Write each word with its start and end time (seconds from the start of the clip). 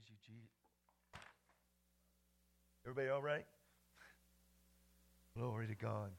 Praise 0.00 0.08
you, 0.08 0.34
Jesus. 0.34 0.50
Everybody 2.86 3.08
all 3.08 3.22
right? 3.22 3.44
Glory 5.36 5.66
to 5.66 5.74
God. 5.74 6.10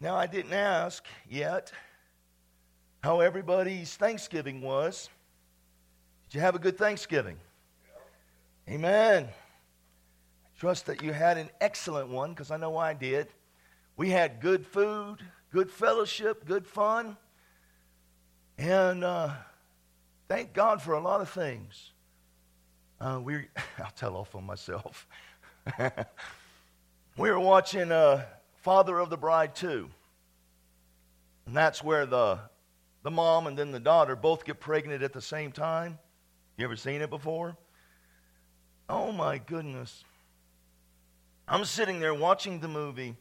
Now, 0.00 0.16
I 0.16 0.26
didn't 0.26 0.52
ask 0.52 1.04
yet 1.28 1.72
how 3.02 3.20
everybody's 3.20 3.94
Thanksgiving 3.94 4.62
was. 4.62 5.08
Did 6.28 6.36
you 6.36 6.40
have 6.40 6.54
a 6.54 6.58
good 6.58 6.78
Thanksgiving? 6.78 7.36
Amen. 8.68 9.28
I 9.28 10.58
trust 10.58 10.86
that 10.86 11.02
you 11.02 11.12
had 11.12 11.38
an 11.38 11.50
excellent 11.60 12.08
one 12.08 12.30
because 12.30 12.50
I 12.50 12.56
know 12.56 12.76
I 12.76 12.94
did. 12.94 13.28
We 13.96 14.10
had 14.10 14.40
good 14.40 14.66
food, 14.66 15.18
good 15.52 15.70
fellowship, 15.70 16.46
good 16.46 16.66
fun, 16.66 17.16
and 18.58 19.04
uh, 19.04 19.30
thank 20.30 20.52
God 20.52 20.80
for 20.80 20.94
a 20.94 21.00
lot 21.00 21.20
of 21.20 21.28
things. 21.28 21.90
Uh, 23.00 23.20
we, 23.20 23.48
I'll 23.78 23.90
tell 23.96 24.16
off 24.16 24.36
on 24.36 24.44
myself. 24.44 25.08
we 27.16 27.30
were 27.30 27.40
watching 27.40 27.90
uh, 27.90 28.24
Father 28.62 29.00
of 29.00 29.10
the 29.10 29.16
Bride 29.16 29.56
2. 29.56 29.90
And 31.46 31.56
that's 31.56 31.82
where 31.82 32.06
the, 32.06 32.38
the 33.02 33.10
mom 33.10 33.48
and 33.48 33.58
then 33.58 33.72
the 33.72 33.80
daughter 33.80 34.14
both 34.14 34.44
get 34.44 34.60
pregnant 34.60 35.02
at 35.02 35.12
the 35.12 35.20
same 35.20 35.50
time. 35.50 35.98
You 36.56 36.64
ever 36.64 36.76
seen 36.76 37.00
it 37.00 37.10
before? 37.10 37.56
Oh 38.88 39.10
my 39.10 39.38
goodness. 39.38 40.04
I'm 41.48 41.64
sitting 41.64 41.98
there 41.98 42.14
watching 42.14 42.60
the 42.60 42.68
movie, 42.68 43.16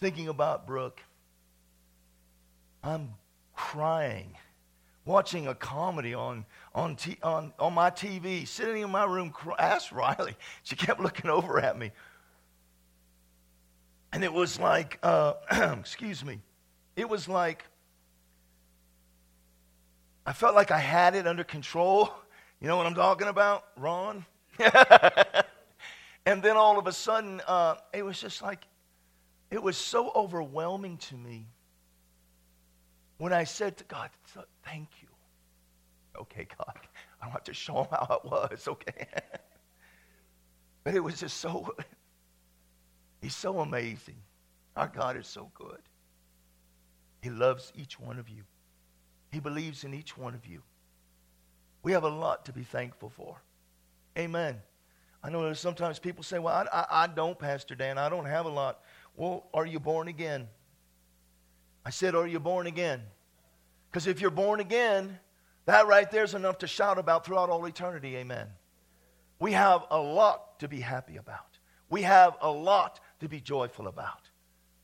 thinking 0.00 0.26
about 0.26 0.66
Brooke. 0.66 1.00
I'm 2.82 3.10
crying, 3.54 4.34
watching 5.04 5.46
a 5.46 5.54
comedy 5.54 6.14
on, 6.14 6.44
on, 6.74 6.96
t- 6.96 7.18
on, 7.22 7.52
on 7.58 7.74
my 7.74 7.90
TV, 7.90 8.46
sitting 8.46 8.82
in 8.82 8.90
my 8.90 9.04
room. 9.04 9.32
Asked 9.58 9.92
Riley. 9.92 10.36
She 10.62 10.76
kept 10.76 11.00
looking 11.00 11.30
over 11.30 11.60
at 11.60 11.78
me. 11.78 11.90
And 14.12 14.22
it 14.22 14.32
was 14.32 14.60
like, 14.60 14.98
uh, 15.02 15.34
excuse 15.80 16.24
me, 16.24 16.40
it 16.96 17.08
was 17.08 17.28
like, 17.28 17.64
I 20.24 20.32
felt 20.32 20.54
like 20.54 20.70
I 20.70 20.78
had 20.78 21.14
it 21.14 21.26
under 21.26 21.44
control. 21.44 22.10
You 22.60 22.68
know 22.68 22.76
what 22.76 22.86
I'm 22.86 22.94
talking 22.94 23.26
about, 23.26 23.64
Ron? 23.76 24.24
and 26.24 26.40
then 26.44 26.56
all 26.56 26.78
of 26.78 26.86
a 26.86 26.92
sudden, 26.92 27.42
uh, 27.48 27.74
it 27.92 28.04
was 28.04 28.20
just 28.20 28.40
like, 28.40 28.68
it 29.50 29.60
was 29.60 29.76
so 29.76 30.12
overwhelming 30.14 30.96
to 30.98 31.16
me 31.16 31.48
when 33.22 33.32
I 33.32 33.44
said 33.44 33.76
to 33.76 33.84
God, 33.84 34.10
Thank 34.64 34.88
you. 35.00 35.06
Okay, 36.20 36.44
God, 36.58 36.74
I 37.22 37.28
have 37.28 37.44
to 37.44 37.54
show 37.54 37.82
him 37.82 37.86
how 37.92 38.20
it 38.24 38.28
was, 38.28 38.66
okay? 38.66 39.06
but 40.82 40.96
it 40.96 40.98
was 40.98 41.20
just 41.20 41.36
so, 41.36 41.72
he's 43.22 43.36
so 43.36 43.60
amazing. 43.60 44.16
Our 44.74 44.88
God 44.88 45.16
is 45.16 45.28
so 45.28 45.52
good. 45.54 45.78
He 47.20 47.30
loves 47.30 47.72
each 47.76 48.00
one 48.00 48.18
of 48.18 48.28
you, 48.28 48.42
He 49.30 49.38
believes 49.38 49.84
in 49.84 49.94
each 49.94 50.18
one 50.18 50.34
of 50.34 50.44
you. 50.44 50.60
We 51.84 51.92
have 51.92 52.02
a 52.02 52.08
lot 52.08 52.44
to 52.46 52.52
be 52.52 52.64
thankful 52.64 53.10
for. 53.10 53.40
Amen. 54.18 54.60
I 55.22 55.30
know 55.30 55.52
sometimes 55.52 56.00
people 56.00 56.24
say, 56.24 56.40
Well, 56.40 56.66
I, 56.72 56.76
I, 56.76 57.04
I 57.04 57.06
don't, 57.06 57.38
Pastor 57.38 57.76
Dan. 57.76 57.98
I 57.98 58.08
don't 58.08 58.26
have 58.26 58.46
a 58.46 58.50
lot. 58.50 58.80
Well, 59.14 59.46
are 59.54 59.64
you 59.64 59.78
born 59.78 60.08
again? 60.08 60.48
I 61.84 61.90
said, 61.90 62.14
Are 62.14 62.26
you 62.26 62.40
born 62.40 62.66
again? 62.66 63.02
Because 63.90 64.06
if 64.06 64.20
you're 64.20 64.30
born 64.30 64.60
again, 64.60 65.18
that 65.66 65.86
right 65.86 66.10
there 66.10 66.24
is 66.24 66.34
enough 66.34 66.58
to 66.58 66.66
shout 66.66 66.98
about 66.98 67.24
throughout 67.24 67.50
all 67.50 67.64
eternity. 67.66 68.16
Amen. 68.16 68.48
We 69.38 69.52
have 69.52 69.84
a 69.90 69.98
lot 69.98 70.60
to 70.60 70.68
be 70.68 70.80
happy 70.80 71.16
about. 71.16 71.58
We 71.90 72.02
have 72.02 72.36
a 72.40 72.50
lot 72.50 73.00
to 73.20 73.28
be 73.28 73.40
joyful 73.40 73.86
about. 73.86 74.30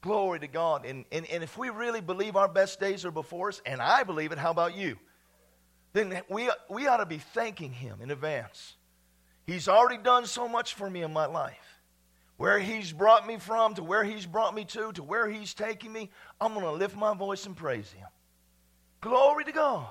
Glory 0.00 0.41
to 0.41 0.49
God. 0.49 0.84
And, 0.84 1.05
and, 1.11 1.27
and 1.27 1.43
if 1.43 1.56
we 1.56 1.71
really 1.71 2.00
believe 2.00 2.37
our 2.37 2.49
best 2.49 2.78
days 2.78 3.05
are 3.05 3.11
before 3.11 3.49
us, 3.49 3.62
and 3.65 3.81
I 3.81 4.05
believe 4.05 4.31
it, 4.31 4.39
how 4.39 4.50
about 4.50 4.77
you? 4.77 4.99
Then 5.93 6.21
we, 6.28 6.50
we 6.69 6.87
ought 6.87 6.99
to 6.99 7.06
be 7.06 7.19
thanking 7.19 7.73
Him 7.73 8.00
in 8.03 8.11
advance. 8.11 8.75
He's 9.47 9.69
already 9.69 10.03
done 10.03 10.27
so 10.27 10.47
much 10.47 10.75
for 10.75 10.89
me 10.89 11.03
in 11.03 11.12
my 11.12 11.27
life. 11.27 11.68
Where 12.38 12.59
He's 12.59 12.93
brought 12.93 13.26
me 13.26 13.37
from, 13.37 13.75
to 13.75 13.82
where 13.82 14.04
He's 14.04 14.25
brought 14.25 14.54
me 14.54 14.65
to, 14.66 14.93
to 14.93 15.03
where 15.03 15.28
He's 15.28 15.53
taking 15.53 15.93
me, 15.93 16.09
I'm 16.41 16.54
going 16.54 16.65
to 16.65 16.72
lift 16.72 16.97
my 16.97 17.15
voice 17.15 17.44
and 17.44 17.54
praise 17.54 17.91
Him. 17.93 18.06
Glory 19.00 19.44
to 19.44 19.53
God. 19.53 19.91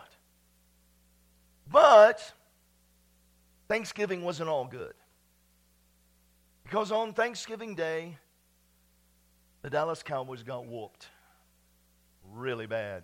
But 1.70 2.34
Thanksgiving 3.68 4.24
wasn't 4.24 4.50
all 4.50 4.66
good. 4.66 4.94
Because 6.64 6.92
on 6.92 7.14
Thanksgiving 7.14 7.76
Day, 7.76 8.18
the 9.62 9.70
Dallas 9.70 10.02
Cowboys 10.02 10.44
got 10.44 10.66
whooped 10.66 11.08
really 12.34 12.66
bad. 12.66 13.04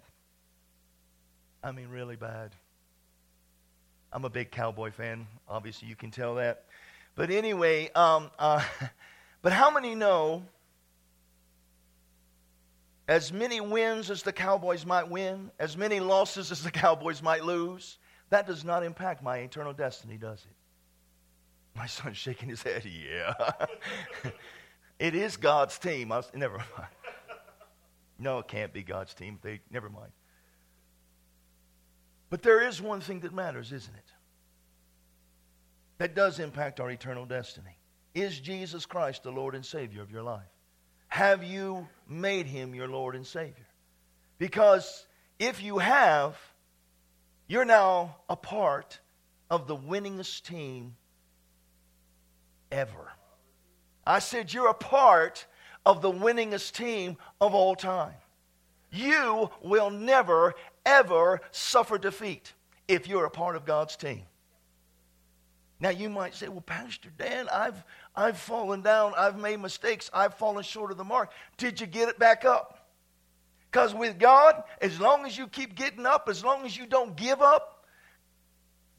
I 1.62 1.72
mean, 1.72 1.90
really 1.90 2.16
bad. 2.16 2.52
I'm 4.12 4.26
a 4.26 4.30
big 4.30 4.52
Cowboy 4.52 4.92
fan. 4.92 5.28
Obviously, 5.48 5.88
you 5.88 5.96
can 5.96 6.12
tell 6.12 6.36
that. 6.36 6.66
But 7.16 7.30
anyway, 7.30 7.90
um, 7.94 8.32
uh, 8.38 8.64
but 9.44 9.54
how 9.54 9.70
many 9.70 9.94
know 9.94 10.42
as 13.08 13.32
many 13.32 13.60
wins 13.62 14.10
as 14.10 14.24
the 14.24 14.34
Cowboys 14.34 14.86
might 14.86 15.10
win, 15.10 15.52
as 15.60 15.78
many 15.78 16.00
losses 16.00 16.52
as 16.52 16.64
the 16.64 16.72
Cowboys 16.72 17.22
might 17.22 17.44
lose, 17.44 18.00
that 18.30 18.48
does 18.48 18.64
not 18.64 18.84
impact 18.84 19.22
my 19.22 19.38
eternal 19.38 19.74
destiny, 19.74 20.18
does 20.18 20.40
it? 20.40 20.56
My 21.78 21.86
son's 21.86 22.18
shaking 22.18 22.50
his 22.50 22.64
head. 22.64 22.86
Yeah. 23.10 23.34
it 25.00 25.14
is 25.14 25.38
God's 25.38 25.78
team. 25.78 26.12
I 26.12 26.18
was, 26.18 26.32
never 26.34 26.58
mind. 26.58 26.90
No, 28.18 28.40
it 28.40 28.48
can't 28.48 28.72
be 28.72 28.84
God's 28.84 29.14
team. 29.14 29.38
They 29.42 29.60
never 29.70 29.90
mind. 29.90 30.12
But 32.30 32.42
there 32.42 32.66
is 32.66 32.82
one 32.82 33.02
thing 33.02 33.20
that 33.20 33.34
matters, 33.34 33.74
isn't 33.74 33.94
it? 33.94 34.12
That 35.98 36.16
does 36.16 36.40
impact 36.40 36.80
our 36.80 36.90
eternal 36.90 37.26
destiny. 37.26 37.78
Is 38.14 38.40
Jesus 38.40 38.86
Christ 38.86 39.24
the 39.24 39.32
Lord 39.32 39.56
and 39.56 39.66
Savior 39.66 40.02
of 40.02 40.12
your 40.12 40.24
life? 40.24 40.42
Have 41.08 41.44
you 41.44 41.88
made 42.08 42.46
him 42.46 42.76
your 42.76 42.88
Lord 42.88 43.16
and 43.16 43.26
Savior? 43.26 43.68
Because 44.38 45.06
if 45.40 45.62
you 45.62 45.80
have, 45.80 46.38
you're 47.48 47.66
now 47.66 48.18
a 48.30 48.36
part 48.36 49.00
of 49.50 49.68
the 49.68 49.76
winningest 49.76 50.44
team 50.44 50.96
ever. 52.72 53.12
I 54.06 54.20
said, 54.20 54.54
You're 54.54 54.70
a 54.70 54.74
part 54.74 55.46
of 55.86 56.02
the 56.02 56.12
winningest 56.12 56.74
team 56.74 57.18
of 57.42 57.54
all 57.54 57.76
time. 57.76 58.16
You 58.92 59.50
will 59.64 59.90
never, 59.90 60.54
ever 60.86 61.42
suffer 61.52 61.98
defeat 61.98 62.54
if 62.88 63.08
you're 63.08 63.26
a 63.26 63.32
part 63.32 63.56
of 63.56 63.66
God's 63.66 63.96
team. 63.96 64.24
Now 65.80 65.90
you 65.90 66.10
might 66.10 66.34
say, 66.34 66.48
well, 66.48 66.62
Pastor 66.62 67.10
Dan, 67.18 67.50
I've, 67.52 67.84
I've 68.16 68.38
fallen 68.38 68.82
down, 68.82 69.14
I've 69.18 69.38
made 69.38 69.60
mistakes, 69.60 70.10
I've 70.14 70.36
fallen 70.36 70.64
short 70.64 70.92
of 70.92 70.98
the 70.98 71.04
mark. 71.04 71.32
Did 71.58 71.82
you 71.82 71.88
get 71.88 72.10
it 72.10 72.20
back 72.20 72.46
up? 72.46 72.88
Because 73.72 73.96
with 73.96 74.20
God, 74.20 74.64
as 74.82 75.00
long 75.00 75.26
as 75.26 75.36
you 75.36 75.48
keep 75.48 75.74
getting 75.74 76.06
up, 76.06 76.30
as 76.30 76.44
long 76.44 76.64
as 76.64 76.78
you 76.78 76.86
don't 76.86 77.16
give 77.16 77.42
up, 77.42 77.86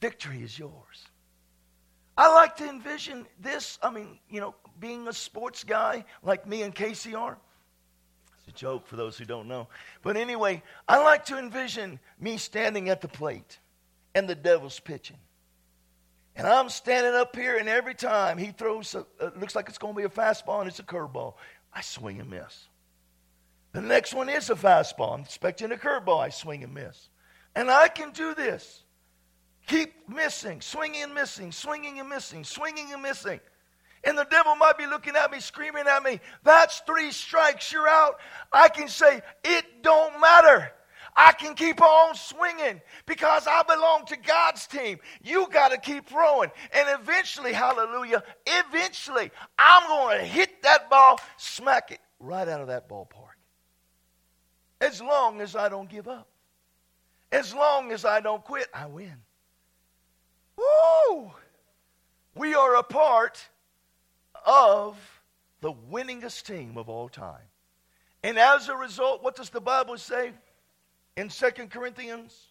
victory 0.00 0.42
is 0.42 0.58
yours. 0.58 1.06
I 2.16 2.32
like 2.34 2.56
to 2.56 2.68
envision 2.68 3.26
this. 3.40 3.78
I 3.82 3.90
mean, 3.90 4.18
you 4.28 4.40
know, 4.40 4.54
being 4.80 5.06
a 5.06 5.12
sports 5.12 5.62
guy 5.62 6.04
like 6.22 6.46
me 6.46 6.62
and 6.62 6.74
KCR. 6.74 7.36
It's 8.38 8.48
a 8.48 8.52
joke 8.52 8.86
for 8.86 8.96
those 8.96 9.16
who 9.16 9.24
don't 9.24 9.48
know. 9.48 9.68
But 10.02 10.16
anyway, 10.16 10.62
I 10.88 11.02
like 11.02 11.24
to 11.26 11.38
envision 11.38 11.98
me 12.20 12.36
standing 12.36 12.88
at 12.88 13.00
the 13.00 13.08
plate 13.08 13.58
and 14.14 14.28
the 14.28 14.34
devil's 14.34 14.80
pitching. 14.80 15.18
And 16.36 16.46
I'm 16.46 16.68
standing 16.68 17.14
up 17.14 17.36
here, 17.36 17.56
and 17.56 17.68
every 17.68 17.94
time 17.94 18.38
he 18.38 18.50
throws, 18.50 18.94
a, 18.94 19.06
looks 19.38 19.54
like 19.54 19.68
it's 19.68 19.78
going 19.78 19.94
to 19.94 19.98
be 19.98 20.04
a 20.04 20.08
fastball, 20.08 20.60
and 20.60 20.68
it's 20.68 20.80
a 20.80 20.84
curveball. 20.84 21.34
I 21.72 21.80
swing 21.80 22.20
and 22.20 22.30
miss. 22.30 22.68
The 23.72 23.80
next 23.80 24.14
one 24.14 24.28
is 24.28 24.50
a 24.50 24.54
fastball. 24.54 25.14
I'm 25.14 25.20
expecting 25.20 25.70
a 25.72 25.76
curveball. 25.76 26.20
I 26.20 26.30
swing 26.30 26.64
and 26.64 26.74
miss. 26.74 27.08
And 27.54 27.70
I 27.70 27.88
can 27.88 28.10
do 28.10 28.34
this. 28.34 28.82
Keep 29.66 30.08
missing, 30.08 30.60
swinging 30.60 31.02
and 31.02 31.14
missing, 31.14 31.50
swinging 31.50 31.98
and 31.98 32.08
missing, 32.08 32.44
swinging 32.44 32.92
and 32.92 33.02
missing. 33.02 33.40
And 34.02 34.18
the 34.18 34.24
devil 34.24 34.54
might 34.56 34.76
be 34.76 34.86
looking 34.86 35.16
at 35.16 35.32
me, 35.32 35.40
screaming 35.40 35.86
at 35.86 36.02
me, 36.02 36.20
that's 36.42 36.80
three 36.80 37.10
strikes, 37.10 37.72
you're 37.72 37.88
out. 37.88 38.20
I 38.52 38.68
can 38.68 38.88
say, 38.88 39.22
it 39.42 39.82
don't 39.82 40.20
matter. 40.20 40.70
I 41.16 41.32
can 41.32 41.54
keep 41.54 41.80
on 41.80 42.14
swinging 42.14 42.80
because 43.06 43.46
I 43.46 43.62
belong 43.62 44.04
to 44.06 44.16
God's 44.16 44.66
team. 44.66 44.98
You 45.22 45.48
got 45.48 45.70
to 45.70 45.78
keep 45.78 46.06
throwing. 46.08 46.50
And 46.72 47.00
eventually, 47.00 47.52
hallelujah, 47.52 48.22
eventually, 48.46 49.30
I'm 49.58 49.86
going 49.88 50.18
to 50.18 50.24
hit 50.24 50.62
that 50.62 50.90
ball, 50.90 51.20
smack 51.36 51.92
it 51.92 52.00
right 52.18 52.48
out 52.48 52.60
of 52.60 52.66
that 52.66 52.88
ballpark. 52.88 53.36
As 54.80 55.00
long 55.00 55.40
as 55.40 55.54
I 55.54 55.68
don't 55.68 55.88
give 55.88 56.08
up. 56.08 56.28
As 57.30 57.54
long 57.54 57.92
as 57.92 58.04
I 58.04 58.20
don't 58.20 58.44
quit, 58.44 58.68
I 58.72 58.86
win. 58.86 59.16
Woo! 60.56 61.32
We 62.34 62.54
are 62.54 62.76
a 62.76 62.82
part 62.82 63.48
of 64.44 64.96
the 65.60 65.72
winningest 65.72 66.44
team 66.44 66.76
of 66.76 66.88
all 66.88 67.08
time. 67.08 67.48
And 68.22 68.38
as 68.38 68.68
a 68.68 68.76
result, 68.76 69.22
what 69.22 69.36
does 69.36 69.50
the 69.50 69.60
Bible 69.60 69.98
say 69.98 70.32
in 71.16 71.28
2 71.28 71.50
Corinthians 71.70 72.48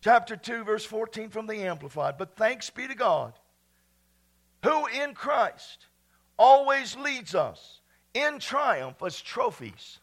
chapter 0.00 0.36
2 0.36 0.64
verse 0.64 0.84
14 0.84 1.28
from 1.30 1.46
the 1.46 1.62
amplified, 1.62 2.16
but 2.18 2.36
thanks 2.36 2.70
be 2.70 2.86
to 2.86 2.94
God 2.94 3.32
who 4.62 4.86
in 4.86 5.14
Christ 5.14 5.86
always 6.38 6.96
leads 6.96 7.34
us 7.34 7.80
in 8.14 8.38
triumph 8.38 9.02
as 9.02 9.20
trophies 9.20 10.00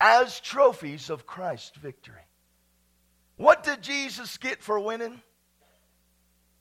as 0.00 0.40
trophies 0.40 1.10
of 1.10 1.26
Christ's 1.26 1.76
victory. 1.78 2.26
What 3.36 3.62
did 3.62 3.82
Jesus 3.82 4.36
get 4.36 4.62
for 4.62 4.78
winning? 4.80 5.22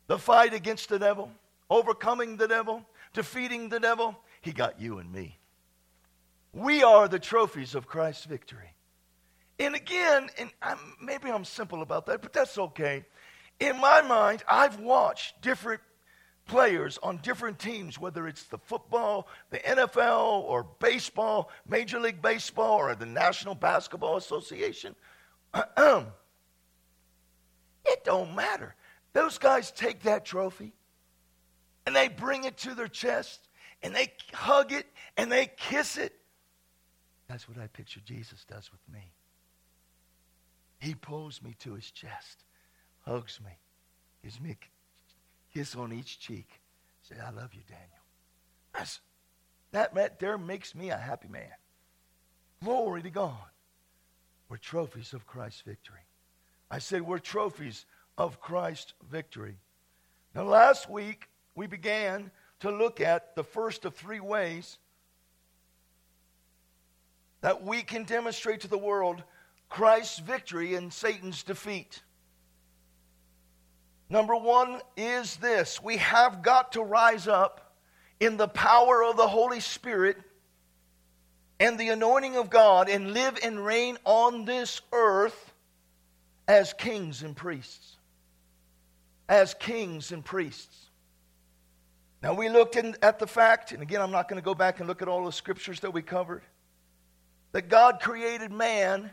The 0.07 0.17
fight 0.17 0.53
against 0.53 0.89
the 0.89 0.99
devil, 0.99 1.31
overcoming 1.69 2.37
the 2.37 2.47
devil, 2.47 2.85
defeating 3.13 3.69
the 3.69 3.79
devil. 3.79 4.15
He 4.41 4.51
got 4.51 4.79
you 4.79 4.99
and 4.99 5.11
me. 5.11 5.37
We 6.53 6.83
are 6.83 7.07
the 7.07 7.19
trophies 7.19 7.75
of 7.75 7.87
Christ's 7.87 8.25
victory. 8.25 8.74
And 9.59 9.75
again, 9.75 10.29
and 10.37 10.51
I'm, 10.61 10.77
maybe 11.01 11.29
I'm 11.29 11.45
simple 11.45 11.81
about 11.81 12.05
that, 12.07 12.21
but 12.21 12.33
that's 12.33 12.57
okay. 12.57 13.05
In 13.59 13.79
my 13.79 14.01
mind, 14.01 14.43
I've 14.49 14.79
watched 14.79 15.41
different 15.41 15.81
players 16.45 16.99
on 17.01 17.17
different 17.23 17.57
teams, 17.57 17.97
whether 17.97 18.27
it's 18.27 18.43
the 18.43 18.57
football, 18.57 19.27
the 19.49 19.59
NFL, 19.59 20.43
or 20.43 20.67
baseball, 20.79 21.49
Major 21.67 21.99
League 21.99 22.21
Baseball, 22.21 22.77
or 22.77 22.95
the 22.95 23.05
National 23.05 23.55
Basketball 23.55 24.17
Association. 24.17 24.95
It 27.85 28.03
don't 28.03 28.35
matter. 28.35 28.75
Those 29.13 29.37
guys 29.37 29.71
take 29.71 30.03
that 30.03 30.25
trophy 30.25 30.73
and 31.85 31.95
they 31.95 32.07
bring 32.07 32.43
it 32.43 32.57
to 32.57 32.73
their 32.73 32.87
chest 32.87 33.47
and 33.83 33.95
they 33.95 34.11
hug 34.33 34.73
it 34.73 34.87
and 35.17 35.31
they 35.31 35.45
kiss 35.55 35.97
it. 35.97 36.13
That's 37.27 37.47
what 37.47 37.57
I 37.57 37.67
picture 37.67 38.01
Jesus 38.03 38.43
does 38.43 38.71
with 38.71 38.81
me. 38.91 39.11
He 40.79 40.93
pulls 40.93 41.41
me 41.41 41.55
to 41.59 41.73
his 41.73 41.89
chest, 41.91 42.43
hugs 43.01 43.39
me, 43.43 43.51
gives 44.23 44.39
me 44.39 44.51
a 44.51 45.57
kiss 45.57 45.75
on 45.75 45.93
each 45.93 46.19
cheek. 46.19 46.49
Say, 47.01 47.15
I 47.19 47.29
love 47.29 47.53
you, 47.53 47.61
Daniel. 47.67 47.89
That's, 48.73 48.99
that 49.71 49.95
right 49.95 50.17
there 50.19 50.37
makes 50.37 50.75
me 50.75 50.89
a 50.89 50.97
happy 50.97 51.27
man. 51.27 51.51
Glory 52.63 53.01
to 53.03 53.09
God. 53.09 53.33
We're 54.49 54.57
trophies 54.57 55.13
of 55.13 55.25
Christ's 55.25 55.61
victory. 55.61 56.05
I 56.69 56.79
said 56.79 57.01
we're 57.01 57.19
trophies 57.19 57.85
of 58.17 58.39
Christ's 58.41 58.93
victory. 59.09 59.57
Now, 60.33 60.43
last 60.43 60.89
week 60.89 61.29
we 61.55 61.67
began 61.67 62.31
to 62.59 62.71
look 62.71 63.01
at 63.01 63.35
the 63.35 63.43
first 63.43 63.85
of 63.85 63.95
three 63.95 64.19
ways 64.19 64.77
that 67.41 67.63
we 67.63 67.83
can 67.83 68.03
demonstrate 68.03 68.61
to 68.61 68.67
the 68.67 68.77
world 68.77 69.23
Christ's 69.69 70.19
victory 70.19 70.75
and 70.75 70.93
Satan's 70.93 71.43
defeat. 71.43 72.01
Number 74.09 74.35
one 74.35 74.81
is 74.95 75.37
this 75.37 75.81
we 75.81 75.97
have 75.97 76.41
got 76.41 76.73
to 76.73 76.81
rise 76.81 77.27
up 77.27 77.73
in 78.19 78.37
the 78.37 78.47
power 78.47 79.03
of 79.03 79.17
the 79.17 79.27
Holy 79.27 79.59
Spirit 79.59 80.17
and 81.59 81.79
the 81.79 81.89
anointing 81.89 82.35
of 82.37 82.49
God 82.49 82.89
and 82.89 83.13
live 83.13 83.37
and 83.43 83.63
reign 83.63 83.97
on 84.05 84.45
this 84.45 84.81
earth 84.91 85.53
as 86.47 86.73
kings 86.73 87.23
and 87.23 87.35
priests. 87.35 87.97
As 89.27 89.53
kings 89.55 90.11
and 90.11 90.23
priests. 90.23 90.89
Now, 92.21 92.33
we 92.33 92.49
looked 92.49 92.75
in, 92.75 92.95
at 93.01 93.19
the 93.19 93.27
fact, 93.27 93.71
and 93.71 93.81
again, 93.81 94.01
I'm 94.01 94.11
not 94.11 94.27
going 94.27 94.41
to 94.41 94.45
go 94.45 94.55
back 94.55 94.79
and 94.79 94.87
look 94.87 95.01
at 95.01 95.07
all 95.07 95.25
the 95.25 95.31
scriptures 95.31 95.79
that 95.81 95.91
we 95.91 96.01
covered, 96.01 96.43
that 97.51 97.69
God 97.69 97.99
created 98.01 98.51
man 98.51 99.11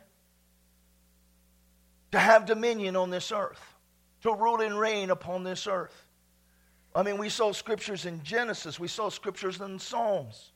to 2.13 2.19
have 2.19 2.47
dominion 2.47 2.95
on 2.95 3.11
this 3.11 3.33
earth, 3.33 3.61
to 4.23 4.33
rule 4.33 4.61
and 4.61 4.79
reign 4.79 5.11
upon 5.11 5.45
this 5.45 5.67
earth. 5.67 6.07
I 6.95 7.03
mean, 7.03 7.19
we 7.19 7.31
saw 7.31 7.53
scriptures 7.53 8.07
in 8.07 8.23
Genesis, 8.23 8.79
we 8.79 8.89
saw 8.89 9.09
scriptures 9.09 9.61
in 9.61 9.79
Psalms. 9.79 10.53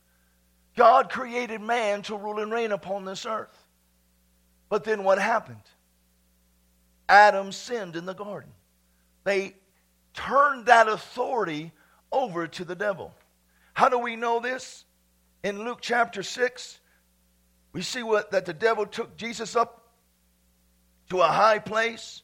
God 0.75 1.09
created 1.09 1.59
man 1.59 2.03
to 2.03 2.15
rule 2.15 2.39
and 2.39 2.51
reign 2.51 2.71
upon 2.71 3.03
this 3.03 3.25
earth. 3.25 3.65
But 4.69 4.83
then 4.83 5.03
what 5.03 5.17
happened? 5.17 5.61
Adam 7.09 7.51
sinned 7.51 7.95
in 7.95 8.05
the 8.05 8.13
garden. 8.13 8.51
They 9.23 9.55
turned 10.13 10.67
that 10.67 10.87
authority 10.87 11.71
over 12.11 12.47
to 12.47 12.63
the 12.65 12.75
devil. 12.75 13.13
How 13.73 13.89
do 13.89 13.97
we 13.97 14.15
know 14.15 14.39
this? 14.39 14.85
In 15.43 15.63
Luke 15.63 15.79
chapter 15.81 16.21
6, 16.21 16.79
we 17.73 17.81
see 17.81 18.03
what, 18.03 18.31
that 18.31 18.45
the 18.45 18.53
devil 18.53 18.85
took 18.85 19.17
Jesus 19.17 19.55
up 19.55 19.76
to 21.09 21.21
a 21.21 21.27
high 21.27 21.59
place 21.59 22.21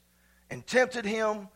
and 0.50 0.66
tempted 0.66 1.06
him. 1.06 1.48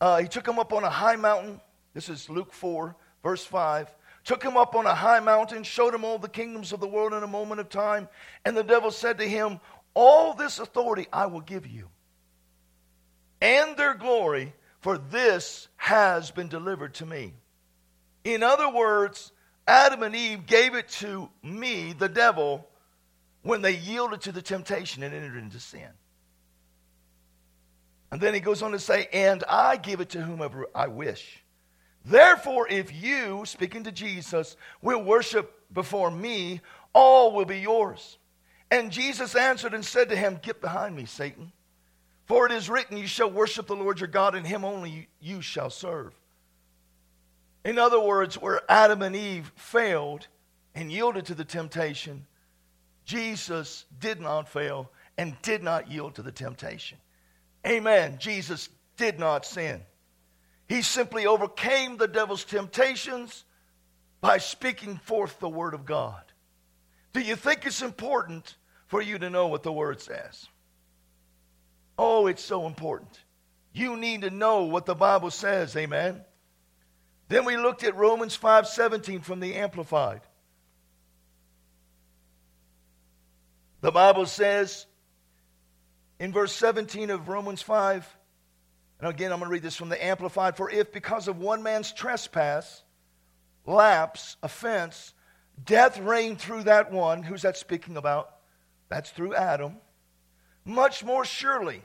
Uh, 0.00 0.18
he 0.18 0.28
took 0.28 0.46
him 0.46 0.58
up 0.58 0.72
on 0.72 0.84
a 0.84 0.90
high 0.90 1.16
mountain. 1.16 1.60
This 1.94 2.08
is 2.08 2.28
Luke 2.28 2.52
4, 2.52 2.96
verse 3.22 3.44
5. 3.44 3.94
Took 4.24 4.42
him 4.42 4.56
up 4.56 4.74
on 4.74 4.86
a 4.86 4.94
high 4.94 5.20
mountain, 5.20 5.62
showed 5.62 5.94
him 5.94 6.04
all 6.04 6.18
the 6.18 6.28
kingdoms 6.28 6.72
of 6.72 6.80
the 6.80 6.88
world 6.88 7.12
in 7.12 7.22
a 7.22 7.26
moment 7.28 7.60
of 7.60 7.68
time. 7.68 8.08
And 8.44 8.56
the 8.56 8.64
devil 8.64 8.90
said 8.90 9.18
to 9.18 9.28
him, 9.28 9.60
All 9.92 10.34
this 10.34 10.58
authority 10.58 11.06
I 11.12 11.26
will 11.26 11.42
give 11.42 11.66
you 11.66 11.88
and 13.44 13.76
their 13.76 13.92
glory, 13.92 14.54
for 14.80 14.96
this 14.96 15.68
has 15.76 16.30
been 16.30 16.48
delivered 16.48 16.94
to 16.94 17.04
me. 17.04 17.34
In 18.24 18.42
other 18.42 18.70
words, 18.70 19.32
Adam 19.68 20.02
and 20.02 20.16
Eve 20.16 20.46
gave 20.46 20.74
it 20.74 20.88
to 20.88 21.28
me, 21.42 21.92
the 21.92 22.08
devil, 22.08 22.66
when 23.42 23.60
they 23.60 23.76
yielded 23.76 24.22
to 24.22 24.32
the 24.32 24.40
temptation 24.40 25.02
and 25.02 25.14
entered 25.14 25.36
into 25.36 25.60
sin. 25.60 25.90
And 28.14 28.22
then 28.22 28.32
he 28.32 28.38
goes 28.38 28.62
on 28.62 28.70
to 28.70 28.78
say, 28.78 29.08
And 29.12 29.42
I 29.48 29.76
give 29.76 30.00
it 30.00 30.10
to 30.10 30.22
whomever 30.22 30.68
I 30.72 30.86
wish. 30.86 31.42
Therefore, 32.04 32.68
if 32.68 32.94
you, 32.94 33.42
speaking 33.44 33.82
to 33.82 33.90
Jesus, 33.90 34.56
will 34.80 35.02
worship 35.02 35.52
before 35.72 36.12
me, 36.12 36.60
all 36.92 37.32
will 37.32 37.44
be 37.44 37.58
yours. 37.58 38.18
And 38.70 38.92
Jesus 38.92 39.34
answered 39.34 39.74
and 39.74 39.84
said 39.84 40.10
to 40.10 40.16
him, 40.16 40.38
Get 40.40 40.60
behind 40.60 40.94
me, 40.94 41.06
Satan. 41.06 41.50
For 42.26 42.46
it 42.46 42.52
is 42.52 42.70
written, 42.70 42.98
You 42.98 43.08
shall 43.08 43.32
worship 43.32 43.66
the 43.66 43.74
Lord 43.74 43.98
your 43.98 44.06
God, 44.06 44.36
and 44.36 44.46
him 44.46 44.64
only 44.64 45.08
you 45.20 45.42
shall 45.42 45.68
serve. 45.68 46.12
In 47.64 47.80
other 47.80 47.98
words, 47.98 48.40
where 48.40 48.60
Adam 48.68 49.02
and 49.02 49.16
Eve 49.16 49.50
failed 49.56 50.28
and 50.72 50.92
yielded 50.92 51.26
to 51.26 51.34
the 51.34 51.44
temptation, 51.44 52.26
Jesus 53.04 53.86
did 53.98 54.20
not 54.20 54.48
fail 54.48 54.92
and 55.18 55.34
did 55.42 55.64
not 55.64 55.90
yield 55.90 56.14
to 56.14 56.22
the 56.22 56.30
temptation. 56.30 56.98
Amen. 57.66 58.18
Jesus 58.18 58.68
did 58.96 59.18
not 59.18 59.46
sin. 59.46 59.80
He 60.68 60.82
simply 60.82 61.26
overcame 61.26 61.96
the 61.96 62.08
devil's 62.08 62.44
temptations 62.44 63.44
by 64.20 64.38
speaking 64.38 64.96
forth 64.96 65.38
the 65.38 65.48
word 65.48 65.74
of 65.74 65.84
God. 65.84 66.22
Do 67.12 67.20
you 67.20 67.36
think 67.36 67.66
it's 67.66 67.82
important 67.82 68.56
for 68.86 69.02
you 69.02 69.18
to 69.18 69.30
know 69.30 69.46
what 69.48 69.62
the 69.62 69.72
word 69.72 70.00
says? 70.00 70.46
Oh, 71.98 72.26
it's 72.26 72.44
so 72.44 72.66
important. 72.66 73.18
You 73.72 73.96
need 73.96 74.22
to 74.22 74.30
know 74.30 74.64
what 74.64 74.86
the 74.86 74.94
Bible 74.94 75.30
says, 75.30 75.76
amen. 75.76 76.22
Then 77.28 77.44
we 77.44 77.56
looked 77.56 77.84
at 77.84 77.96
Romans 77.96 78.36
5:17 78.36 79.22
from 79.22 79.40
the 79.40 79.54
amplified. 79.54 80.20
The 83.80 83.92
Bible 83.92 84.26
says 84.26 84.86
in 86.24 86.32
verse 86.32 86.54
17 86.54 87.10
of 87.10 87.28
Romans 87.28 87.60
5, 87.60 88.16
and 88.98 89.10
again 89.10 89.30
I'm 89.30 89.40
going 89.40 89.50
to 89.50 89.52
read 89.52 89.62
this 89.62 89.76
from 89.76 89.90
the 89.90 90.02
amplified, 90.02 90.56
for 90.56 90.70
if 90.70 90.90
because 90.90 91.28
of 91.28 91.38
one 91.38 91.62
man's 91.62 91.92
trespass, 91.92 92.82
lapse, 93.66 94.38
offense, 94.42 95.12
death 95.66 95.98
reigned 95.98 96.40
through 96.40 96.62
that 96.62 96.90
one, 96.90 97.22
who's 97.22 97.42
that 97.42 97.58
speaking 97.58 97.98
about? 97.98 98.36
That's 98.88 99.10
through 99.10 99.34
Adam. 99.34 99.76
Much 100.64 101.04
more 101.04 101.26
surely 101.26 101.82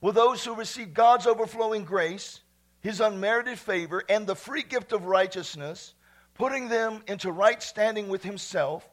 will 0.00 0.12
those 0.12 0.42
who 0.42 0.54
receive 0.54 0.94
God's 0.94 1.26
overflowing 1.26 1.84
grace, 1.84 2.40
his 2.80 2.98
unmerited 2.98 3.58
favor, 3.58 4.02
and 4.08 4.26
the 4.26 4.34
free 4.34 4.62
gift 4.62 4.92
of 4.92 5.04
righteousness, 5.04 5.92
putting 6.32 6.70
them 6.70 7.02
into 7.08 7.30
right 7.30 7.62
standing 7.62 8.08
with 8.08 8.22
himself, 8.22 8.88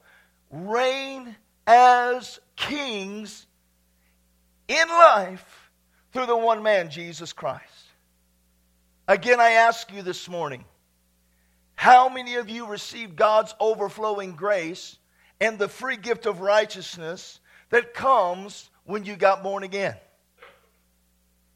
reign 0.52 1.38
as 1.66 2.38
kings 2.58 3.46
in 4.70 4.88
life 4.88 5.72
through 6.14 6.28
the 6.28 6.38
one 6.38 6.64
man, 6.64 6.90
Jesus 6.90 7.34
Christ. 7.34 7.64
Again, 9.10 9.42
I 9.42 9.52
ask 9.52 9.92
you 9.92 10.04
this 10.04 10.30
morning 10.30 10.64
how 11.76 12.08
many 12.08 12.36
of 12.36 12.50
you 12.50 12.68
received 12.68 13.18
God's 13.18 13.54
overflowing 13.60 14.36
grace 14.38 14.98
and 15.42 15.60
the 15.60 15.68
free 15.68 15.98
gift 15.98 16.26
of 16.26 16.40
righteousness 16.40 17.42
that 17.72 17.94
comes 17.94 18.70
when 18.86 19.06
you 19.06 19.16
got 19.16 19.44
born 19.44 19.64
again. 19.64 19.96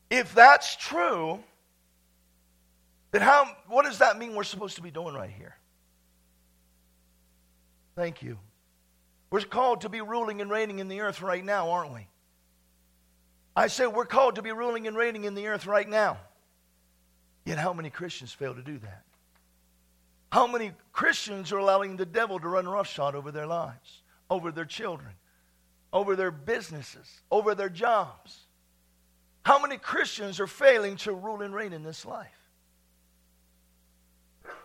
If 0.10 0.34
that's 0.36 0.76
true, 0.76 1.40
Then 3.14 3.22
how 3.22 3.46
what 3.68 3.86
does 3.86 4.00
that 4.00 4.18
mean 4.18 4.34
we're 4.34 4.44
supposed 4.44 4.76
to 4.78 4.82
be 4.82 4.92
doing 4.92 5.14
right 5.14 5.30
here? 5.30 5.56
Thank 7.96 8.24
you. 8.24 8.40
We're 9.30 9.42
called 9.42 9.82
to 9.82 9.90
be 9.90 10.02
ruling 10.02 10.42
and 10.42 10.50
reigning 10.50 10.80
in 10.80 10.88
the 10.88 11.02
earth 11.02 11.22
right 11.22 11.46
now, 11.46 11.70
aren't 11.70 11.94
we? 11.94 12.08
I 13.56 13.68
say 13.68 13.86
we're 13.86 14.06
called 14.06 14.36
to 14.36 14.42
be 14.42 14.52
ruling 14.52 14.88
and 14.88 14.98
reigning 14.98 15.26
in 15.26 15.36
the 15.36 15.48
earth 15.48 15.66
right 15.66 15.88
now. 15.88 16.18
Yet 17.46 17.58
how 17.58 17.74
many 17.74 17.90
Christians 17.90 18.32
fail 18.32 18.56
to 18.56 18.62
do 18.62 18.80
that? 18.80 19.04
How 20.32 20.48
many 20.48 20.72
Christians 20.92 21.52
are 21.52 21.60
allowing 21.60 21.96
the 21.96 22.06
devil 22.06 22.40
to 22.40 22.48
run 22.48 22.68
roughshod 22.68 23.14
over 23.14 23.32
their 23.32 23.46
lives, 23.46 24.02
over 24.30 24.52
their 24.52 24.66
children, 24.66 25.12
over 25.92 26.16
their 26.16 26.32
businesses, 26.32 27.22
over 27.30 27.54
their 27.54 27.70
jobs? 27.70 28.40
How 29.44 29.62
many 29.62 29.78
Christians 29.78 30.40
are 30.40 30.48
failing 30.48 30.96
to 30.98 31.14
rule 31.14 31.42
and 31.42 31.54
reign 31.54 31.74
in 31.74 31.84
this 31.84 32.06
life? 32.06 32.30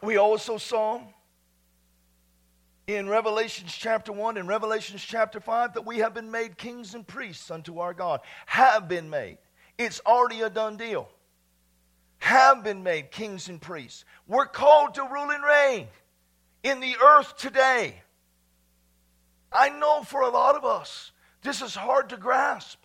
We 0.03 0.17
also 0.17 0.57
saw 0.57 1.03
in 2.89 3.07
Revelations 3.07 3.77
chapter 3.77 4.13
1 4.13 4.39
and 4.39 4.49
Revelations 4.49 5.05
chapter 5.05 5.41
5 5.41 5.75
that 5.75 5.85
we 5.85 5.99
have 5.99 6.15
been 6.15 6.31
made 6.31 6.57
kings 6.57 6.95
and 6.95 7.07
priests 7.07 7.51
unto 7.51 7.81
our 7.81 7.93
God. 7.93 8.21
Have 8.47 8.89
been 8.89 9.11
made. 9.11 9.37
It's 9.77 10.01
already 10.07 10.41
a 10.41 10.49
done 10.49 10.79
deal. 10.79 11.11
Have 12.21 12.65
been 12.65 12.83
made 12.83 13.11
kings 13.11 13.51
and 13.51 13.61
priests. 13.61 14.07
We're 14.27 14.47
called 14.47 14.95
to 14.95 15.03
rule 15.03 15.31
and 15.31 15.45
reign 15.45 15.89
in 16.63 16.81
the 16.81 16.97
earth 16.97 17.37
today. 17.37 18.01
I 19.53 19.69
know 19.69 20.03
for 20.03 20.23
a 20.23 20.31
lot 20.31 20.57
of 20.57 20.65
us, 20.65 21.13
this 21.43 21.61
is 21.61 21.75
hard 21.75 22.09
to 22.09 22.17
grasp 22.17 22.79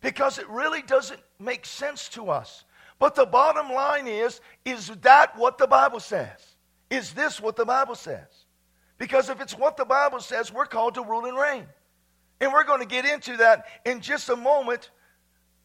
because 0.00 0.38
it 0.38 0.48
really 0.48 0.80
doesn't 0.80 1.20
make 1.38 1.66
sense 1.66 2.08
to 2.10 2.30
us. 2.30 2.64
But 2.98 3.14
the 3.14 3.26
bottom 3.26 3.70
line 3.70 4.08
is 4.08 4.40
is 4.64 4.88
that 5.02 5.36
what 5.36 5.58
the 5.58 5.66
Bible 5.66 6.00
says? 6.00 6.56
Is 6.88 7.12
this 7.12 7.40
what 7.40 7.56
the 7.56 7.66
Bible 7.66 7.94
says? 7.94 8.39
Because 9.00 9.30
if 9.30 9.40
it's 9.40 9.56
what 9.56 9.78
the 9.78 9.86
Bible 9.86 10.20
says, 10.20 10.52
we're 10.52 10.66
called 10.66 10.94
to 10.96 11.02
rule 11.02 11.24
and 11.24 11.36
reign. 11.36 11.66
And 12.38 12.52
we're 12.52 12.64
going 12.64 12.80
to 12.80 12.86
get 12.86 13.06
into 13.06 13.38
that 13.38 13.64
in 13.86 14.02
just 14.02 14.28
a 14.28 14.36
moment 14.36 14.90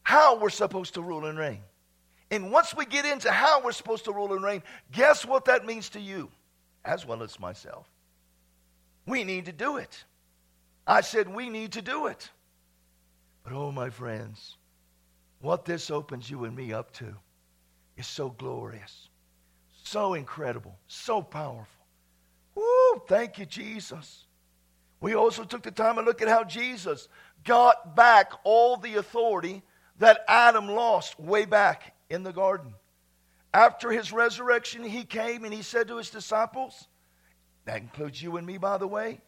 how 0.02 0.38
we're 0.38 0.48
supposed 0.48 0.94
to 0.94 1.02
rule 1.02 1.26
and 1.26 1.38
reign. 1.38 1.60
And 2.30 2.50
once 2.50 2.74
we 2.74 2.86
get 2.86 3.04
into 3.04 3.30
how 3.30 3.62
we're 3.62 3.72
supposed 3.72 4.06
to 4.06 4.12
rule 4.12 4.32
and 4.32 4.42
reign, 4.42 4.62
guess 4.90 5.26
what 5.26 5.44
that 5.44 5.66
means 5.66 5.90
to 5.90 6.00
you 6.00 6.30
as 6.82 7.04
well 7.04 7.22
as 7.22 7.38
myself? 7.38 7.86
We 9.04 9.22
need 9.22 9.44
to 9.44 9.52
do 9.52 9.76
it. 9.76 10.04
I 10.86 11.02
said 11.02 11.28
we 11.28 11.50
need 11.50 11.72
to 11.72 11.82
do 11.82 12.06
it. 12.06 12.30
But 13.44 13.52
oh, 13.52 13.70
my 13.70 13.90
friends, 13.90 14.56
what 15.42 15.66
this 15.66 15.90
opens 15.90 16.30
you 16.30 16.44
and 16.44 16.56
me 16.56 16.72
up 16.72 16.90
to 16.94 17.14
is 17.98 18.06
so 18.06 18.30
glorious, 18.30 19.10
so 19.84 20.14
incredible, 20.14 20.78
so 20.88 21.20
powerful. 21.20 21.75
Thank 23.06 23.38
you, 23.38 23.46
Jesus. 23.46 24.24
We 25.00 25.14
also 25.14 25.44
took 25.44 25.62
the 25.62 25.70
time 25.70 25.96
to 25.96 26.02
look 26.02 26.22
at 26.22 26.28
how 26.28 26.44
Jesus 26.44 27.08
got 27.44 27.94
back 27.94 28.32
all 28.44 28.76
the 28.76 28.96
authority 28.96 29.62
that 29.98 30.24
Adam 30.28 30.68
lost 30.68 31.18
way 31.18 31.44
back 31.44 31.94
in 32.10 32.22
the 32.22 32.32
garden. 32.32 32.74
After 33.54 33.90
his 33.90 34.12
resurrection, 34.12 34.82
he 34.82 35.04
came 35.04 35.44
and 35.44 35.54
he 35.54 35.62
said 35.62 35.88
to 35.88 35.96
his 35.96 36.10
disciples, 36.10 36.88
that 37.64 37.80
includes 37.80 38.22
you 38.22 38.36
and 38.36 38.46
me, 38.46 38.58
by 38.58 38.78
the 38.78 38.86
way, 38.86 39.20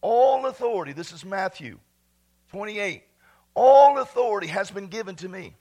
all 0.00 0.46
authority, 0.46 0.92
this 0.92 1.12
is 1.12 1.24
Matthew 1.24 1.78
28, 2.50 3.02
all 3.54 3.98
authority 3.98 4.46
has 4.46 4.70
been 4.70 4.86
given 4.86 5.16
to 5.16 5.28
me. 5.28 5.54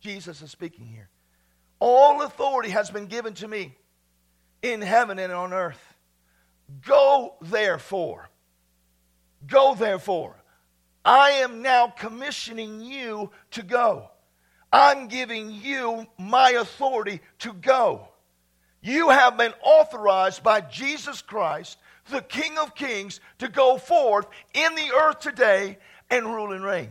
Jesus 0.00 0.42
is 0.42 0.50
speaking 0.50 0.86
here. 0.86 1.08
All 1.80 2.22
authority 2.22 2.70
has 2.70 2.90
been 2.90 3.06
given 3.06 3.34
to 3.34 3.48
me 3.48 3.76
in 4.62 4.80
heaven 4.80 5.18
and 5.18 5.32
on 5.32 5.52
earth. 5.52 5.87
Go 6.84 7.34
therefore. 7.40 8.28
Go 9.46 9.74
therefore. 9.74 10.36
I 11.04 11.30
am 11.30 11.62
now 11.62 11.88
commissioning 11.88 12.80
you 12.80 13.30
to 13.52 13.62
go. 13.62 14.10
I'm 14.72 15.08
giving 15.08 15.50
you 15.50 16.06
my 16.18 16.50
authority 16.50 17.20
to 17.40 17.54
go. 17.54 18.08
You 18.82 19.08
have 19.08 19.38
been 19.38 19.54
authorized 19.62 20.42
by 20.42 20.60
Jesus 20.60 21.22
Christ, 21.22 21.78
the 22.10 22.20
King 22.20 22.58
of 22.58 22.74
Kings, 22.74 23.20
to 23.38 23.48
go 23.48 23.78
forth 23.78 24.26
in 24.52 24.74
the 24.74 24.92
earth 24.94 25.20
today 25.20 25.78
and 26.10 26.26
rule 26.26 26.52
and 26.52 26.62
reign. 26.62 26.90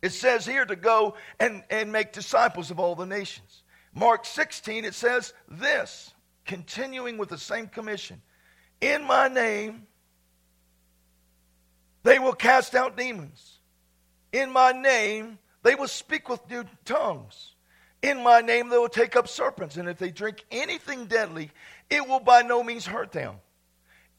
It 0.00 0.12
says 0.12 0.46
here 0.46 0.64
to 0.64 0.76
go 0.76 1.16
and, 1.38 1.62
and 1.70 1.92
make 1.92 2.12
disciples 2.12 2.70
of 2.70 2.80
all 2.80 2.94
the 2.94 3.06
nations. 3.06 3.62
Mark 3.94 4.24
16, 4.24 4.84
it 4.84 4.94
says 4.94 5.34
this, 5.48 6.12
continuing 6.44 7.18
with 7.18 7.28
the 7.28 7.38
same 7.38 7.66
commission 7.66 8.22
In 8.80 9.04
my 9.04 9.28
name, 9.28 9.86
they 12.02 12.18
will 12.18 12.34
cast 12.34 12.74
out 12.74 12.96
demons. 12.96 13.58
In 14.32 14.52
my 14.52 14.72
name, 14.72 15.38
they 15.62 15.74
will 15.74 15.88
speak 15.88 16.28
with 16.28 16.48
new 16.48 16.64
tongues. 16.84 17.54
In 18.02 18.22
my 18.22 18.40
name, 18.40 18.68
they 18.68 18.78
will 18.78 18.88
take 18.88 19.16
up 19.16 19.26
serpents. 19.26 19.76
And 19.76 19.88
if 19.88 19.98
they 19.98 20.10
drink 20.10 20.44
anything 20.50 21.06
deadly, 21.06 21.50
it 21.90 22.06
will 22.06 22.20
by 22.20 22.42
no 22.42 22.62
means 22.62 22.86
hurt 22.86 23.12
them. 23.12 23.36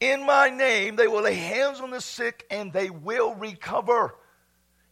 In 0.00 0.24
my 0.24 0.48
name, 0.50 0.96
they 0.96 1.08
will 1.08 1.22
lay 1.22 1.34
hands 1.34 1.80
on 1.80 1.90
the 1.90 2.00
sick 2.00 2.46
and 2.50 2.72
they 2.72 2.90
will 2.90 3.34
recover. 3.34 4.14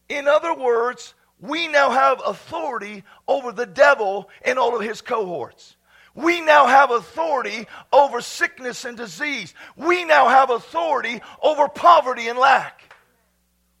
In 0.09 0.27
other 0.27 0.53
words, 0.53 1.13
we 1.39 1.67
now 1.67 1.91
have 1.91 2.21
authority 2.25 3.03
over 3.27 3.51
the 3.51 3.65
devil 3.65 4.29
and 4.43 4.57
all 4.59 4.75
of 4.75 4.81
his 4.81 5.01
cohorts. 5.01 5.76
We 6.17 6.41
now 6.41 6.65
have 6.65 6.89
authority 6.89 7.67
over 7.93 8.21
sickness 8.21 8.85
and 8.85 8.97
disease. 8.97 9.53
We 9.75 10.03
now 10.03 10.27
have 10.29 10.49
authority 10.49 11.21
over 11.43 11.67
poverty 11.67 12.27
and 12.27 12.39
lack. 12.39 12.81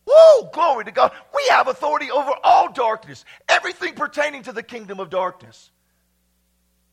Woo! 0.05 0.47
Glory 0.53 0.85
to 0.85 0.91
God. 0.91 1.13
We 1.35 1.43
have 1.49 1.67
authority 1.67 2.11
over 2.11 2.31
all 2.43 2.71
darkness, 2.71 3.25
everything 3.49 3.95
pertaining 3.95 4.43
to 4.43 4.53
the 4.53 4.61
kingdom 4.61 4.99
of 4.99 5.09
darkness. 5.09 5.71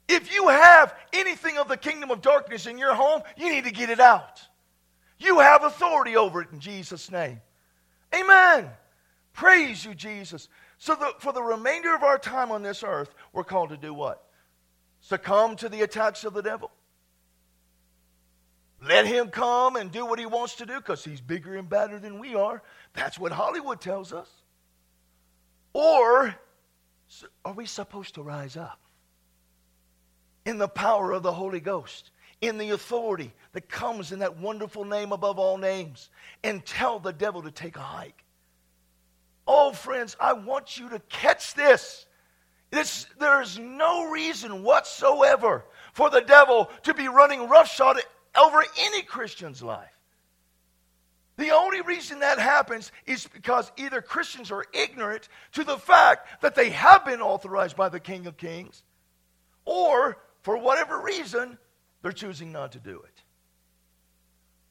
If 0.08 0.34
you 0.34 0.48
have 0.48 0.94
anything 1.12 1.58
of 1.58 1.68
the 1.68 1.76
kingdom 1.76 2.10
of 2.10 2.22
darkness 2.22 2.66
in 2.66 2.78
your 2.78 2.94
home, 2.94 3.20
you 3.36 3.52
need 3.52 3.64
to 3.64 3.70
get 3.70 3.90
it 3.90 4.00
out. 4.00 4.40
You 5.18 5.40
have 5.40 5.62
authority 5.62 6.16
over 6.16 6.40
it 6.40 6.48
in 6.52 6.60
Jesus' 6.60 7.10
name. 7.10 7.42
Amen. 8.14 8.70
Praise 9.34 9.84
you, 9.84 9.94
Jesus. 9.94 10.48
So, 10.78 10.94
the, 10.94 11.12
for 11.18 11.34
the 11.34 11.42
remainder 11.42 11.94
of 11.94 12.02
our 12.02 12.16
time 12.16 12.50
on 12.50 12.62
this 12.62 12.82
earth, 12.82 13.14
we're 13.34 13.44
called 13.44 13.68
to 13.68 13.76
do 13.76 13.92
what? 13.92 14.24
Succumb 15.04 15.54
to 15.56 15.68
the 15.68 15.82
attacks 15.82 16.24
of 16.24 16.32
the 16.32 16.40
devil. 16.40 16.70
Let 18.82 19.06
him 19.06 19.28
come 19.28 19.76
and 19.76 19.92
do 19.92 20.06
what 20.06 20.18
he 20.18 20.24
wants 20.24 20.54
to 20.56 20.66
do 20.66 20.76
because 20.76 21.04
he's 21.04 21.20
bigger 21.20 21.56
and 21.56 21.68
badder 21.68 21.98
than 21.98 22.18
we 22.18 22.34
are. 22.34 22.62
That's 22.94 23.18
what 23.18 23.30
Hollywood 23.30 23.82
tells 23.82 24.14
us. 24.14 24.28
Or 25.74 26.34
are 27.44 27.52
we 27.52 27.66
supposed 27.66 28.14
to 28.14 28.22
rise 28.22 28.56
up 28.56 28.80
in 30.46 30.56
the 30.56 30.68
power 30.68 31.12
of 31.12 31.22
the 31.22 31.32
Holy 31.32 31.60
Ghost, 31.60 32.10
in 32.40 32.56
the 32.56 32.70
authority 32.70 33.34
that 33.52 33.68
comes 33.68 34.10
in 34.10 34.20
that 34.20 34.38
wonderful 34.38 34.86
name 34.86 35.12
above 35.12 35.38
all 35.38 35.58
names, 35.58 36.08
and 36.42 36.64
tell 36.64 36.98
the 36.98 37.12
devil 37.12 37.42
to 37.42 37.50
take 37.50 37.76
a 37.76 37.80
hike? 37.80 38.24
Oh, 39.46 39.72
friends, 39.72 40.16
I 40.18 40.32
want 40.32 40.78
you 40.78 40.88
to 40.88 40.98
catch 41.10 41.52
this. 41.52 42.06
There's 42.74 43.58
no 43.58 44.10
reason 44.10 44.62
whatsoever 44.62 45.64
for 45.92 46.10
the 46.10 46.20
devil 46.20 46.70
to 46.82 46.94
be 46.94 47.08
running 47.08 47.48
roughshod 47.48 48.00
over 48.36 48.64
any 48.78 49.02
Christian's 49.02 49.62
life. 49.62 49.90
The 51.36 51.50
only 51.50 51.80
reason 51.80 52.20
that 52.20 52.38
happens 52.38 52.92
is 53.06 53.26
because 53.26 53.70
either 53.76 54.00
Christians 54.00 54.50
are 54.50 54.64
ignorant 54.72 55.28
to 55.52 55.64
the 55.64 55.78
fact 55.78 56.42
that 56.42 56.54
they 56.54 56.70
have 56.70 57.04
been 57.04 57.20
authorized 57.20 57.76
by 57.76 57.88
the 57.88 58.00
King 58.00 58.26
of 58.26 58.36
Kings, 58.36 58.82
or 59.64 60.18
for 60.42 60.56
whatever 60.56 61.00
reason, 61.00 61.58
they're 62.02 62.12
choosing 62.12 62.52
not 62.52 62.72
to 62.72 62.78
do 62.78 63.02
it. 63.02 63.22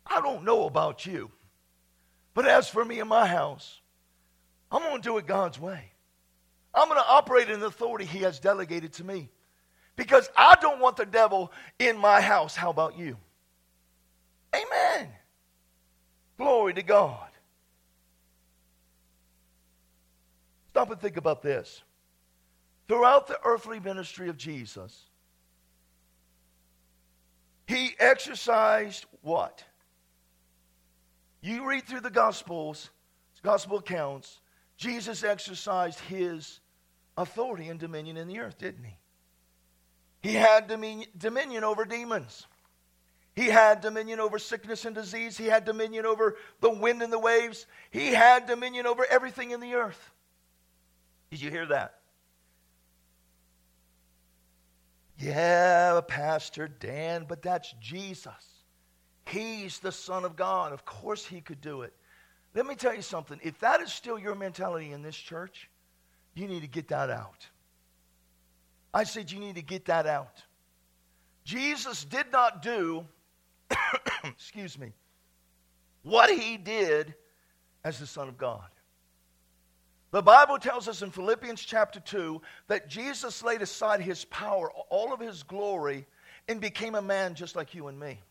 I 0.05 0.21
don't 0.21 0.45
know 0.45 0.65
about 0.65 1.05
you, 1.05 1.31
but 2.33 2.47
as 2.47 2.69
for 2.69 2.85
me 2.85 2.99
and 2.99 3.09
my 3.09 3.27
house, 3.27 3.81
I'm 4.71 4.81
going 4.81 5.01
to 5.01 5.09
do 5.09 5.17
it 5.17 5.27
God's 5.27 5.59
way. 5.59 5.92
I'm 6.73 6.87
going 6.87 6.99
to 6.99 7.07
operate 7.07 7.49
in 7.49 7.59
the 7.59 7.67
authority 7.67 8.05
He 8.05 8.19
has 8.19 8.39
delegated 8.39 8.93
to 8.93 9.03
me 9.03 9.29
because 9.95 10.29
I 10.35 10.55
don't 10.59 10.79
want 10.79 10.97
the 10.97 11.05
devil 11.05 11.51
in 11.79 11.97
my 11.97 12.19
house. 12.19 12.55
How 12.55 12.69
about 12.69 12.97
you? 12.97 13.17
Amen. 14.55 15.09
Glory 16.37 16.73
to 16.73 16.83
God. 16.83 17.27
Stop 20.71 20.89
and 20.89 20.99
think 20.99 21.17
about 21.17 21.43
this. 21.43 21.83
Throughout 22.87 23.27
the 23.27 23.37
earthly 23.45 23.79
ministry 23.79 24.29
of 24.29 24.37
Jesus, 24.37 25.03
he 27.67 27.91
exercised 27.99 29.05
what? 29.21 29.63
You 31.41 31.67
read 31.69 31.85
through 31.85 32.01
the 32.01 32.09
Gospels, 32.09 32.89
Gospel 33.43 33.77
accounts, 33.79 34.39
Jesus 34.77 35.23
exercised 35.23 35.99
his 35.99 36.59
authority 37.17 37.69
and 37.69 37.79
dominion 37.79 38.17
in 38.17 38.27
the 38.27 38.39
earth, 38.39 38.57
didn't 38.57 38.83
he? 38.83 38.97
He 40.21 40.33
had 40.33 40.67
dominion 40.67 41.63
over 41.63 41.85
demons. 41.85 42.47
He 43.35 43.47
had 43.47 43.81
dominion 43.81 44.19
over 44.19 44.37
sickness 44.39 44.85
and 44.85 44.95
disease. 44.95 45.37
He 45.37 45.47
had 45.47 45.65
dominion 45.65 46.05
over 46.05 46.35
the 46.61 46.69
wind 46.69 47.01
and 47.01 47.11
the 47.11 47.19
waves. 47.19 47.65
He 47.91 48.13
had 48.13 48.45
dominion 48.45 48.85
over 48.85 49.05
everything 49.09 49.51
in 49.51 49.59
the 49.59 49.73
earth. 49.73 50.11
Did 51.31 51.41
you 51.41 51.49
hear 51.49 51.65
that? 51.65 51.95
Yeah, 55.17 55.99
Pastor 56.07 56.67
Dan, 56.67 57.25
but 57.27 57.41
that's 57.41 57.73
Jesus. 57.81 58.33
He's 59.25 59.79
the 59.79 59.91
Son 59.91 60.25
of 60.25 60.35
God. 60.35 60.73
Of 60.73 60.85
course, 60.85 61.25
He 61.25 61.41
could 61.41 61.61
do 61.61 61.81
it. 61.81 61.93
Let 62.53 62.65
me 62.65 62.75
tell 62.75 62.93
you 62.93 63.01
something. 63.01 63.39
If 63.41 63.59
that 63.59 63.81
is 63.81 63.91
still 63.91 64.19
your 64.19 64.35
mentality 64.35 64.91
in 64.91 65.01
this 65.01 65.15
church, 65.15 65.69
you 66.33 66.47
need 66.47 66.61
to 66.61 66.67
get 66.67 66.87
that 66.89 67.09
out. 67.09 67.47
I 68.93 69.03
said 69.03 69.31
you 69.31 69.39
need 69.39 69.55
to 69.55 69.61
get 69.61 69.85
that 69.85 70.05
out. 70.05 70.43
Jesus 71.43 72.05
did 72.05 72.31
not 72.31 72.61
do, 72.61 73.05
excuse 74.23 74.77
me, 74.77 74.93
what 76.03 76.29
he 76.29 76.57
did 76.57 77.13
as 77.83 77.99
the 77.99 78.07
Son 78.07 78.27
of 78.27 78.37
God. 78.37 78.63
The 80.11 80.21
Bible 80.21 80.59
tells 80.59 80.87
us 80.87 81.01
in 81.01 81.09
Philippians 81.09 81.61
chapter 81.61 81.99
2 81.99 82.39
that 82.67 82.87
Jesus 82.87 83.43
laid 83.43 83.63
aside 83.63 83.99
his 83.99 84.25
power, 84.25 84.71
all 84.89 85.11
of 85.11 85.19
his 85.19 85.41
glory, 85.41 86.05
and 86.47 86.61
became 86.61 86.93
a 86.93 87.01
man 87.01 87.33
just 87.33 87.55
like 87.55 87.73
you 87.73 87.87
and 87.87 87.99
me. 87.99 88.21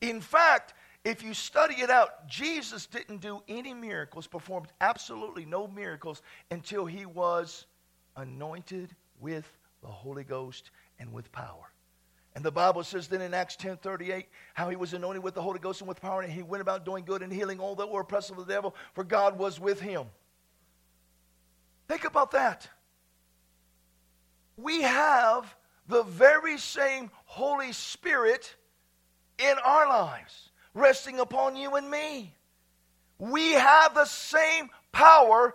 In 0.00 0.20
fact, 0.20 0.74
if 1.04 1.22
you 1.22 1.32
study 1.32 1.76
it 1.76 1.90
out, 1.90 2.26
Jesus 2.26 2.86
didn't 2.86 3.20
do 3.20 3.42
any 3.48 3.72
miracles, 3.72 4.26
performed 4.26 4.68
absolutely 4.80 5.44
no 5.44 5.66
miracles 5.66 6.22
until 6.50 6.84
he 6.86 7.06
was 7.06 7.66
anointed 8.16 8.94
with 9.20 9.50
the 9.80 9.88
Holy 9.88 10.24
Ghost 10.24 10.70
and 10.98 11.12
with 11.12 11.30
power. 11.32 11.72
And 12.34 12.44
the 12.44 12.52
Bible 12.52 12.84
says 12.84 13.08
then 13.08 13.20
in 13.20 13.34
Acts 13.34 13.56
10 13.56 13.78
38, 13.78 14.26
how 14.54 14.68
he 14.68 14.76
was 14.76 14.92
anointed 14.92 15.22
with 15.22 15.34
the 15.34 15.42
Holy 15.42 15.58
Ghost 15.58 15.80
and 15.80 15.88
with 15.88 16.00
power, 16.00 16.22
and 16.22 16.32
he 16.32 16.42
went 16.42 16.60
about 16.60 16.84
doing 16.84 17.04
good 17.04 17.22
and 17.22 17.32
healing 17.32 17.58
all 17.58 17.74
that 17.76 17.88
were 17.88 18.02
oppressed 18.02 18.30
of 18.30 18.36
the 18.36 18.44
devil, 18.44 18.74
for 18.94 19.02
God 19.02 19.38
was 19.38 19.58
with 19.58 19.80
him. 19.80 20.06
Think 21.88 22.04
about 22.04 22.32
that. 22.32 22.68
We 24.56 24.82
have 24.82 25.52
the 25.88 26.02
very 26.02 26.58
same 26.58 27.10
Holy 27.24 27.72
Spirit 27.72 28.54
in 29.38 29.56
our 29.64 29.88
lives, 29.88 30.47
resting 30.78 31.20
upon 31.20 31.56
you 31.56 31.76
and 31.76 31.90
me. 31.90 32.34
We 33.18 33.52
have 33.52 33.94
the 33.94 34.04
same 34.04 34.70
power 34.92 35.54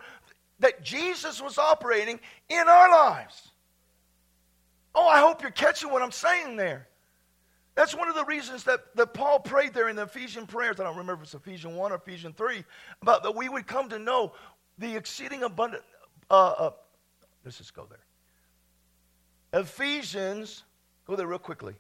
that 0.59 0.83
Jesus 0.83 1.41
was 1.41 1.57
operating 1.57 2.19
in 2.49 2.67
our 2.67 2.89
lives. 2.89 3.49
Oh, 4.95 5.07
I 5.07 5.19
hope 5.19 5.41
you're 5.41 5.51
catching 5.51 5.89
what 5.91 6.01
I'm 6.01 6.11
saying 6.11 6.55
there. 6.55 6.87
That's 7.75 7.95
one 7.95 8.07
of 8.07 8.15
the 8.15 8.25
reasons 8.25 8.63
that, 8.65 8.95
that 8.95 9.13
Paul 9.13 9.39
prayed 9.39 9.73
there 9.73 9.89
in 9.89 9.95
the 9.95 10.03
Ephesian 10.03 10.45
prayers. 10.45 10.79
I 10.79 10.83
don't 10.83 10.97
remember 10.97 11.23
if 11.23 11.23
it's 11.23 11.33
Ephesians 11.33 11.75
1 11.75 11.91
or 11.91 11.95
Ephesians 11.95 12.35
3, 12.37 12.63
about 13.01 13.23
that 13.23 13.35
we 13.35 13.49
would 13.49 13.65
come 13.65 13.89
to 13.89 13.97
know 13.97 14.33
the 14.77 14.95
exceeding 14.95 15.43
abundant 15.43 15.83
uh, 16.29 16.55
uh, 16.57 16.71
let's 17.43 17.57
just 17.57 17.73
go 17.73 17.87
there. 17.89 19.61
Ephesians, 19.61 20.63
go 21.05 21.15
there 21.15 21.27
real 21.27 21.39
quickly. 21.39 21.75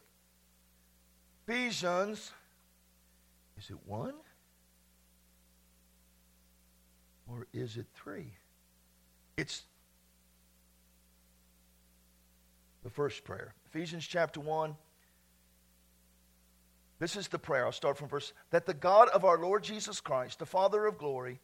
Ephesians, 1.47 2.31
is 3.57 3.69
it 3.69 3.77
one? 3.85 4.13
Or 7.27 7.47
is 7.53 7.77
it 7.77 7.87
three? 7.95 8.33
It's 9.37 9.63
the 12.83 12.89
first 12.89 13.23
prayer. 13.23 13.53
Ephesians 13.65 14.05
chapter 14.05 14.39
1. 14.39 14.75
This 16.99 17.15
is 17.15 17.27
the 17.27 17.39
prayer. 17.39 17.65
I'll 17.65 17.71
start 17.71 17.97
from 17.97 18.07
verse 18.07 18.33
that 18.51 18.65
the 18.65 18.73
God 18.73 19.09
of 19.09 19.25
our 19.25 19.37
Lord 19.37 19.63
Jesus 19.63 19.99
Christ, 19.99 20.39
the 20.39 20.45
Father 20.45 20.85
of 20.85 20.97
glory, 20.97 21.41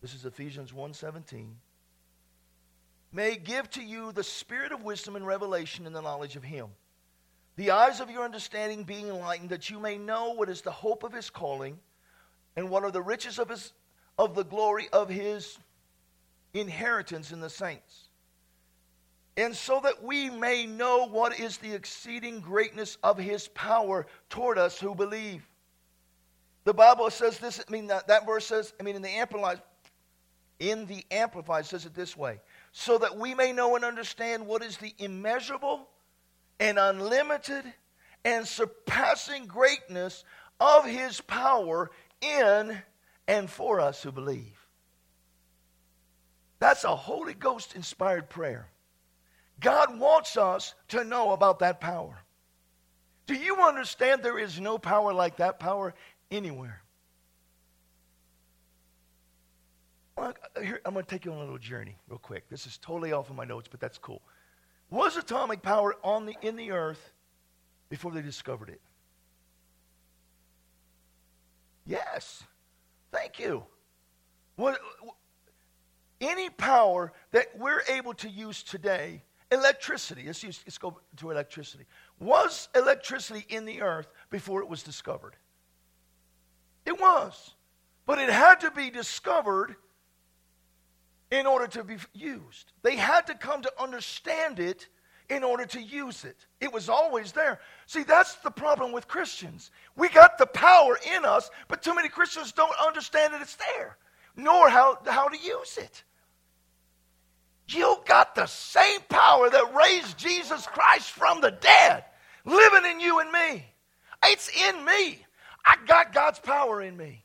this 0.00 0.14
is 0.14 0.24
Ephesians 0.24 0.72
1:17. 0.72 1.60
May 3.12 3.36
give 3.36 3.70
to 3.70 3.82
you 3.82 4.12
the 4.12 4.24
spirit 4.24 4.72
of 4.72 4.82
wisdom 4.82 5.16
and 5.16 5.26
revelation 5.26 5.86
in 5.86 5.92
the 5.92 6.02
knowledge 6.02 6.36
of 6.36 6.44
him. 6.44 6.70
The 7.56 7.70
eyes 7.70 8.00
of 8.00 8.10
your 8.10 8.24
understanding 8.24 8.84
being 8.84 9.08
enlightened 9.08 9.50
that 9.50 9.70
you 9.70 9.80
may 9.80 9.96
know 9.96 10.32
what 10.32 10.48
is 10.48 10.60
the 10.60 10.70
hope 10.70 11.02
of 11.02 11.12
his 11.12 11.30
calling 11.30 11.78
and 12.54 12.70
what 12.70 12.84
are 12.84 12.90
the 12.90 13.02
riches 13.02 13.38
of 13.38 13.48
his 13.48 13.72
of 14.18 14.34
the 14.34 14.44
glory 14.44 14.88
of 14.92 15.10
his 15.10 15.58
inheritance 16.54 17.32
in 17.32 17.40
the 17.40 17.50
saints. 17.50 18.08
And 19.36 19.54
so 19.54 19.80
that 19.82 20.02
we 20.02 20.30
may 20.30 20.64
know 20.64 21.06
what 21.06 21.38
is 21.38 21.58
the 21.58 21.74
exceeding 21.74 22.40
greatness 22.40 22.96
of 23.02 23.18
his 23.18 23.48
power 23.48 24.06
toward 24.30 24.56
us 24.56 24.80
who 24.80 24.94
believe. 24.94 25.46
The 26.64 26.72
Bible 26.72 27.10
says 27.10 27.38
this, 27.38 27.62
I 27.66 27.70
mean 27.70 27.88
that, 27.88 28.08
that 28.08 28.24
verse 28.24 28.46
says, 28.46 28.72
I 28.80 28.82
mean 28.82 28.96
in 28.96 29.02
the 29.02 29.10
amplified 29.10 29.60
in 30.58 30.86
the 30.86 31.04
Amplified 31.10 31.66
says 31.66 31.84
it 31.84 31.94
this 31.94 32.16
way 32.16 32.40
so 32.72 32.96
that 32.98 33.18
we 33.18 33.34
may 33.34 33.52
know 33.52 33.76
and 33.76 33.84
understand 33.84 34.46
what 34.46 34.62
is 34.62 34.78
the 34.78 34.94
immeasurable 34.98 35.86
and 36.58 36.78
unlimited 36.78 37.64
and 38.24 38.46
surpassing 38.46 39.46
greatness 39.46 40.24
of 40.58 40.84
his 40.84 41.20
power 41.20 41.90
in 42.20 42.76
and 43.28 43.50
for 43.50 43.80
us 43.80 44.02
who 44.02 44.12
believe. 44.12 44.66
That's 46.58 46.84
a 46.84 46.96
Holy 46.96 47.34
Ghost 47.34 47.76
inspired 47.76 48.30
prayer. 48.30 48.68
God 49.60 49.98
wants 49.98 50.36
us 50.36 50.74
to 50.88 51.04
know 51.04 51.32
about 51.32 51.60
that 51.60 51.80
power. 51.80 52.18
Do 53.26 53.34
you 53.34 53.56
understand 53.56 54.22
there 54.22 54.38
is 54.38 54.60
no 54.60 54.78
power 54.78 55.12
like 55.12 55.36
that 55.38 55.58
power 55.58 55.94
anywhere? 56.30 56.82
Here, 60.60 60.80
I'm 60.86 60.94
going 60.94 61.04
to 61.04 61.10
take 61.10 61.26
you 61.26 61.32
on 61.32 61.38
a 61.38 61.40
little 61.40 61.58
journey 61.58 61.96
real 62.08 62.18
quick. 62.18 62.48
This 62.48 62.66
is 62.66 62.78
totally 62.78 63.12
off 63.12 63.28
of 63.28 63.36
my 63.36 63.44
notes, 63.44 63.68
but 63.70 63.80
that's 63.80 63.98
cool. 63.98 64.22
Was 64.90 65.16
atomic 65.16 65.62
power 65.62 65.96
on 66.02 66.26
the, 66.26 66.34
in 66.42 66.56
the 66.56 66.70
earth 66.70 67.12
before 67.88 68.12
they 68.12 68.22
discovered 68.22 68.68
it? 68.68 68.80
Yes. 71.86 72.42
Thank 73.12 73.38
you. 73.38 73.64
What, 74.56 74.78
any 76.20 76.50
power 76.50 77.12
that 77.32 77.58
we're 77.58 77.82
able 77.88 78.14
to 78.14 78.28
use 78.28 78.62
today, 78.62 79.22
electricity, 79.50 80.24
let's, 80.26 80.42
use, 80.42 80.62
let's 80.66 80.78
go 80.78 80.98
to 81.16 81.30
electricity. 81.30 81.84
Was 82.18 82.68
electricity 82.74 83.44
in 83.48 83.64
the 83.64 83.82
earth 83.82 84.08
before 84.30 84.60
it 84.62 84.68
was 84.68 84.82
discovered? 84.82 85.36
It 86.84 86.98
was. 86.98 87.54
But 88.06 88.18
it 88.18 88.30
had 88.30 88.60
to 88.60 88.70
be 88.70 88.90
discovered 88.90 89.76
in 91.30 91.46
order 91.46 91.66
to 91.66 91.84
be 91.84 91.96
used. 92.12 92.72
They 92.82 92.96
had 92.96 93.26
to 93.26 93.34
come 93.34 93.62
to 93.62 93.72
understand 93.80 94.60
it 94.60 94.88
in 95.28 95.42
order 95.42 95.66
to 95.66 95.82
use 95.82 96.24
it. 96.24 96.46
It 96.60 96.72
was 96.72 96.88
always 96.88 97.32
there. 97.32 97.60
See, 97.86 98.04
that's 98.04 98.36
the 98.36 98.50
problem 98.50 98.92
with 98.92 99.08
Christians. 99.08 99.70
We 99.96 100.08
got 100.08 100.38
the 100.38 100.46
power 100.46 100.98
in 101.14 101.24
us, 101.24 101.50
but 101.68 101.82
too 101.82 101.94
many 101.94 102.08
Christians 102.08 102.52
don't 102.52 102.74
understand 102.86 103.34
that 103.34 103.42
it's 103.42 103.56
there, 103.56 103.96
nor 104.36 104.68
how, 104.68 104.98
how 105.06 105.28
to 105.28 105.36
use 105.36 105.78
it. 105.78 106.04
You 107.68 107.96
got 108.06 108.36
the 108.36 108.46
same 108.46 109.00
power 109.08 109.50
that 109.50 109.74
raised 109.74 110.16
Jesus 110.16 110.66
Christ 110.66 111.10
from 111.10 111.40
the 111.40 111.50
dead 111.50 112.04
living 112.44 112.88
in 112.90 113.00
you 113.00 113.18
and 113.18 113.30
me. 113.30 113.66
It's 114.24 114.48
in 114.48 114.84
me. 114.84 115.24
I 115.64 115.76
got 115.86 116.12
God's 116.12 116.38
power 116.38 116.80
in 116.80 116.96
me. 116.96 117.24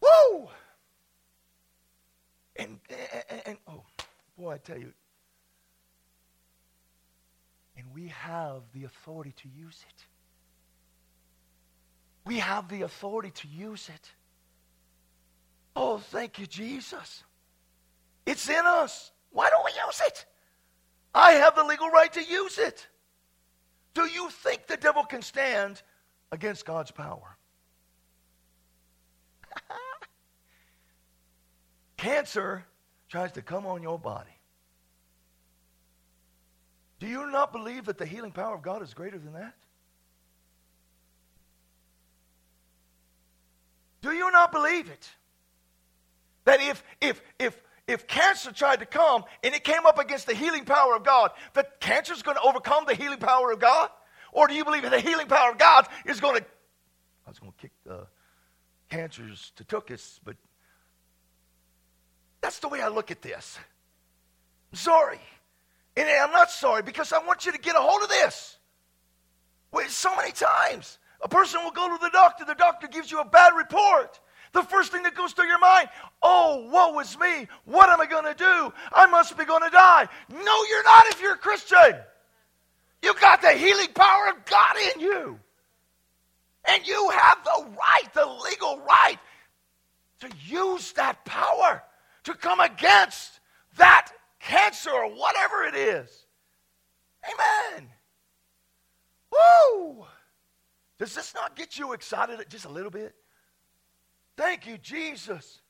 Woo! 0.00 0.48
And, 2.56 2.78
and, 3.30 3.42
and, 3.46 3.58
oh, 3.66 3.82
boy, 4.38 4.52
I 4.52 4.58
tell 4.58 4.78
you. 4.78 4.92
And 7.76 7.86
we 7.92 8.08
have 8.08 8.62
the 8.72 8.84
authority 8.84 9.34
to 9.42 9.48
use 9.48 9.84
it. 9.88 10.04
We 12.24 12.38
have 12.38 12.68
the 12.68 12.82
authority 12.82 13.30
to 13.30 13.48
use 13.48 13.90
it. 13.92 14.10
Oh, 15.76 15.98
thank 15.98 16.38
you, 16.38 16.46
Jesus. 16.46 17.24
It's 18.26 18.48
in 18.48 18.64
us. 18.64 19.10
Why 19.32 19.50
don't 19.50 19.64
we 19.64 19.72
use 19.86 20.00
it? 20.06 20.24
I 21.14 21.32
have 21.32 21.54
the 21.56 21.64
legal 21.64 21.90
right 21.90 22.12
to 22.12 22.22
use 22.22 22.58
it. 22.58 22.86
Do 23.92 24.06
you 24.06 24.30
think 24.30 24.66
the 24.66 24.76
devil 24.76 25.04
can 25.04 25.22
stand 25.22 25.82
against 26.32 26.64
God's 26.64 26.90
power? 26.90 27.36
Cancer 31.96 32.64
tries 33.08 33.32
to 33.32 33.42
come 33.42 33.66
on 33.66 33.82
your 33.82 33.98
body. 33.98 34.30
Do 37.00 37.06
you 37.06 37.30
not 37.30 37.52
believe 37.52 37.86
that 37.86 37.98
the 37.98 38.06
healing 38.06 38.32
power 38.32 38.54
of 38.54 38.62
God 38.62 38.82
is 38.82 38.94
greater 38.94 39.18
than 39.18 39.34
that? 39.34 39.54
Do 44.00 44.12
you 44.12 44.30
not 44.30 44.52
believe 44.52 44.88
it? 44.88 45.08
That 46.44 46.60
if 46.60 46.82
if 47.00 47.22
if 47.38 47.60
if 47.86 48.06
cancer 48.06 48.52
tried 48.52 48.80
to 48.80 48.86
come 48.86 49.24
and 49.42 49.54
it 49.54 49.64
came 49.64 49.86
up 49.86 49.98
against 49.98 50.26
the 50.26 50.34
healing 50.34 50.64
power 50.64 50.94
of 50.94 51.04
God, 51.04 51.30
that 51.54 51.80
cancer 51.80 52.12
is 52.12 52.22
going 52.22 52.36
to 52.36 52.42
overcome 52.42 52.84
the 52.86 52.94
healing 52.94 53.18
power 53.18 53.50
of 53.52 53.60
God? 53.60 53.90
Or 54.32 54.48
do 54.48 54.54
you 54.54 54.64
believe 54.64 54.82
that 54.82 54.90
the 54.90 55.00
healing 55.00 55.26
power 55.26 55.52
of 55.52 55.58
God 55.58 55.86
is 56.04 56.20
going 56.20 56.40
to, 56.40 56.46
I 57.26 57.30
was 57.30 57.38
going 57.38 57.52
to 57.52 57.58
kick 57.58 57.72
the 57.84 58.06
cancers 58.90 59.52
to 59.56 59.64
Tookus, 59.64 60.18
but 60.24 60.36
that's 62.44 62.58
the 62.58 62.68
way 62.68 62.82
I 62.82 62.88
look 62.88 63.10
at 63.10 63.22
this. 63.22 63.58
I'm 64.70 64.76
sorry. 64.76 65.20
And 65.96 66.06
I'm 66.06 66.30
not 66.30 66.50
sorry 66.50 66.82
because 66.82 67.10
I 67.10 67.24
want 67.24 67.46
you 67.46 67.52
to 67.52 67.58
get 67.58 67.74
a 67.74 67.78
hold 67.80 68.02
of 68.02 68.10
this. 68.10 68.58
Wait, 69.72 69.88
so 69.88 70.14
many 70.14 70.30
times 70.30 70.98
a 71.22 71.28
person 71.28 71.64
will 71.64 71.70
go 71.70 71.88
to 71.88 71.98
the 72.02 72.10
doctor, 72.10 72.44
the 72.44 72.54
doctor 72.54 72.86
gives 72.86 73.10
you 73.10 73.18
a 73.20 73.24
bad 73.24 73.54
report. 73.56 74.20
The 74.52 74.62
first 74.62 74.92
thing 74.92 75.04
that 75.04 75.14
goes 75.14 75.32
through 75.32 75.46
your 75.46 75.58
mind, 75.58 75.88
oh, 76.22 76.68
woe 76.70 77.00
is 77.00 77.18
me. 77.18 77.48
What 77.64 77.88
am 77.88 78.02
I 78.02 78.06
going 78.06 78.26
to 78.26 78.34
do? 78.34 78.72
I 78.92 79.06
must 79.06 79.38
be 79.38 79.46
going 79.46 79.62
to 79.62 79.70
die. 79.70 80.06
No, 80.28 80.64
you're 80.68 80.84
not 80.84 81.06
if 81.06 81.22
you're 81.22 81.34
a 81.34 81.38
Christian. 81.38 81.94
you've 83.02 83.20
got 83.20 83.40
the 83.40 83.52
healing 83.52 83.92
power 83.94 84.28
of 84.28 84.44
God 84.44 84.76
in 84.94 85.00
you. 85.00 85.40
And 86.66 86.86
you 86.86 87.08
have 87.08 87.38
the 87.42 87.66
right, 87.70 88.12
the 88.12 88.26
legal 88.26 88.80
right, 88.80 89.18
to 90.20 90.28
use 90.46 90.92
that 90.92 91.24
power 91.24 91.82
to 92.24 92.34
come 92.34 92.60
against 92.60 93.40
that 93.76 94.10
cancer 94.40 94.90
or 94.90 95.08
whatever 95.14 95.64
it 95.64 95.74
is. 95.74 96.26
Amen. 97.24 97.88
Woo! 99.32 100.06
Does 100.98 101.14
this 101.14 101.34
not 101.34 101.56
get 101.56 101.78
you 101.78 101.92
excited 101.92 102.44
just 102.48 102.66
a 102.66 102.70
little 102.70 102.90
bit? 102.90 103.14
Thank 104.36 104.66
you, 104.66 104.78
Jesus. 104.78 105.60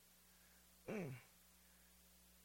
Mm. 0.91 1.11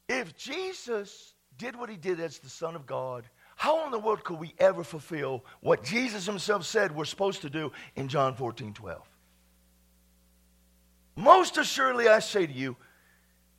If 0.07 0.35
Jesus 0.35 1.33
did 1.57 1.75
what 1.75 1.89
he 1.89 1.97
did 1.97 2.19
as 2.19 2.39
the 2.39 2.49
Son 2.49 2.75
of 2.75 2.85
God, 2.85 3.29
how 3.55 3.85
in 3.85 3.91
the 3.91 3.99
world 3.99 4.23
could 4.23 4.39
we 4.39 4.53
ever 4.59 4.83
fulfill 4.83 5.45
what 5.61 5.83
Jesus 5.83 6.25
himself 6.25 6.65
said 6.65 6.95
we're 6.95 7.05
supposed 7.05 7.41
to 7.41 7.49
do 7.49 7.71
in 7.95 8.07
John 8.07 8.35
14 8.35 8.73
12? 8.73 9.07
Most 11.15 11.57
assuredly, 11.57 12.07
I 12.07 12.19
say 12.19 12.47
to 12.47 12.53
you, 12.53 12.75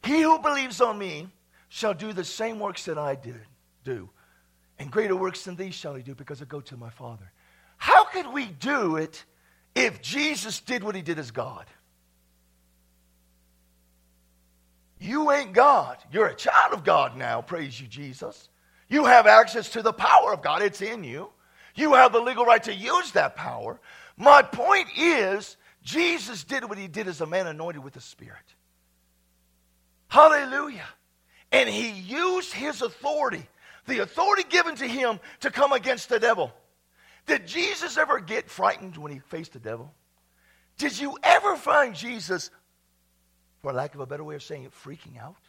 he 0.04 0.20
who 0.22 0.38
believes 0.38 0.80
on 0.80 0.98
me 0.98 1.28
shall 1.68 1.94
do 1.94 2.12
the 2.12 2.24
same 2.24 2.58
works 2.58 2.84
that 2.86 2.98
I 2.98 3.14
did 3.14 3.40
do. 3.84 4.10
And 4.78 4.90
greater 4.90 5.16
works 5.16 5.44
than 5.44 5.56
these 5.56 5.74
shall 5.74 5.94
he 5.94 6.02
do 6.02 6.14
because 6.14 6.42
I 6.42 6.44
go 6.44 6.60
to 6.60 6.76
my 6.76 6.90
Father. 6.90 7.30
How 7.76 8.04
could 8.04 8.32
we 8.32 8.46
do 8.46 8.96
it 8.96 9.24
if 9.74 10.02
Jesus 10.02 10.60
did 10.60 10.82
what 10.84 10.94
he 10.94 11.02
did 11.02 11.18
as 11.18 11.30
God? 11.30 11.66
You 14.98 15.32
ain't 15.32 15.52
God. 15.52 15.98
You're 16.12 16.28
a 16.28 16.34
child 16.34 16.72
of 16.72 16.84
God 16.84 17.16
now. 17.16 17.42
Praise 17.42 17.80
you, 17.80 17.88
Jesus. 17.88 18.48
You 18.88 19.04
have 19.04 19.26
access 19.26 19.70
to 19.70 19.82
the 19.82 19.92
power 19.92 20.32
of 20.32 20.42
God, 20.42 20.62
it's 20.62 20.82
in 20.82 21.02
you. 21.02 21.30
You 21.74 21.94
have 21.94 22.12
the 22.12 22.20
legal 22.20 22.44
right 22.44 22.62
to 22.64 22.74
use 22.74 23.12
that 23.12 23.34
power. 23.34 23.80
My 24.16 24.42
point 24.42 24.88
is, 24.96 25.56
Jesus 25.82 26.44
did 26.44 26.68
what 26.68 26.78
he 26.78 26.86
did 26.86 27.08
as 27.08 27.20
a 27.20 27.26
man 27.26 27.46
anointed 27.46 27.82
with 27.82 27.94
the 27.94 28.00
Spirit. 28.00 28.51
Hallelujah. 30.12 30.84
And 31.52 31.70
he 31.70 31.88
used 31.90 32.52
his 32.52 32.82
authority, 32.82 33.48
the 33.86 34.00
authority 34.00 34.42
given 34.46 34.74
to 34.76 34.86
him 34.86 35.18
to 35.40 35.50
come 35.50 35.72
against 35.72 36.10
the 36.10 36.20
devil. 36.20 36.52
Did 37.26 37.46
Jesus 37.46 37.96
ever 37.96 38.20
get 38.20 38.50
frightened 38.50 38.98
when 38.98 39.10
he 39.10 39.20
faced 39.20 39.54
the 39.54 39.58
devil? 39.58 39.90
Did 40.76 41.00
you 41.00 41.16
ever 41.22 41.56
find 41.56 41.94
Jesus, 41.94 42.50
for 43.62 43.72
lack 43.72 43.94
of 43.94 44.00
a 44.00 44.06
better 44.06 44.22
way 44.22 44.34
of 44.34 44.42
saying 44.42 44.64
it, 44.64 44.72
freaking 44.84 45.18
out? 45.18 45.40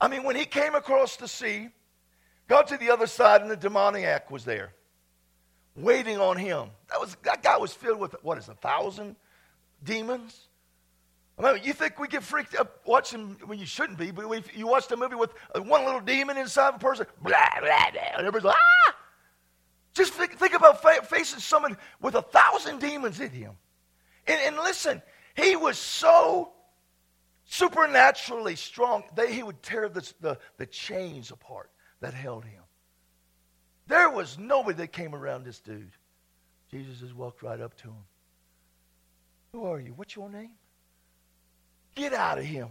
I 0.00 0.08
mean, 0.08 0.24
when 0.24 0.34
he 0.34 0.46
came 0.46 0.74
across 0.74 1.14
the 1.14 1.28
sea, 1.28 1.68
got 2.48 2.66
to 2.66 2.78
the 2.78 2.90
other 2.90 3.06
side, 3.06 3.40
and 3.42 3.48
the 3.48 3.56
demoniac 3.56 4.32
was 4.32 4.44
there, 4.44 4.72
waiting 5.76 6.18
on 6.18 6.38
him. 6.38 6.70
That, 6.90 6.98
was, 6.98 7.16
that 7.22 7.40
guy 7.40 7.56
was 7.56 7.72
filled 7.72 8.00
with, 8.00 8.16
what 8.22 8.36
is 8.36 8.48
a 8.48 8.54
thousand 8.54 9.14
demons? 9.84 10.45
I 11.38 11.52
mean, 11.52 11.62
you 11.64 11.74
think 11.74 11.98
we 11.98 12.08
get 12.08 12.22
freaked 12.22 12.54
up 12.54 12.80
watching 12.86 13.36
when 13.44 13.58
you 13.58 13.66
shouldn't 13.66 13.98
be, 13.98 14.10
but 14.10 14.30
if 14.32 14.56
you 14.56 14.66
watch 14.66 14.90
a 14.90 14.96
movie 14.96 15.16
with 15.16 15.34
one 15.54 15.84
little 15.84 16.00
demon 16.00 16.38
inside 16.38 16.70
of 16.70 16.76
a 16.76 16.78
person, 16.78 17.06
blah, 17.20 17.36
blah, 17.60 17.90
blah, 17.90 18.02
and 18.16 18.26
everybody's 18.26 18.44
like, 18.44 18.56
ah! 18.56 18.96
Just 19.92 20.14
think, 20.14 20.38
think 20.38 20.54
about 20.54 20.80
fa- 20.80 21.04
facing 21.04 21.40
someone 21.40 21.76
with 22.00 22.14
a 22.14 22.22
thousand 22.22 22.80
demons 22.80 23.20
in 23.20 23.30
him. 23.30 23.52
And, 24.26 24.40
and 24.46 24.56
listen, 24.56 25.02
he 25.34 25.56
was 25.56 25.78
so 25.78 26.52
supernaturally 27.44 28.56
strong 28.56 29.04
that 29.14 29.28
he 29.28 29.42
would 29.42 29.62
tear 29.62 29.88
the, 29.88 30.12
the, 30.20 30.38
the 30.56 30.66
chains 30.66 31.30
apart 31.30 31.70
that 32.00 32.14
held 32.14 32.44
him. 32.44 32.62
There 33.86 34.10
was 34.10 34.38
nobody 34.38 34.78
that 34.78 34.92
came 34.92 35.14
around 35.14 35.44
this 35.44 35.60
dude. 35.60 35.92
Jesus 36.70 36.98
just 36.98 37.14
walked 37.14 37.42
right 37.42 37.60
up 37.60 37.76
to 37.82 37.88
him. 37.88 38.04
Who 39.52 39.64
are 39.64 39.78
you? 39.78 39.92
What's 39.92 40.16
your 40.16 40.28
name? 40.28 40.50
Get 41.96 42.12
out 42.12 42.38
of 42.38 42.44
him. 42.44 42.68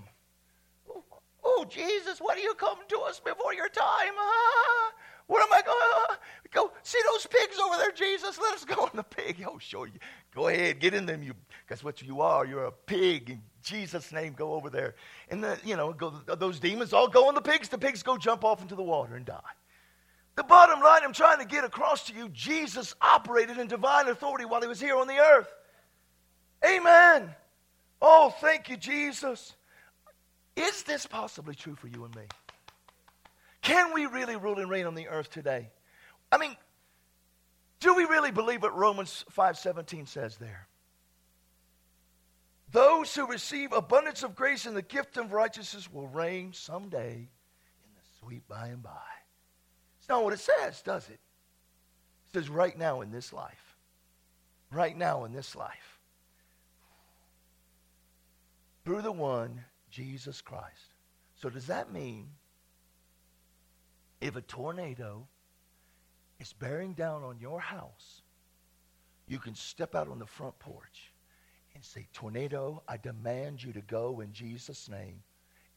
Oh, 0.89 1.03
oh, 1.43 1.65
Jesus, 1.67 2.19
what 2.19 2.38
are 2.38 2.41
you 2.41 2.53
coming 2.53 2.85
to 2.88 2.99
us 2.99 3.19
before 3.19 3.53
your 3.53 3.67
time? 3.67 4.13
Ah, 4.17 4.91
what 5.27 5.43
am 5.43 5.51
I 5.51 5.61
going 5.61 6.19
go? 6.55 6.71
See 6.81 6.99
those 7.11 7.27
pigs 7.27 7.59
over 7.59 7.75
there, 7.77 7.91
Jesus? 7.91 8.39
Let 8.39 8.53
us 8.53 8.65
go 8.65 8.85
in 8.85 8.95
the 8.95 9.03
pig. 9.03 9.45
Oh, 9.47 9.59
sure. 9.59 9.85
You. 9.85 9.99
Go 10.33 10.47
ahead, 10.47 10.79
get 10.79 10.93
in 10.93 11.05
them. 11.05 11.21
You, 11.21 11.33
guess 11.69 11.83
what 11.83 12.01
you 12.01 12.21
are? 12.21 12.45
You're 12.45 12.65
a 12.65 12.71
pig. 12.71 13.29
In 13.29 13.41
Jesus' 13.61 14.11
name, 14.11 14.33
go 14.33 14.53
over 14.53 14.69
there. 14.69 14.95
And 15.29 15.43
the, 15.43 15.59
you 15.63 15.75
know, 15.75 15.93
go, 15.93 16.11
those 16.38 16.59
demons 16.59 16.93
all 16.93 17.07
go 17.07 17.29
in 17.29 17.35
the 17.35 17.41
pigs. 17.41 17.69
The 17.69 17.77
pigs 17.77 18.01
go 18.01 18.17
jump 18.17 18.43
off 18.43 18.61
into 18.61 18.75
the 18.75 18.83
water 18.83 19.15
and 19.15 19.25
die. 19.25 19.39
The 20.35 20.43
bottom 20.43 20.81
line 20.81 21.01
I'm 21.03 21.13
trying 21.13 21.39
to 21.39 21.45
get 21.45 21.63
across 21.63 22.05
to 22.07 22.13
you 22.13 22.29
Jesus 22.29 22.95
operated 23.01 23.57
in 23.57 23.67
divine 23.67 24.07
authority 24.07 24.45
while 24.45 24.61
he 24.61 24.67
was 24.67 24.81
here 24.81 24.97
on 24.97 25.07
the 25.07 25.17
earth. 25.17 25.53
Amen. 26.65 27.33
Oh, 28.01 28.34
thank 28.41 28.69
you, 28.69 28.77
Jesus. 28.77 29.55
Is 30.55 30.84
this 30.84 31.05
possibly 31.05 31.55
true 31.55 31.75
for 31.75 31.88
you 31.88 32.05
and 32.05 32.15
me? 32.15 32.23
Can 33.62 33.93
we 33.93 34.05
really 34.05 34.36
rule 34.36 34.60
and 34.60 34.69
reign 34.69 34.86
on 34.86 34.95
the 34.95 35.08
earth 35.08 35.29
today? 35.29 35.69
I 36.31 36.38
mean, 36.38 36.55
do 37.79 37.93
we 37.93 38.05
really 38.05 38.31
believe 38.31 38.62
what 38.62 38.75
Romans 38.75 39.25
5:17 39.31 40.08
says 40.08 40.38
there? 40.38 40.67
Those 42.71 43.13
who 43.13 43.27
receive 43.27 43.73
abundance 43.73 44.23
of 44.23 44.36
grace 44.36 44.65
and 44.65 44.75
the 44.75 44.81
gift 44.81 45.17
of 45.17 45.31
righteousness 45.31 45.91
will 45.91 46.08
reign 46.08 46.53
someday 46.53 47.15
in 47.15 47.93
the 47.95 48.19
sweet 48.19 48.47
by 48.47 48.67
and 48.67 48.84
by. 48.84 49.08
It's 49.99 50.10
not 50.10 50.23
what 50.23 50.34
it 50.34 50.39
says, 50.39 50.81
does 50.81 51.08
it? 51.10 51.19
It 52.27 52.34
says 52.34 52.49
right 52.49 52.77
now 52.77 53.01
in 53.01 53.12
this 53.12 53.34
life. 53.34 53.77
Right 54.71 54.97
now 54.97 55.25
in 55.25 55.31
this 55.31 55.55
life 55.55 55.94
through 58.86 59.02
the 59.02 59.12
one, 59.12 59.65
Jesus 59.89 60.41
Christ. 60.41 60.93
So, 61.34 61.50
does 61.50 61.67
that 61.67 61.91
mean 61.91 62.30
if 64.21 64.36
a 64.36 64.41
tornado 64.41 65.28
is 66.39 66.54
bearing 66.54 66.93
down 66.93 67.24
on 67.24 67.39
your 67.39 67.60
house, 67.60 68.21
you 69.28 69.39
can 69.39 69.56
step 69.56 69.95
out 69.95 70.08
on 70.08 70.19
the 70.19 70.26
front 70.26 70.58
porch 70.60 71.12
and 71.74 71.84
say, 71.84 72.08
Tornado, 72.13 72.84
I 72.88 72.98
demand 72.98 73.62
you 73.62 73.74
to 73.74 73.82
go 73.82 74.21
in 74.21 74.32
Jesus' 74.32 74.88
name, 74.88 75.21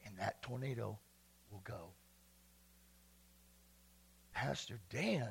and 0.05 0.17
that 0.17 0.41
tornado 0.41 0.97
will 1.51 1.61
go. 1.63 1.89
Pastor 4.33 4.79
Dan, 4.89 5.29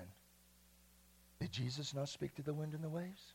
did 1.41 1.53
Jesus 1.53 1.95
not 1.95 2.09
speak 2.09 2.35
to 2.35 2.43
the 2.43 2.53
wind 2.53 2.75
and 2.75 2.83
the 2.83 2.89
waves? 2.89 3.33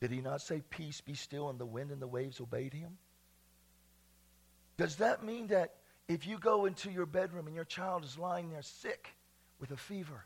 Did 0.00 0.10
he 0.10 0.20
not 0.20 0.42
say, 0.42 0.62
Peace 0.70 1.00
be 1.00 1.14
still, 1.14 1.48
and 1.48 1.58
the 1.58 1.66
wind 1.66 1.90
and 1.90 2.00
the 2.00 2.06
waves 2.06 2.40
obeyed 2.40 2.74
him? 2.74 2.98
Does 4.76 4.96
that 4.96 5.24
mean 5.24 5.46
that 5.48 5.74
if 6.08 6.26
you 6.26 6.38
go 6.38 6.66
into 6.66 6.90
your 6.90 7.06
bedroom 7.06 7.46
and 7.46 7.56
your 7.56 7.64
child 7.64 8.04
is 8.04 8.18
lying 8.18 8.50
there 8.50 8.62
sick 8.62 9.08
with 9.58 9.70
a 9.70 9.76
fever, 9.76 10.24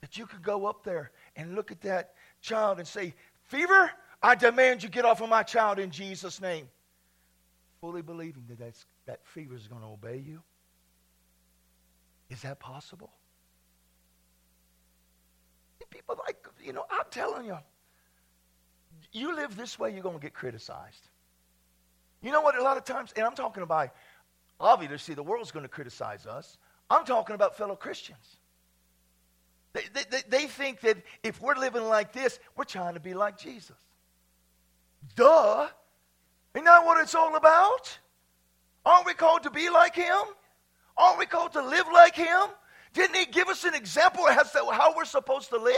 that 0.00 0.18
you 0.18 0.26
could 0.26 0.42
go 0.42 0.66
up 0.66 0.84
there 0.84 1.12
and 1.36 1.54
look 1.54 1.70
at 1.70 1.80
that 1.82 2.14
child 2.40 2.78
and 2.78 2.86
say, 2.86 3.14
Fever, 3.44 3.90
I 4.22 4.34
demand 4.34 4.82
you 4.82 4.88
get 4.88 5.04
off 5.04 5.20
of 5.20 5.28
my 5.28 5.42
child 5.42 5.78
in 5.78 5.90
Jesus' 5.90 6.40
name. 6.40 6.68
Fully 7.80 8.02
believing 8.02 8.44
that 8.48 8.58
that's, 8.58 8.86
that 9.06 9.20
fever 9.24 9.54
is 9.54 9.68
going 9.68 9.82
to 9.82 9.88
obey 9.88 10.22
you? 10.26 10.42
Is 12.30 12.42
that 12.42 12.58
possible? 12.58 13.10
People 15.90 16.16
like, 16.26 16.44
you 16.62 16.72
know, 16.72 16.84
I'm 16.90 17.04
telling 17.10 17.46
you, 17.46 17.58
you 19.14 19.34
live 19.34 19.56
this 19.56 19.78
way, 19.78 19.92
you're 19.92 20.02
going 20.02 20.16
to 20.16 20.22
get 20.22 20.34
criticized. 20.34 21.08
You 22.20 22.32
know 22.32 22.40
what? 22.40 22.58
A 22.58 22.62
lot 22.62 22.76
of 22.76 22.84
times, 22.84 23.12
and 23.16 23.24
I'm 23.24 23.34
talking 23.34 23.62
about, 23.62 23.90
obviously, 24.58 25.14
the 25.14 25.22
world's 25.22 25.52
going 25.52 25.64
to 25.64 25.68
criticize 25.68 26.26
us. 26.26 26.58
I'm 26.90 27.04
talking 27.04 27.34
about 27.34 27.56
fellow 27.56 27.76
Christians. 27.76 28.36
They, 29.72 29.82
they, 30.10 30.22
they 30.28 30.46
think 30.46 30.80
that 30.80 30.98
if 31.22 31.40
we're 31.40 31.56
living 31.56 31.84
like 31.84 32.12
this, 32.12 32.38
we're 32.56 32.64
trying 32.64 32.94
to 32.94 33.00
be 33.00 33.14
like 33.14 33.38
Jesus. 33.38 33.76
Duh. 35.16 35.68
Isn't 36.54 36.64
that 36.64 36.84
what 36.84 37.02
it's 37.02 37.14
all 37.14 37.36
about? 37.36 37.98
Aren't 38.86 39.06
we 39.06 39.14
called 39.14 39.42
to 39.44 39.50
be 39.50 39.70
like 39.70 39.94
him? 39.94 40.22
Aren't 40.96 41.18
we 41.18 41.26
called 41.26 41.52
to 41.54 41.62
live 41.62 41.86
like 41.92 42.14
him? 42.14 42.46
Didn't 42.92 43.16
he 43.16 43.26
give 43.26 43.48
us 43.48 43.64
an 43.64 43.74
example 43.74 44.28
as 44.28 44.52
to 44.52 44.64
how 44.70 44.94
we're 44.96 45.04
supposed 45.04 45.48
to 45.50 45.58
live? 45.58 45.74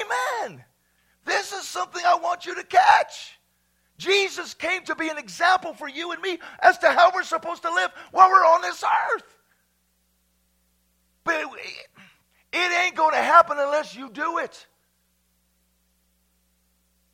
Amen. 0.00 0.64
This 1.24 1.52
is 1.52 1.66
something 1.66 2.02
I 2.04 2.16
want 2.16 2.46
you 2.46 2.54
to 2.54 2.64
catch. 2.64 3.38
Jesus 3.98 4.54
came 4.54 4.82
to 4.84 4.94
be 4.94 5.08
an 5.08 5.18
example 5.18 5.74
for 5.74 5.88
you 5.88 6.12
and 6.12 6.22
me 6.22 6.38
as 6.60 6.78
to 6.78 6.90
how 6.90 7.10
we're 7.14 7.22
supposed 7.22 7.62
to 7.62 7.72
live 7.72 7.90
while 8.12 8.30
we're 8.30 8.46
on 8.46 8.62
this 8.62 8.82
earth. 9.14 9.36
But 11.22 11.44
it, 12.52 12.72
ain't 12.82 12.96
going 12.96 13.12
to 13.12 13.22
happen 13.22 13.58
unless 13.60 13.94
you 13.94 14.08
do 14.10 14.38
it. 14.38 14.66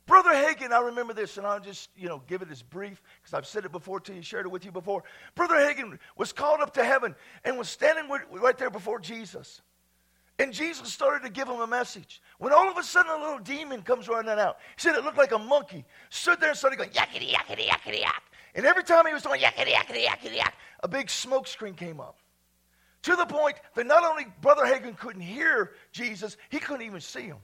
Brother 0.05 0.29
Hagin, 0.29 0.71
I 0.71 0.79
remember 0.79 1.13
this, 1.13 1.37
and 1.37 1.45
I'll 1.45 1.59
just, 1.59 1.89
you 1.97 2.07
know, 2.07 2.23
give 2.25 2.41
it 2.41 2.49
as 2.49 2.63
brief 2.63 3.01
because 3.21 3.33
I've 3.33 3.45
said 3.45 3.65
it 3.65 3.73
before 3.73 3.99
to 3.99 4.13
you, 4.13 4.21
shared 4.21 4.45
it 4.45 4.49
with 4.49 4.63
you 4.63 4.71
before. 4.71 5.03
Brother 5.35 5.55
Hagin 5.55 5.99
was 6.15 6.31
called 6.31 6.61
up 6.61 6.73
to 6.75 6.85
heaven 6.85 7.13
and 7.43 7.57
was 7.57 7.67
standing 7.67 8.05
right 8.31 8.57
there 8.57 8.69
before 8.69 8.99
Jesus. 8.99 9.61
And 10.39 10.53
Jesus 10.53 10.93
started 10.93 11.25
to 11.25 11.31
give 11.31 11.47
him 11.47 11.61
a 11.61 11.67
message. 11.67 12.21
When 12.37 12.53
all 12.53 12.69
of 12.69 12.77
a 12.77 12.83
sudden 12.83 13.11
a 13.11 13.19
little 13.19 13.39
demon 13.39 13.81
comes 13.81 14.07
running 14.07 14.31
out. 14.31 14.57
He 14.75 14.81
said 14.81 14.95
it 14.95 15.03
looked 15.03 15.17
like 15.17 15.31
a 15.31 15.39
monkey. 15.39 15.83
Stood 16.09 16.39
there 16.39 16.49
and 16.49 16.57
started 16.57 16.77
going, 16.77 16.91
yakety, 16.91 17.33
yakety, 17.33 17.67
yakety, 17.67 18.01
yak. 18.01 18.23
And 18.53 18.65
every 18.65 18.83
time 18.83 19.07
he 19.07 19.13
was 19.13 19.23
going, 19.23 19.41
yakety, 19.41 19.73
yakety, 19.73 20.05
yakety, 20.05 20.35
yak, 20.35 20.55
a 20.83 20.87
big 20.87 21.09
smoke 21.09 21.47
screen 21.47 21.73
came 21.73 21.99
up. 21.99 22.19
To 23.03 23.15
the 23.15 23.25
point 23.25 23.55
that 23.75 23.87
not 23.87 24.03
only 24.03 24.27
Brother 24.41 24.63
Hagin 24.63 24.97
couldn't 24.97 25.21
hear 25.21 25.71
Jesus, 25.91 26.37
he 26.49 26.59
couldn't 26.59 26.85
even 26.85 26.99
see 26.99 27.21
him. 27.21 27.37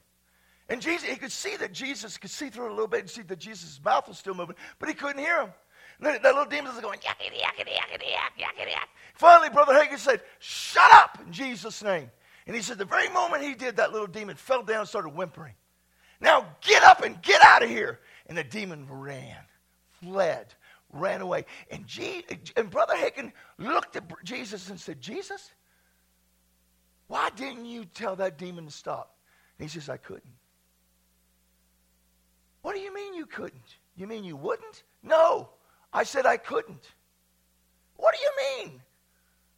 And 0.69 0.81
Jesus, 0.81 1.07
he 1.07 1.15
could 1.15 1.31
see 1.31 1.55
that 1.57 1.73
Jesus 1.73 2.17
could 2.17 2.31
see 2.31 2.49
through 2.49 2.69
a 2.69 2.73
little 2.73 2.87
bit 2.87 3.01
and 3.01 3.09
see 3.09 3.21
that 3.23 3.39
Jesus' 3.39 3.79
mouth 3.83 4.07
was 4.07 4.17
still 4.17 4.33
moving, 4.33 4.55
but 4.79 4.87
he 4.87 4.95
couldn't 4.95 5.19
hear 5.19 5.41
him. 5.41 5.53
That 5.99 6.23
little 6.23 6.45
demon 6.45 6.73
was 6.73 6.81
going, 6.81 6.99
yakety, 6.99 7.39
yakety, 7.39 7.71
yakety, 7.71 8.11
yak, 8.11 8.33
yakety, 8.37 8.71
yak. 8.71 8.89
Finally, 9.15 9.49
Brother 9.49 9.73
Hagin 9.73 9.97
said, 9.97 10.21
Shut 10.39 10.91
up 10.93 11.19
in 11.25 11.31
Jesus' 11.31 11.83
name. 11.83 12.09
And 12.45 12.55
he 12.55 12.61
said, 12.61 12.77
The 12.77 12.85
very 12.85 13.09
moment 13.09 13.43
he 13.43 13.53
did, 13.53 13.77
that 13.77 13.91
little 13.91 14.07
demon 14.07 14.35
fell 14.35 14.63
down 14.63 14.81
and 14.81 14.89
started 14.89 15.09
whimpering. 15.09 15.53
Now 16.19 16.47
get 16.61 16.83
up 16.83 17.03
and 17.03 17.21
get 17.21 17.43
out 17.43 17.63
of 17.63 17.69
here. 17.69 17.99
And 18.27 18.37
the 18.37 18.43
demon 18.43 18.87
ran, 18.89 19.37
fled, 20.01 20.53
ran 20.91 21.21
away. 21.21 21.45
And, 21.69 21.85
G- 21.85 22.23
and 22.55 22.69
Brother 22.69 22.95
Hagin 22.95 23.31
looked 23.57 23.95
at 23.95 24.03
Jesus 24.23 24.69
and 24.69 24.79
said, 24.79 25.01
Jesus, 25.01 25.51
why 27.07 27.29
didn't 27.35 27.65
you 27.65 27.85
tell 27.85 28.15
that 28.15 28.37
demon 28.37 28.65
to 28.65 28.71
stop? 28.71 29.17
And 29.59 29.69
he 29.69 29.73
says, 29.73 29.89
I 29.89 29.97
couldn't. 29.97 30.23
What 32.61 32.75
do 32.75 32.81
you 32.81 32.93
mean 32.93 33.13
you 33.13 33.25
couldn't? 33.25 33.77
You 33.97 34.07
mean 34.07 34.23
you 34.23 34.35
wouldn't? 34.35 34.83
No. 35.03 35.49
I 35.91 36.03
said 36.03 36.25
I 36.25 36.37
couldn't. 36.37 36.93
What 37.97 38.15
do 38.15 38.21
you 38.21 38.65
mean? 38.65 38.81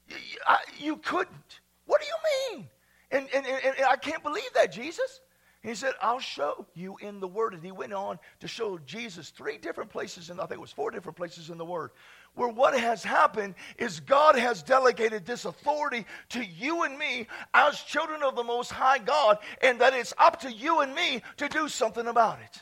You, 0.09 0.15
I, 0.47 0.57
you 0.77 0.97
couldn't. 0.97 1.59
What 1.85 2.01
do 2.01 2.07
you 2.07 2.57
mean? 2.57 2.67
And, 3.15 3.27
and, 3.33 3.45
and, 3.45 3.75
and 3.77 3.85
I 3.87 3.95
can't 3.95 4.21
believe 4.23 4.51
that, 4.55 4.71
Jesus. 4.71 5.21
He 5.63 5.73
said, 5.73 5.93
I'll 5.99 6.19
show 6.19 6.67
you 6.75 6.97
in 7.01 7.19
the 7.19 7.27
Word. 7.27 7.53
And 7.53 7.63
he 7.63 7.71
went 7.71 7.93
on 7.93 8.19
to 8.41 8.47
show 8.47 8.77
Jesus 8.85 9.31
three 9.31 9.57
different 9.57 9.89
places, 9.89 10.29
and 10.29 10.39
I 10.39 10.43
think 10.43 10.57
it 10.57 10.61
was 10.61 10.71
four 10.71 10.91
different 10.91 11.17
places 11.17 11.49
in 11.49 11.57
the 11.57 11.65
Word, 11.65 11.89
where 12.35 12.49
what 12.49 12.77
has 12.77 13.03
happened 13.03 13.55
is 13.79 13.99
God 13.99 14.37
has 14.37 14.61
delegated 14.61 15.25
this 15.25 15.45
authority 15.45 16.05
to 16.29 16.45
you 16.45 16.83
and 16.83 16.99
me 16.99 17.25
as 17.53 17.79
children 17.79 18.21
of 18.21 18.35
the 18.35 18.43
Most 18.43 18.71
High 18.71 18.99
God, 18.99 19.39
and 19.61 19.79
that 19.81 19.93
it's 19.93 20.13
up 20.19 20.41
to 20.41 20.51
you 20.51 20.81
and 20.81 20.93
me 20.93 21.23
to 21.37 21.49
do 21.49 21.67
something 21.67 22.05
about 22.05 22.39
it. 22.41 22.61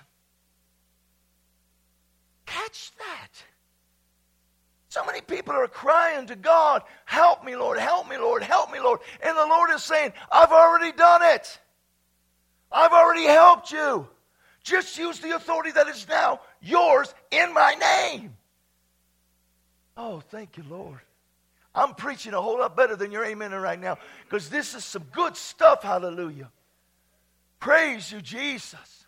Catch 2.46 2.92
that. 2.98 3.44
So 4.94 5.04
many 5.06 5.22
people 5.22 5.56
are 5.56 5.68
crying 5.68 6.28
to 6.28 6.36
God, 6.36 6.84
Help 7.06 7.44
me, 7.44 7.56
Lord, 7.56 7.80
help 7.80 8.08
me, 8.08 8.16
Lord, 8.16 8.44
help 8.44 8.72
me, 8.72 8.80
Lord. 8.80 9.00
And 9.24 9.36
the 9.36 9.48
Lord 9.48 9.72
is 9.72 9.82
saying, 9.82 10.14
I've 10.32 10.52
already 10.52 10.92
done 10.92 11.24
it. 11.24 11.60
I've 12.72 12.92
already 12.92 13.24
helped 13.24 13.72
you. 13.72 14.08
Just 14.64 14.96
use 15.00 15.18
the 15.18 15.36
authority 15.36 15.72
that 15.72 15.88
is 15.88 16.08
now 16.08 16.42
yours 16.62 17.12
in 17.32 17.56
my 17.56 17.74
name. 17.74 18.38
Oh, 19.98 20.20
thank 20.30 20.58
you, 20.58 20.64
Lord. 20.70 21.00
I'm 21.74 21.96
preaching 21.96 22.36
a 22.36 22.42
whole 22.42 22.60
lot 22.60 22.78
better 22.78 22.96
than 22.96 23.12
your 23.12 23.26
amen 23.26 23.52
right 23.52 23.82
now 23.82 23.98
because 24.26 24.48
this 24.48 24.76
is 24.76 24.86
some 24.86 25.06
good 25.12 25.36
stuff. 25.36 25.82
Hallelujah. 25.82 26.52
Praise 27.60 28.12
you, 28.12 28.22
Jesus. 28.22 29.06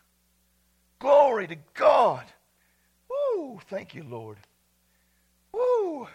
Glory 0.98 1.46
to 1.46 1.58
God. 1.76 2.26
Woo, 3.08 3.60
thank 3.70 3.94
you, 3.94 4.02
Lord. 4.02 4.38
Woo! 5.56 6.08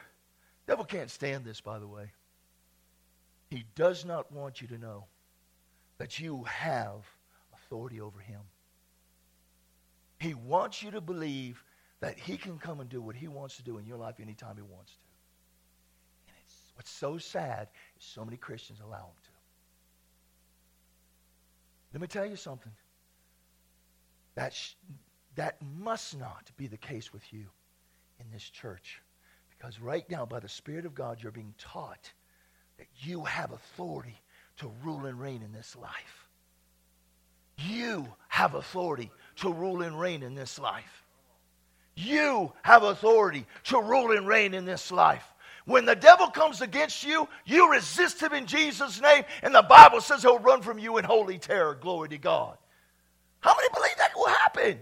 Devil 0.66 0.84
can't 0.84 1.10
stand 1.10 1.44
this, 1.44 1.60
by 1.60 1.78
the 1.78 1.86
way. 1.86 2.10
He 3.48 3.64
does 3.74 4.04
not 4.04 4.30
want 4.30 4.60
you 4.60 4.68
to 4.68 4.78
know 4.78 5.06
that 5.98 6.20
you 6.20 6.44
have 6.44 7.04
authority 7.54 8.00
over 8.00 8.20
him. 8.20 8.40
He 10.18 10.34
wants 10.34 10.82
you 10.82 10.90
to 10.92 11.00
believe 11.00 11.64
that 12.00 12.18
he 12.18 12.36
can 12.36 12.58
come 12.58 12.80
and 12.80 12.88
do 12.88 13.00
what 13.00 13.16
he 13.16 13.28
wants 13.28 13.56
to 13.56 13.62
do 13.62 13.78
in 13.78 13.86
your 13.86 13.96
life 13.96 14.20
anytime 14.20 14.56
he 14.56 14.62
wants 14.62 14.92
to. 14.92 14.98
And 16.28 16.36
it's, 16.44 16.54
what's 16.76 16.90
so 16.90 17.18
sad 17.18 17.68
is 17.98 18.04
so 18.04 18.24
many 18.24 18.36
Christians 18.36 18.80
allow 18.80 18.98
him 18.98 19.20
to. 19.24 19.30
Let 21.92 22.00
me 22.00 22.06
tell 22.06 22.26
you 22.26 22.36
something. 22.36 22.72
That, 24.36 24.54
sh- 24.54 24.74
that 25.34 25.56
must 25.78 26.18
not 26.18 26.50
be 26.56 26.66
the 26.66 26.76
case 26.76 27.12
with 27.12 27.32
you 27.32 27.46
in 28.20 28.26
this 28.32 28.48
church. 28.48 29.02
Because 29.60 29.78
right 29.78 30.08
now, 30.08 30.24
by 30.24 30.40
the 30.40 30.48
Spirit 30.48 30.86
of 30.86 30.94
God, 30.94 31.18
you're 31.20 31.32
being 31.32 31.54
taught 31.58 32.10
that 32.78 32.86
you 33.00 33.24
have 33.24 33.52
authority 33.52 34.18
to 34.56 34.72
rule 34.82 35.04
and 35.04 35.20
reign 35.20 35.42
in 35.42 35.52
this 35.52 35.76
life. 35.76 36.28
You 37.58 38.08
have 38.28 38.54
authority 38.54 39.10
to 39.36 39.52
rule 39.52 39.82
and 39.82 40.00
reign 40.00 40.22
in 40.22 40.34
this 40.34 40.58
life. 40.58 41.04
You 41.94 42.52
have 42.62 42.84
authority 42.84 43.44
to 43.64 43.82
rule 43.82 44.16
and 44.16 44.26
reign 44.26 44.54
in 44.54 44.64
this 44.64 44.90
life. 44.90 45.26
When 45.66 45.84
the 45.84 45.94
devil 45.94 46.28
comes 46.28 46.62
against 46.62 47.04
you, 47.04 47.28
you 47.44 47.70
resist 47.70 48.22
him 48.22 48.32
in 48.32 48.46
Jesus' 48.46 48.98
name, 48.98 49.24
and 49.42 49.54
the 49.54 49.60
Bible 49.60 50.00
says 50.00 50.22
he'll 50.22 50.38
run 50.38 50.62
from 50.62 50.78
you 50.78 50.96
in 50.96 51.04
holy 51.04 51.38
terror. 51.38 51.74
Glory 51.74 52.08
to 52.08 52.18
God. 52.18 52.56
How 53.40 53.54
many 53.54 53.68
believe 53.74 53.96
that 53.98 54.16
will 54.16 54.28
happen? 54.28 54.80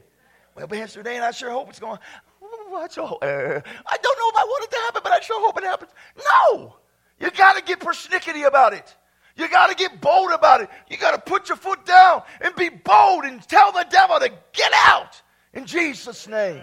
Well, 0.54 0.68
Pastor 0.68 1.02
Dan, 1.02 1.22
I 1.22 1.32
sure 1.32 1.50
hope 1.50 1.68
it's 1.68 1.80
going. 1.80 1.98
I 2.78 2.84
uh, 2.84 3.60
I 3.86 3.96
don't 4.02 4.18
know 4.18 4.28
if 4.28 4.36
I 4.36 4.44
want 4.44 4.64
it 4.64 4.70
to 4.70 4.80
happen, 4.82 5.00
but 5.02 5.12
I 5.12 5.20
sure 5.20 5.40
hope 5.44 5.58
it 5.58 5.64
happens. 5.64 5.90
No, 6.16 6.76
you 7.20 7.30
got 7.30 7.56
to 7.56 7.62
get 7.62 7.80
persnickety 7.80 8.46
about 8.46 8.72
it. 8.72 8.96
You 9.36 9.48
got 9.48 9.68
to 9.68 9.76
get 9.76 10.00
bold 10.00 10.32
about 10.32 10.62
it. 10.62 10.68
You 10.88 10.96
got 10.96 11.12
to 11.12 11.30
put 11.30 11.48
your 11.48 11.56
foot 11.56 11.86
down 11.86 12.22
and 12.40 12.54
be 12.56 12.68
bold 12.70 13.24
and 13.24 13.40
tell 13.46 13.70
the 13.70 13.86
devil 13.88 14.18
to 14.18 14.30
get 14.52 14.72
out 14.74 15.20
in 15.54 15.64
Jesus' 15.64 16.26
name. 16.26 16.62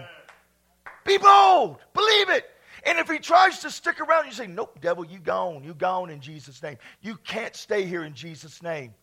Be 1.04 1.16
bold. 1.16 1.78
Believe 1.94 2.28
it. 2.30 2.44
And 2.84 2.98
if 2.98 3.08
he 3.08 3.18
tries 3.18 3.60
to 3.60 3.70
stick 3.70 4.00
around, 4.00 4.26
you 4.26 4.32
say, 4.32 4.46
Nope, 4.46 4.78
devil, 4.80 5.04
you 5.04 5.18
gone. 5.18 5.64
You 5.64 5.74
gone 5.74 6.10
in 6.10 6.20
Jesus' 6.20 6.62
name. 6.62 6.76
You 7.00 7.16
can't 7.24 7.56
stay 7.56 7.84
here 7.84 8.04
in 8.04 8.14
Jesus' 8.14 8.62
name. 8.62 8.94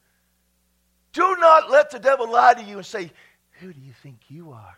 Do 1.12 1.36
not 1.40 1.70
let 1.70 1.92
the 1.92 2.00
devil 2.00 2.30
lie 2.30 2.54
to 2.54 2.64
you 2.64 2.78
and 2.78 2.86
say, 2.86 3.12
Who 3.60 3.74
do 3.74 3.80
you 3.80 3.94
think 4.04 4.18
you 4.30 4.52
are? 4.52 4.78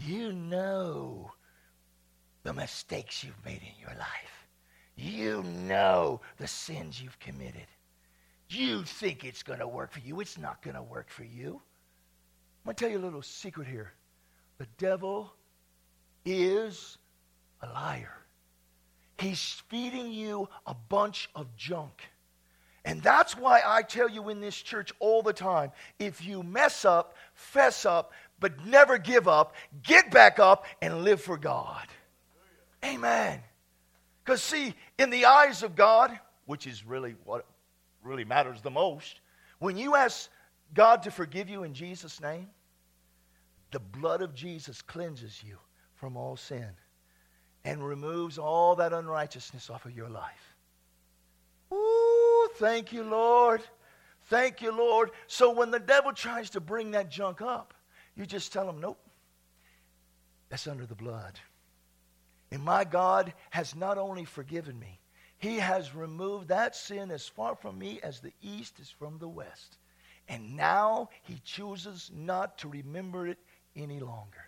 You 0.00 0.32
know 0.32 1.32
the 2.42 2.52
mistakes 2.52 3.24
you've 3.24 3.44
made 3.44 3.60
in 3.62 3.80
your 3.80 3.96
life. 3.98 4.46
You 4.96 5.42
know 5.42 6.20
the 6.38 6.46
sins 6.46 7.00
you've 7.00 7.18
committed. 7.18 7.66
You 8.48 8.84
think 8.84 9.24
it's 9.24 9.42
going 9.42 9.60
to 9.60 9.68
work 9.68 9.92
for 9.92 10.00
you. 10.00 10.20
It's 10.20 10.38
not 10.38 10.62
going 10.62 10.76
to 10.76 10.82
work 10.82 11.08
for 11.08 11.24
you. 11.24 11.60
I'm 12.60 12.66
going 12.66 12.76
to 12.76 12.84
tell 12.84 12.90
you 12.90 12.98
a 12.98 13.06
little 13.06 13.22
secret 13.22 13.66
here. 13.66 13.92
The 14.58 14.66
devil 14.76 15.32
is 16.24 16.98
a 17.62 17.66
liar. 17.66 18.12
He's 19.18 19.62
feeding 19.68 20.12
you 20.12 20.48
a 20.66 20.74
bunch 20.74 21.30
of 21.34 21.54
junk. 21.56 22.02
And 22.84 23.02
that's 23.02 23.36
why 23.36 23.62
I 23.64 23.82
tell 23.82 24.08
you 24.08 24.30
in 24.30 24.40
this 24.40 24.56
church 24.56 24.92
all 24.98 25.22
the 25.22 25.32
time 25.32 25.70
if 25.98 26.24
you 26.24 26.42
mess 26.42 26.84
up, 26.84 27.14
fess 27.34 27.84
up, 27.84 28.12
but 28.38 28.64
never 28.66 28.98
give 28.98 29.28
up, 29.28 29.54
get 29.82 30.10
back 30.10 30.38
up 30.38 30.64
and 30.80 31.04
live 31.04 31.20
for 31.20 31.36
God. 31.36 31.86
Amen. 32.84 33.40
Because, 34.24 34.42
see, 34.42 34.74
in 34.98 35.10
the 35.10 35.26
eyes 35.26 35.62
of 35.62 35.74
God, 35.76 36.18
which 36.46 36.66
is 36.66 36.84
really 36.84 37.16
what 37.24 37.46
really 38.02 38.24
matters 38.24 38.60
the 38.62 38.70
most, 38.70 39.20
when 39.58 39.76
you 39.76 39.94
ask 39.94 40.30
God 40.74 41.02
to 41.02 41.10
forgive 41.10 41.48
you 41.48 41.64
in 41.64 41.74
Jesus' 41.74 42.20
name, 42.20 42.48
the 43.70 43.80
blood 43.80 44.22
of 44.22 44.34
Jesus 44.34 44.82
cleanses 44.82 45.42
you 45.46 45.58
from 45.94 46.16
all 46.16 46.36
sin 46.36 46.70
and 47.64 47.86
removes 47.86 48.38
all 48.38 48.76
that 48.76 48.92
unrighteousness 48.92 49.68
off 49.68 49.84
of 49.84 49.94
your 49.94 50.08
life. 50.08 50.56
Ooh, 51.72 52.48
thank 52.56 52.92
you, 52.92 53.04
Lord. 53.04 53.60
Thank 54.24 54.62
you, 54.62 54.72
Lord. 54.72 55.10
So 55.26 55.52
when 55.52 55.70
the 55.70 55.78
devil 55.78 56.12
tries 56.12 56.50
to 56.50 56.60
bring 56.60 56.92
that 56.92 57.10
junk 57.10 57.42
up, 57.42 57.74
you 58.16 58.26
just 58.26 58.52
tell 58.52 58.68
him, 58.68 58.80
nope, 58.80 58.98
that's 60.48 60.66
under 60.66 60.86
the 60.86 60.94
blood. 60.94 61.38
And 62.52 62.64
my 62.64 62.84
God 62.84 63.32
has 63.50 63.74
not 63.74 63.98
only 63.98 64.24
forgiven 64.24 64.78
me, 64.78 65.00
He 65.38 65.56
has 65.58 65.94
removed 65.94 66.48
that 66.48 66.74
sin 66.74 67.10
as 67.10 67.28
far 67.28 67.54
from 67.54 67.78
me 67.78 68.00
as 68.02 68.20
the 68.20 68.32
east 68.42 68.80
is 68.80 68.90
from 68.90 69.18
the 69.18 69.28
west. 69.28 69.78
And 70.28 70.56
now 70.56 71.10
He 71.22 71.40
chooses 71.44 72.10
not 72.14 72.58
to 72.58 72.68
remember 72.68 73.26
it 73.26 73.38
any 73.76 74.00
longer. 74.00 74.44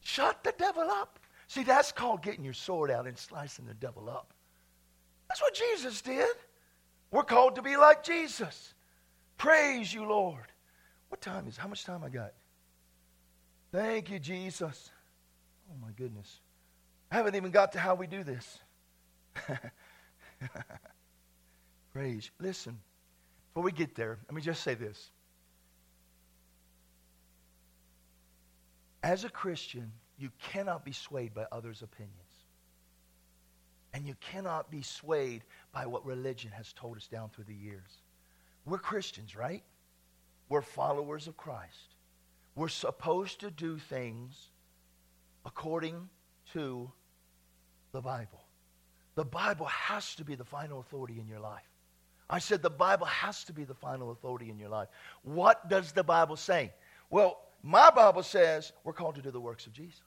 Shut 0.00 0.42
the 0.44 0.54
devil 0.58 0.90
up. 0.90 1.18
See, 1.46 1.62
that's 1.62 1.92
called 1.92 2.22
getting 2.22 2.44
your 2.44 2.54
sword 2.54 2.90
out 2.90 3.06
and 3.06 3.18
slicing 3.18 3.66
the 3.66 3.74
devil 3.74 4.08
up. 4.08 4.32
That's 5.28 5.40
what 5.40 5.54
Jesus 5.54 6.00
did. 6.02 6.34
We're 7.10 7.22
called 7.22 7.56
to 7.56 7.62
be 7.62 7.76
like 7.76 8.02
Jesus. 8.02 8.74
Praise 9.36 9.92
you, 9.92 10.04
Lord. 10.06 10.46
What 11.08 11.20
time 11.20 11.46
is? 11.48 11.56
How 11.56 11.68
much 11.68 11.84
time 11.84 12.02
I 12.04 12.08
got? 12.08 12.32
Thank 13.72 14.10
you, 14.10 14.18
Jesus. 14.18 14.90
Oh 15.70 15.76
my 15.80 15.90
goodness. 15.96 16.40
I 17.10 17.16
haven't 17.16 17.36
even 17.36 17.50
got 17.50 17.72
to 17.72 17.78
how 17.78 17.94
we 17.94 18.06
do 18.06 18.24
this. 18.24 18.58
Praise. 21.92 22.30
Listen, 22.40 22.78
before 23.52 23.64
we 23.64 23.72
get 23.72 23.94
there, 23.94 24.18
let 24.28 24.34
me 24.34 24.42
just 24.42 24.62
say 24.62 24.74
this. 24.74 25.10
As 29.02 29.24
a 29.24 29.28
Christian, 29.28 29.92
you 30.18 30.30
cannot 30.50 30.84
be 30.84 30.92
swayed 30.92 31.34
by 31.34 31.46
others' 31.52 31.82
opinions. 31.82 32.18
And 33.92 34.06
you 34.06 34.14
cannot 34.20 34.70
be 34.70 34.82
swayed 34.82 35.44
by 35.72 35.86
what 35.86 36.04
religion 36.04 36.50
has 36.52 36.72
told 36.72 36.96
us 36.96 37.06
down 37.06 37.28
through 37.28 37.44
the 37.44 37.54
years. 37.54 38.00
We're 38.64 38.78
Christians, 38.78 39.36
right? 39.36 39.62
We're 40.48 40.62
followers 40.62 41.28
of 41.28 41.36
Christ. 41.36 41.94
We're 42.56 42.68
supposed 42.68 43.40
to 43.40 43.50
do 43.50 43.78
things 43.78 44.48
according 45.44 46.08
to 46.52 46.90
the 47.92 48.00
Bible. 48.00 48.44
The 49.14 49.24
Bible 49.24 49.66
has 49.66 50.14
to 50.16 50.24
be 50.24 50.34
the 50.34 50.44
final 50.44 50.80
authority 50.80 51.20
in 51.20 51.28
your 51.28 51.40
life. 51.40 51.62
I 52.28 52.38
said 52.38 52.62
the 52.62 52.70
Bible 52.70 53.06
has 53.06 53.44
to 53.44 53.52
be 53.52 53.64
the 53.64 53.74
final 53.74 54.10
authority 54.10 54.50
in 54.50 54.58
your 54.58 54.70
life. 54.70 54.88
What 55.22 55.68
does 55.68 55.92
the 55.92 56.02
Bible 56.02 56.36
say? 56.36 56.72
Well, 57.10 57.40
my 57.62 57.90
Bible 57.90 58.22
says 58.22 58.72
we're 58.82 58.92
called 58.92 59.14
to 59.16 59.22
do 59.22 59.30
the 59.30 59.40
works 59.40 59.66
of 59.66 59.72
Jesus. 59.72 60.00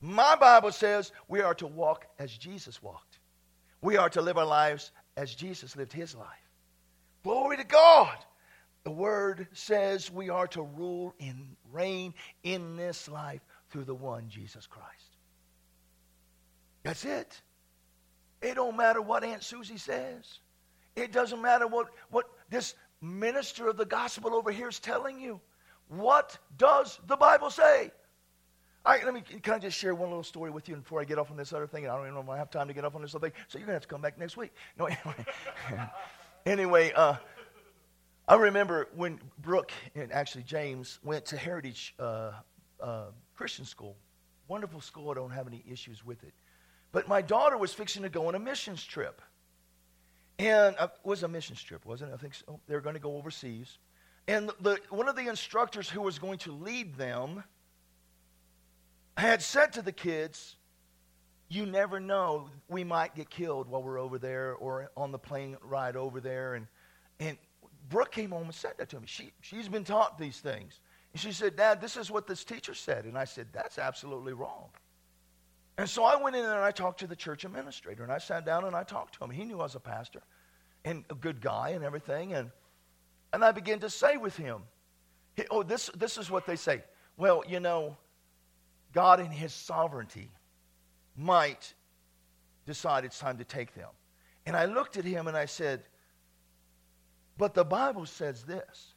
My 0.00 0.36
Bible 0.36 0.72
says 0.72 1.12
we 1.26 1.42
are 1.42 1.54
to 1.54 1.66
walk 1.66 2.06
as 2.18 2.32
Jesus 2.32 2.82
walked. 2.82 3.18
We 3.80 3.96
are 3.96 4.08
to 4.10 4.22
live 4.22 4.38
our 4.38 4.46
lives 4.46 4.92
as 5.16 5.34
Jesus 5.34 5.76
lived 5.76 5.92
his 5.92 6.14
life. 6.14 6.26
Glory 7.22 7.56
to 7.56 7.64
God. 7.64 8.16
The 8.84 8.90
word 8.90 9.48
says 9.52 10.10
we 10.10 10.30
are 10.30 10.46
to 10.48 10.62
rule 10.62 11.14
and 11.20 11.56
reign 11.72 12.14
in 12.42 12.76
this 12.76 13.08
life 13.08 13.42
through 13.70 13.84
the 13.84 13.94
one 13.94 14.28
Jesus 14.28 14.66
Christ. 14.66 15.16
That's 16.82 17.04
it. 17.04 17.40
It 18.40 18.54
don't 18.54 18.76
matter 18.76 19.02
what 19.02 19.24
Aunt 19.24 19.42
Susie 19.42 19.78
says. 19.78 20.38
It 20.96 21.12
doesn't 21.12 21.40
matter 21.40 21.66
what, 21.66 21.88
what 22.10 22.26
this 22.50 22.74
minister 23.00 23.68
of 23.68 23.76
the 23.76 23.84
gospel 23.84 24.34
over 24.34 24.50
here 24.50 24.68
is 24.68 24.78
telling 24.78 25.20
you. 25.20 25.40
What 25.88 26.38
does 26.56 26.98
the 27.06 27.16
Bible 27.16 27.50
say? 27.50 27.90
All 28.84 28.94
right, 28.94 29.04
let 29.04 29.12
me, 29.12 29.20
can 29.20 29.54
I 29.54 29.58
just 29.58 29.76
share 29.76 29.94
one 29.94 30.08
little 30.08 30.22
story 30.22 30.50
with 30.50 30.68
you 30.68 30.76
before 30.76 31.00
I 31.00 31.04
get 31.04 31.18
off 31.18 31.30
on 31.30 31.36
this 31.36 31.52
other 31.52 31.66
thing? 31.66 31.86
I 31.88 31.94
don't 31.94 32.02
even 32.02 32.14
know 32.14 32.20
if 32.20 32.28
I 32.28 32.36
have 32.36 32.50
time 32.50 32.68
to 32.68 32.74
get 32.74 32.84
off 32.84 32.94
on 32.94 33.02
this 33.02 33.14
other 33.14 33.28
thing, 33.28 33.38
so 33.48 33.58
you're 33.58 33.66
going 33.66 33.72
to 33.72 33.76
have 33.76 33.82
to 33.82 33.88
come 33.88 34.00
back 34.00 34.18
next 34.18 34.36
week. 34.36 34.52
No, 34.78 34.86
anyway. 34.86 35.26
anyway, 36.46 36.92
uh, 36.92 37.16
I 38.26 38.36
remember 38.36 38.88
when 38.94 39.20
Brooke 39.38 39.72
and 39.94 40.12
actually 40.12 40.44
James 40.44 41.00
went 41.02 41.26
to 41.26 41.36
Heritage 41.36 41.94
uh, 41.98 42.32
uh, 42.80 43.06
Christian 43.34 43.64
School. 43.64 43.96
Wonderful 44.48 44.80
school. 44.80 45.10
I 45.10 45.14
don't 45.14 45.30
have 45.30 45.46
any 45.46 45.62
issues 45.70 46.04
with 46.04 46.22
it. 46.24 46.32
But 46.92 47.06
my 47.06 47.20
daughter 47.20 47.58
was 47.58 47.74
fixing 47.74 48.02
to 48.02 48.08
go 48.08 48.28
on 48.28 48.34
a 48.34 48.38
missions 48.38 48.82
trip. 48.84 49.20
And 50.38 50.76
uh, 50.78 50.84
it 50.84 51.06
was 51.06 51.22
a 51.22 51.28
missions 51.28 51.62
trip, 51.62 51.84
wasn't 51.84 52.12
it? 52.12 52.14
I 52.14 52.16
think 52.16 52.34
so. 52.34 52.60
They 52.66 52.74
were 52.74 52.80
going 52.80 52.94
to 52.94 53.00
go 53.00 53.16
overseas. 53.16 53.78
And 54.26 54.50
the, 54.60 54.78
one 54.90 55.08
of 55.08 55.16
the 55.16 55.28
instructors 55.28 55.88
who 55.88 56.02
was 56.02 56.18
going 56.18 56.38
to 56.40 56.52
lead 56.52 56.96
them 56.96 57.42
had 59.16 59.42
said 59.42 59.72
to 59.74 59.82
the 59.82 59.92
kids, 59.92 60.56
You 61.48 61.66
never 61.66 61.98
know, 61.98 62.48
we 62.68 62.84
might 62.84 63.14
get 63.14 63.28
killed 63.28 63.68
while 63.68 63.82
we're 63.82 63.98
over 63.98 64.18
there 64.18 64.54
or 64.54 64.90
on 64.96 65.12
the 65.12 65.18
plane 65.18 65.56
ride 65.62 65.96
over 65.96 66.20
there. 66.20 66.54
And, 66.54 66.66
and 67.18 67.36
Brooke 67.88 68.12
came 68.12 68.30
home 68.30 68.44
and 68.44 68.54
said 68.54 68.74
that 68.78 68.90
to 68.90 69.00
me. 69.00 69.06
She, 69.06 69.32
she's 69.40 69.68
been 69.68 69.84
taught 69.84 70.18
these 70.18 70.38
things. 70.38 70.80
She 71.18 71.32
said, 71.32 71.56
Dad, 71.56 71.80
this 71.80 71.96
is 71.96 72.10
what 72.10 72.26
this 72.26 72.44
teacher 72.44 72.74
said. 72.74 73.04
And 73.04 73.16
I 73.18 73.24
said, 73.24 73.48
That's 73.52 73.78
absolutely 73.78 74.32
wrong. 74.32 74.68
And 75.76 75.88
so 75.88 76.04
I 76.04 76.20
went 76.20 76.34
in 76.34 76.42
there 76.42 76.56
and 76.56 76.64
I 76.64 76.72
talked 76.72 77.00
to 77.00 77.06
the 77.06 77.16
church 77.16 77.44
administrator. 77.44 78.02
And 78.02 78.12
I 78.12 78.18
sat 78.18 78.44
down 78.44 78.64
and 78.64 78.74
I 78.74 78.82
talked 78.82 79.14
to 79.14 79.24
him. 79.24 79.30
He 79.30 79.44
knew 79.44 79.60
I 79.60 79.62
was 79.62 79.76
a 79.76 79.80
pastor 79.80 80.22
and 80.84 81.04
a 81.08 81.14
good 81.14 81.40
guy 81.40 81.70
and 81.70 81.84
everything. 81.84 82.34
And, 82.34 82.50
and 83.32 83.44
I 83.44 83.52
began 83.52 83.78
to 83.80 83.90
say 83.90 84.16
with 84.16 84.36
him, 84.36 84.62
Oh, 85.50 85.62
this, 85.62 85.88
this 85.96 86.18
is 86.18 86.30
what 86.30 86.46
they 86.46 86.56
say. 86.56 86.82
Well, 87.16 87.44
you 87.48 87.60
know, 87.60 87.96
God 88.92 89.20
in 89.20 89.30
his 89.30 89.52
sovereignty 89.52 90.30
might 91.16 91.74
decide 92.66 93.04
it's 93.04 93.18
time 93.18 93.38
to 93.38 93.44
take 93.44 93.74
them. 93.74 93.88
And 94.46 94.56
I 94.56 94.64
looked 94.64 94.96
at 94.96 95.04
him 95.04 95.28
and 95.28 95.36
I 95.36 95.46
said, 95.46 95.82
But 97.36 97.54
the 97.54 97.64
Bible 97.64 98.06
says 98.06 98.42
this 98.42 98.94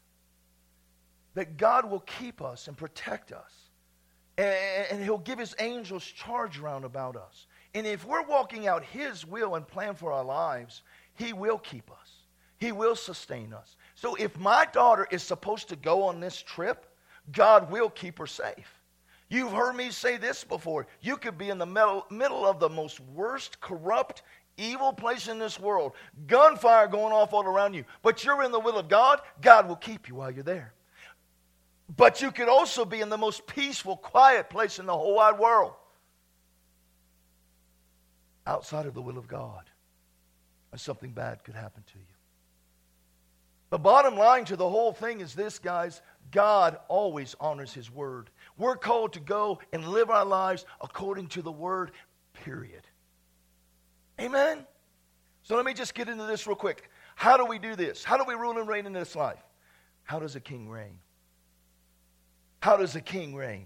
that 1.33 1.57
God 1.57 1.89
will 1.89 2.01
keep 2.01 2.41
us 2.41 2.67
and 2.67 2.77
protect 2.77 3.31
us. 3.31 3.51
And, 4.37 5.03
He'll 5.03 5.17
give 5.17 5.39
His 5.39 5.55
angels 5.59 6.03
charge 6.03 6.57
round 6.57 6.85
about 6.85 7.15
us. 7.15 7.47
And 7.73 7.85
if 7.85 8.05
we're 8.05 8.23
walking 8.23 8.67
out 8.67 8.83
His 8.83 9.25
will 9.25 9.55
and 9.55 9.67
plan 9.67 9.95
for 9.95 10.11
our 10.11 10.23
lives, 10.23 10.83
He 11.13 11.33
will 11.33 11.57
keep 11.57 11.91
us, 11.91 12.11
He 12.57 12.71
will 12.71 12.95
sustain 12.95 13.53
us. 13.53 13.75
So 13.95 14.15
if 14.15 14.37
my 14.39 14.65
daughter 14.65 15.07
is 15.11 15.23
supposed 15.23 15.69
to 15.69 15.75
go 15.75 16.03
on 16.03 16.19
this 16.19 16.41
trip, 16.41 16.87
God 17.31 17.71
will 17.71 17.89
keep 17.89 18.17
her 18.17 18.27
safe. 18.27 18.81
You've 19.29 19.53
heard 19.53 19.75
me 19.75 19.91
say 19.91 20.17
this 20.17 20.43
before. 20.43 20.87
You 21.01 21.15
could 21.15 21.37
be 21.37 21.49
in 21.49 21.57
the 21.57 21.65
middle, 21.65 22.05
middle 22.09 22.45
of 22.45 22.59
the 22.59 22.67
most 22.67 22.99
worst, 22.99 23.61
corrupt, 23.61 24.23
evil 24.57 24.91
place 24.91 25.27
in 25.27 25.39
this 25.39 25.59
world, 25.59 25.93
gunfire 26.27 26.87
going 26.87 27.13
off 27.13 27.33
all 27.33 27.45
around 27.45 27.73
you, 27.73 27.85
but 28.01 28.23
you're 28.23 28.43
in 28.43 28.51
the 28.51 28.59
will 28.59 28.77
of 28.77 28.89
God, 28.89 29.21
God 29.41 29.67
will 29.67 29.75
keep 29.75 30.07
you 30.09 30.15
while 30.15 30.31
you're 30.31 30.43
there. 30.43 30.73
But 31.95 32.21
you 32.21 32.31
could 32.31 32.47
also 32.47 32.85
be 32.85 33.01
in 33.01 33.09
the 33.09 33.17
most 33.17 33.45
peaceful, 33.47 33.97
quiet 33.97 34.49
place 34.49 34.79
in 34.79 34.85
the 34.85 34.95
whole 34.95 35.15
wide 35.15 35.37
world 35.39 35.73
outside 38.47 38.85
of 38.85 38.93
the 38.93 39.01
will 39.01 39.17
of 39.17 39.27
God, 39.27 39.69
and 40.71 40.79
something 40.79 41.11
bad 41.11 41.43
could 41.43 41.53
happen 41.53 41.83
to 41.91 41.99
you. 41.99 42.05
The 43.69 43.77
bottom 43.77 44.17
line 44.17 44.45
to 44.45 44.55
the 44.55 44.67
whole 44.69 44.93
thing 44.93 45.21
is 45.21 45.33
this, 45.33 45.59
guys 45.59 46.01
God 46.31 46.77
always 46.87 47.35
honors 47.39 47.73
His 47.73 47.91
word. 47.91 48.29
We're 48.57 48.77
called 48.77 49.13
to 49.13 49.19
go 49.19 49.59
and 49.73 49.87
live 49.87 50.09
our 50.09 50.25
lives 50.25 50.65
according 50.79 51.27
to 51.29 51.41
the 51.41 51.51
word, 51.51 51.91
period. 52.33 52.87
Amen? 54.19 54.65
So 55.43 55.55
let 55.55 55.65
me 55.65 55.73
just 55.73 55.93
get 55.93 56.07
into 56.07 56.25
this 56.25 56.47
real 56.47 56.55
quick. 56.55 56.89
How 57.15 57.35
do 57.35 57.45
we 57.45 57.59
do 57.59 57.75
this? 57.75 58.03
How 58.03 58.17
do 58.17 58.23
we 58.25 58.35
rule 58.35 58.57
and 58.57 58.67
reign 58.67 58.85
in 58.85 58.93
this 58.93 59.15
life? 59.15 59.43
How 60.03 60.19
does 60.19 60.35
a 60.35 60.39
king 60.39 60.69
reign? 60.69 60.99
How 62.61 62.77
does 62.77 62.95
a 62.95 63.01
king 63.01 63.35
reign? 63.35 63.65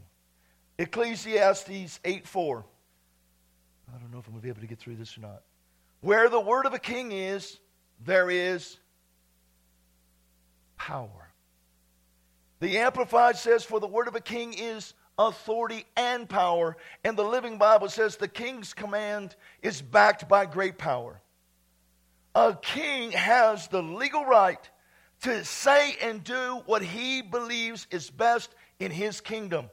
Ecclesiastes 0.79 1.99
8 2.03 2.27
4. 2.27 2.65
I 3.93 3.97
don't 3.99 4.11
know 4.11 4.19
if 4.19 4.27
I'm 4.27 4.33
going 4.33 4.41
to 4.41 4.43
be 4.43 4.49
able 4.49 4.61
to 4.61 4.67
get 4.67 4.79
through 4.79 4.95
this 4.95 5.17
or 5.17 5.21
not. 5.21 5.43
Where 6.01 6.29
the 6.29 6.39
word 6.39 6.65
of 6.65 6.73
a 6.73 6.79
king 6.79 7.11
is, 7.11 7.59
there 8.03 8.29
is 8.29 8.77
power. 10.77 11.31
The 12.59 12.77
Amplified 12.79 13.37
says, 13.37 13.63
For 13.63 13.79
the 13.79 13.87
word 13.87 14.07
of 14.07 14.15
a 14.15 14.21
king 14.21 14.53
is 14.53 14.93
authority 15.17 15.85
and 15.95 16.27
power. 16.27 16.77
And 17.03 17.17
the 17.17 17.23
Living 17.23 17.57
Bible 17.57 17.89
says, 17.89 18.15
The 18.15 18.27
king's 18.27 18.73
command 18.73 19.35
is 19.61 19.81
backed 19.81 20.27
by 20.27 20.45
great 20.45 20.77
power. 20.77 21.21
A 22.33 22.57
king 22.61 23.11
has 23.11 23.67
the 23.67 23.81
legal 23.81 24.25
right 24.25 24.69
to 25.21 25.43
say 25.45 25.95
and 26.01 26.23
do 26.23 26.61
what 26.65 26.81
he 26.81 27.21
believes 27.21 27.87
is 27.91 28.09
best 28.09 28.53
in 28.79 28.91
his 28.91 29.21
kingdom, 29.21 29.69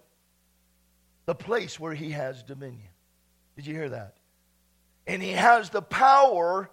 the 1.26 1.34
place 1.34 1.78
where 1.78 1.94
he 1.94 2.10
has 2.10 2.42
dominion. 2.42 2.88
Did 3.56 3.66
you 3.66 3.74
hear 3.74 3.88
that? 3.90 4.16
And 5.06 5.22
he 5.22 5.32
has 5.32 5.70
the 5.70 5.82
power 5.82 6.70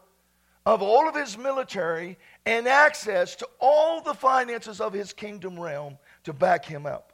of 0.66 0.82
all 0.82 1.08
of 1.08 1.16
his 1.16 1.38
military 1.38 2.18
and 2.46 2.68
access 2.68 3.36
to 3.38 3.48
all 3.60 4.02
the 4.02 4.14
finances 4.14 4.80
of 4.80 4.94
his 4.94 5.14
kingdom 5.14 5.60
realm 5.60 5.98
to 6.26 6.34
back 6.34 6.66
him 6.66 6.86
up. 6.86 7.14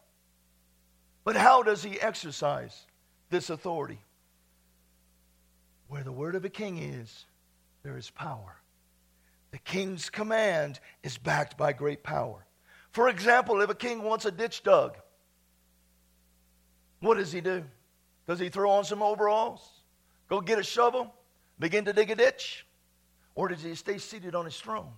But 1.23 1.35
how 1.35 1.63
does 1.63 1.83
he 1.83 1.99
exercise 1.99 2.85
this 3.29 3.49
authority? 3.49 3.99
Where 5.87 6.03
the 6.03 6.11
word 6.11 6.35
of 6.35 6.45
a 6.45 6.49
king 6.49 6.77
is, 6.77 7.25
there 7.83 7.97
is 7.97 8.09
power. 8.09 8.57
The 9.51 9.59
king's 9.59 10.09
command 10.09 10.79
is 11.03 11.17
backed 11.17 11.57
by 11.57 11.71
great 11.71 12.03
power. 12.03 12.45
For 12.91 13.07
example, 13.09 13.61
if 13.61 13.69
a 13.69 13.75
king 13.75 14.03
wants 14.03 14.25
a 14.25 14.31
ditch 14.31 14.63
dug, 14.63 14.97
what 17.05 17.17
does 17.17 17.31
he 17.31 17.39
do? 17.39 17.63
Does 18.27 18.39
he 18.39 18.49
throw 18.49 18.71
on 18.71 18.83
some 18.83 19.03
overalls? 19.03 19.61
Go 20.27 20.41
get 20.41 20.57
a 20.57 20.63
shovel? 20.63 21.13
Begin 21.59 21.85
to 21.85 21.93
dig 21.93 22.09
a 22.09 22.15
ditch? 22.15 22.65
Or 23.35 23.47
does 23.47 23.61
he 23.61 23.75
stay 23.75 23.99
seated 23.99 24.33
on 24.33 24.45
his 24.45 24.59
throne 24.59 24.91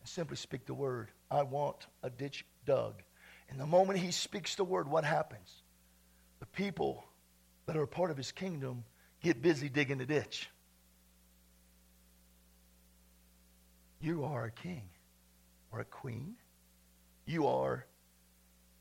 and 0.00 0.08
simply 0.08 0.36
speak 0.36 0.64
the 0.64 0.74
word? 0.74 1.10
I 1.30 1.42
want 1.42 1.86
a 2.02 2.08
ditch 2.08 2.46
dug. 2.64 3.02
And 3.50 3.60
the 3.60 3.66
moment 3.66 3.98
he 3.98 4.12
speaks 4.12 4.54
the 4.54 4.64
word, 4.64 4.88
what 4.88 5.04
happens? 5.04 5.62
The 6.40 6.46
people 6.46 7.04
that 7.66 7.76
are 7.76 7.86
part 7.86 8.10
of 8.10 8.16
his 8.16 8.32
kingdom 8.32 8.84
get 9.22 9.42
busy 9.42 9.68
digging 9.68 9.98
the 9.98 10.06
ditch. 10.06 10.48
You 14.00 14.24
are 14.24 14.46
a 14.46 14.50
king 14.50 14.88
or 15.70 15.80
a 15.80 15.84
queen. 15.84 16.34
You 17.26 17.46
are 17.46 17.84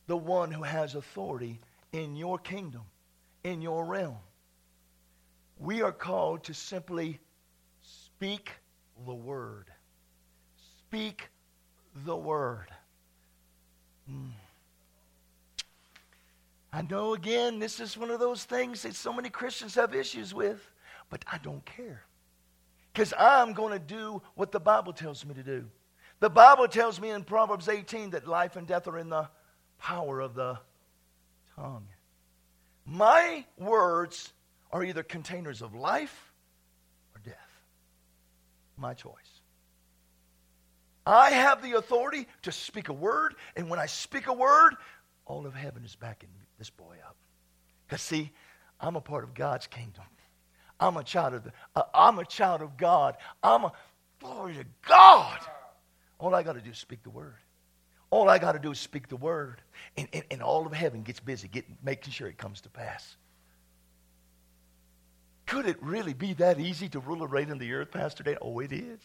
the 0.08 0.18
one 0.18 0.52
who 0.52 0.64
has 0.64 0.96
authority 0.96 1.60
in 1.94 2.16
your 2.16 2.40
kingdom, 2.40 2.84
in 3.44 3.62
your 3.62 3.86
realm. 3.86 4.18
We 5.60 5.82
are 5.82 5.92
called 5.92 6.44
to 6.46 6.54
simply 6.54 7.20
speak 7.82 8.52
the 9.06 9.14
word. 9.14 9.68
Speak 10.80 11.30
the 12.06 12.16
word. 12.16 12.68
Mm. 14.10 14.32
I 16.74 16.82
know, 16.84 17.14
again, 17.14 17.60
this 17.60 17.80
is 17.80 17.98
one 17.98 18.10
of 18.10 18.20
those 18.20 18.46
things 18.46 18.84
that 18.84 18.96
so 18.96 19.12
many 19.12 19.30
Christians 19.30 19.76
have 19.76 19.94
issues 19.94 20.34
with, 20.34 20.72
but 21.10 21.24
I 21.32 21.38
don't 21.40 21.66
care. 21.66 22.04
Because 22.94 23.14
I'm 23.18 23.54
going 23.54 23.74
to 23.74 23.80
do 23.80 24.22
what 24.36 24.52
the 24.52 24.60
Bible 24.60 24.94
tells 24.94 25.26
me 25.26 25.34
to 25.34 25.44
do. 25.44 25.66
The 26.22 26.30
Bible 26.30 26.68
tells 26.68 27.02
me 27.02 27.10
in 27.10 27.24
Proverbs 27.24 27.68
18 27.68 28.12
that 28.12 28.28
life 28.28 28.56
and 28.56 28.68
death 28.68 28.88
are 28.88 28.98
in 28.98 29.10
the 29.10 29.28
power 29.80 30.22
of 30.22 30.34
the 30.34 30.60
tongue. 31.56 31.88
My 32.86 33.46
words 33.58 34.34
are 34.72 34.84
either 34.84 35.04
containers 35.04 35.62
of 35.62 35.74
life 35.74 36.32
or 37.16 37.22
death. 37.24 37.64
My 38.78 38.94
choice. 38.94 39.14
I 41.06 41.32
have 41.32 41.62
the 41.62 41.74
authority 41.74 42.28
to 42.44 42.52
speak 42.52 42.90
a 42.90 42.94
word, 42.94 43.36
and 43.56 43.70
when 43.70 43.80
I 43.80 43.88
speak 43.88 44.28
a 44.28 44.34
word, 44.34 44.76
all 45.26 45.46
of 45.46 45.54
heaven 45.54 45.84
is 45.84 45.96
backing 45.96 46.30
this 46.60 46.70
boy 46.70 46.96
up. 47.08 47.16
Because, 47.88 48.02
see, 48.02 48.32
I'm 48.80 48.96
a 48.96 49.02
part 49.02 49.24
of 49.24 49.34
God's 49.34 49.68
kingdom. 49.68 50.04
I'm 50.80 50.98
a 50.98 51.04
child 51.04 51.36
of 51.36 51.44
the, 51.44 51.52
uh, 51.76 51.84
I'm 51.94 52.18
a 52.20 52.26
child 52.26 52.62
of 52.62 52.76
God. 52.78 53.18
I'm 53.44 53.66
a 53.66 53.72
glory 54.20 54.56
to 54.56 54.66
God. 54.88 55.40
All 56.20 56.34
I 56.34 56.44
got 56.44 56.54
to 56.54 56.62
do 56.62 56.72
is 56.72 56.78
speak 56.78 57.04
the 57.04 57.10
word. 57.10 57.36
All 58.12 58.30
I 58.30 58.38
got 58.38 58.52
to 58.52 58.60
do 58.60 58.72
is 58.72 58.80
speak 58.80 59.08
the 59.08 59.16
word, 59.16 59.62
and, 59.98 60.08
and, 60.14 60.24
and 60.30 60.42
all 60.42 60.68
of 60.68 60.74
heaven 60.74 61.02
gets 61.02 61.20
busy 61.20 61.48
getting, 61.48 61.78
making 61.82 62.12
sure 62.12 62.28
it 62.28 62.38
comes 62.38 62.62
to 62.62 62.70
pass. 62.70 63.16
Could 65.48 65.66
it 65.66 65.82
really 65.82 66.14
be 66.14 66.34
that 66.36 66.60
easy 66.60 66.88
to 66.90 67.00
rule 67.00 67.24
and 67.24 67.32
reign 67.32 67.50
in 67.50 67.58
the 67.58 67.74
earth, 67.74 67.92
Pastor 67.92 68.24
Dan? 68.24 68.38
Oh, 68.42 68.60
it 68.60 68.72
is. 68.72 69.00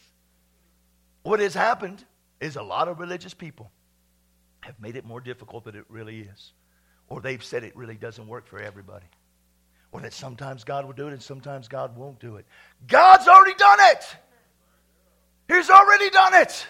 What 1.22 1.40
has 1.40 1.54
happened 1.54 2.04
is 2.40 2.56
a 2.56 2.62
lot 2.62 2.88
of 2.88 3.00
religious 3.00 3.34
people 3.34 3.70
have 4.60 4.78
made 4.80 4.96
it 4.96 5.04
more 5.04 5.20
difficult 5.20 5.64
than 5.64 5.76
it 5.76 5.84
really 5.88 6.20
is. 6.20 6.52
Or 7.08 7.20
they've 7.20 7.42
said 7.42 7.64
it 7.64 7.76
really 7.76 7.96
doesn't 7.96 8.26
work 8.26 8.46
for 8.46 8.60
everybody. 8.60 9.06
Or 9.92 10.00
that 10.00 10.12
sometimes 10.12 10.64
God 10.64 10.84
will 10.84 10.92
do 10.92 11.08
it 11.08 11.12
and 11.12 11.22
sometimes 11.22 11.68
God 11.68 11.96
won't 11.96 12.18
do 12.18 12.36
it. 12.36 12.46
God's 12.86 13.28
already 13.28 13.54
done 13.54 13.78
it. 13.80 14.16
He's 15.48 15.70
already 15.70 16.10
done 16.10 16.34
it. 16.34 16.66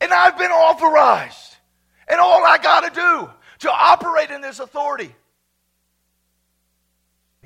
And 0.00 0.12
I've 0.12 0.38
been 0.38 0.50
authorized. 0.50 1.56
And 2.08 2.20
all 2.20 2.44
I 2.44 2.58
got 2.58 2.92
to 2.92 3.00
do 3.00 3.30
to 3.60 3.72
operate 3.72 4.30
in 4.30 4.40
this 4.40 4.60
authority 4.60 5.14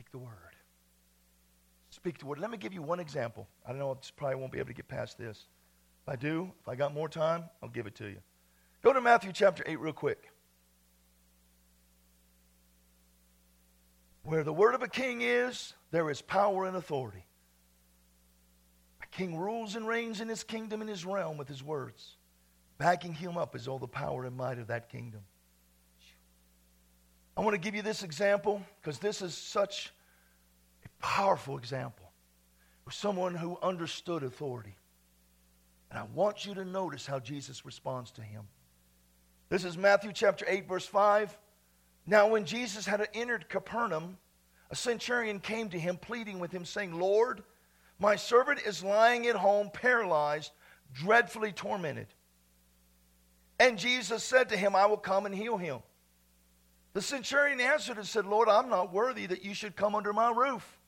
speak 0.00 0.10
the 0.12 0.18
word. 0.18 0.56
Speak 1.90 2.18
the 2.18 2.26
word. 2.26 2.38
Let 2.38 2.50
me 2.50 2.56
give 2.56 2.72
you 2.72 2.80
one 2.80 3.00
example. 3.00 3.46
I 3.66 3.70
don't 3.70 3.78
know, 3.78 3.92
I 3.92 3.96
probably 4.16 4.36
won't 4.36 4.50
be 4.50 4.58
able 4.58 4.68
to 4.68 4.74
get 4.74 4.88
past 4.88 5.18
this. 5.18 5.46
If 6.02 6.08
I 6.08 6.16
do, 6.16 6.50
if 6.62 6.68
I 6.68 6.74
got 6.74 6.94
more 6.94 7.08
time, 7.08 7.44
I'll 7.62 7.68
give 7.68 7.86
it 7.86 7.94
to 7.96 8.06
you. 8.06 8.16
Go 8.82 8.94
to 8.94 9.00
Matthew 9.02 9.32
chapter 9.32 9.62
8 9.66 9.78
real 9.78 9.92
quick. 9.92 10.30
Where 14.22 14.42
the 14.42 14.52
word 14.52 14.74
of 14.74 14.82
a 14.82 14.88
king 14.88 15.20
is, 15.20 15.74
there 15.90 16.08
is 16.08 16.22
power 16.22 16.64
and 16.64 16.76
authority. 16.76 17.26
A 19.02 19.06
king 19.08 19.38
rules 19.38 19.76
and 19.76 19.86
reigns 19.86 20.22
in 20.22 20.28
his 20.28 20.44
kingdom 20.44 20.80
and 20.80 20.88
his 20.88 21.04
realm 21.04 21.36
with 21.36 21.48
his 21.48 21.62
words. 21.62 22.16
Backing 22.80 23.12
him 23.12 23.36
up 23.36 23.54
is 23.54 23.68
all 23.68 23.78
the 23.78 23.86
power 23.86 24.24
and 24.24 24.34
might 24.34 24.58
of 24.58 24.68
that 24.68 24.88
kingdom. 24.88 25.20
I 27.36 27.42
want 27.42 27.52
to 27.52 27.60
give 27.60 27.74
you 27.74 27.82
this 27.82 28.02
example 28.02 28.62
because 28.80 28.98
this 28.98 29.20
is 29.20 29.34
such 29.34 29.92
a 30.86 30.88
powerful 31.04 31.58
example 31.58 32.10
of 32.86 32.94
someone 32.94 33.34
who 33.34 33.58
understood 33.62 34.22
authority. 34.22 34.74
And 35.90 35.98
I 35.98 36.04
want 36.14 36.46
you 36.46 36.54
to 36.54 36.64
notice 36.64 37.06
how 37.06 37.18
Jesus 37.18 37.66
responds 37.66 38.12
to 38.12 38.22
him. 38.22 38.44
This 39.50 39.66
is 39.66 39.76
Matthew 39.76 40.12
chapter 40.14 40.46
8, 40.48 40.66
verse 40.66 40.86
5. 40.86 41.36
Now, 42.06 42.28
when 42.28 42.46
Jesus 42.46 42.86
had 42.86 43.06
entered 43.12 43.50
Capernaum, 43.50 44.16
a 44.70 44.74
centurion 44.74 45.38
came 45.38 45.68
to 45.68 45.78
him, 45.78 45.98
pleading 45.98 46.38
with 46.38 46.50
him, 46.50 46.64
saying, 46.64 46.98
Lord, 46.98 47.42
my 47.98 48.16
servant 48.16 48.60
is 48.64 48.82
lying 48.82 49.26
at 49.26 49.36
home, 49.36 49.68
paralyzed, 49.70 50.52
dreadfully 50.94 51.52
tormented. 51.52 52.06
And 53.60 53.78
Jesus 53.78 54.24
said 54.24 54.48
to 54.48 54.56
him, 54.56 54.74
I 54.74 54.86
will 54.86 54.96
come 54.96 55.26
and 55.26 55.34
heal 55.34 55.58
him. 55.58 55.80
The 56.94 57.02
centurion 57.02 57.60
answered 57.60 57.98
and 57.98 58.06
said, 58.06 58.24
Lord, 58.24 58.48
I'm 58.48 58.70
not 58.70 58.90
worthy 58.90 59.26
that 59.26 59.44
you 59.44 59.52
should 59.52 59.76
come 59.76 59.94
under 59.94 60.14
my 60.14 60.32
roof, 60.32 60.78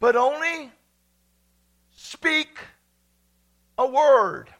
but 0.00 0.16
only 0.16 0.72
speak 1.92 2.58
a 3.78 3.86
word, 3.86 4.50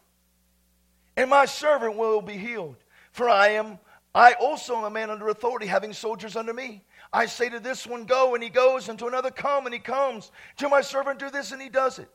and 1.16 1.28
my 1.28 1.46
servant 1.46 1.96
will 1.96 2.22
be 2.22 2.36
healed. 2.36 2.76
For 3.10 3.28
I 3.28 3.48
am, 3.48 3.80
I 4.14 4.34
also 4.34 4.76
am 4.76 4.84
a 4.84 4.90
man 4.90 5.10
under 5.10 5.28
authority, 5.28 5.66
having 5.66 5.92
soldiers 5.92 6.36
under 6.36 6.54
me. 6.54 6.84
I 7.12 7.26
say 7.26 7.48
to 7.48 7.58
this 7.58 7.88
one, 7.88 8.04
go, 8.04 8.34
and 8.34 8.42
he 8.42 8.50
goes, 8.50 8.88
and 8.88 8.98
to 9.00 9.06
another, 9.06 9.32
come, 9.32 9.66
and 9.66 9.74
he 9.74 9.80
comes. 9.80 10.30
To 10.58 10.68
my 10.68 10.80
servant, 10.80 11.18
do 11.18 11.28
this, 11.30 11.50
and 11.50 11.60
he 11.60 11.70
does 11.70 11.98
it. 11.98 12.08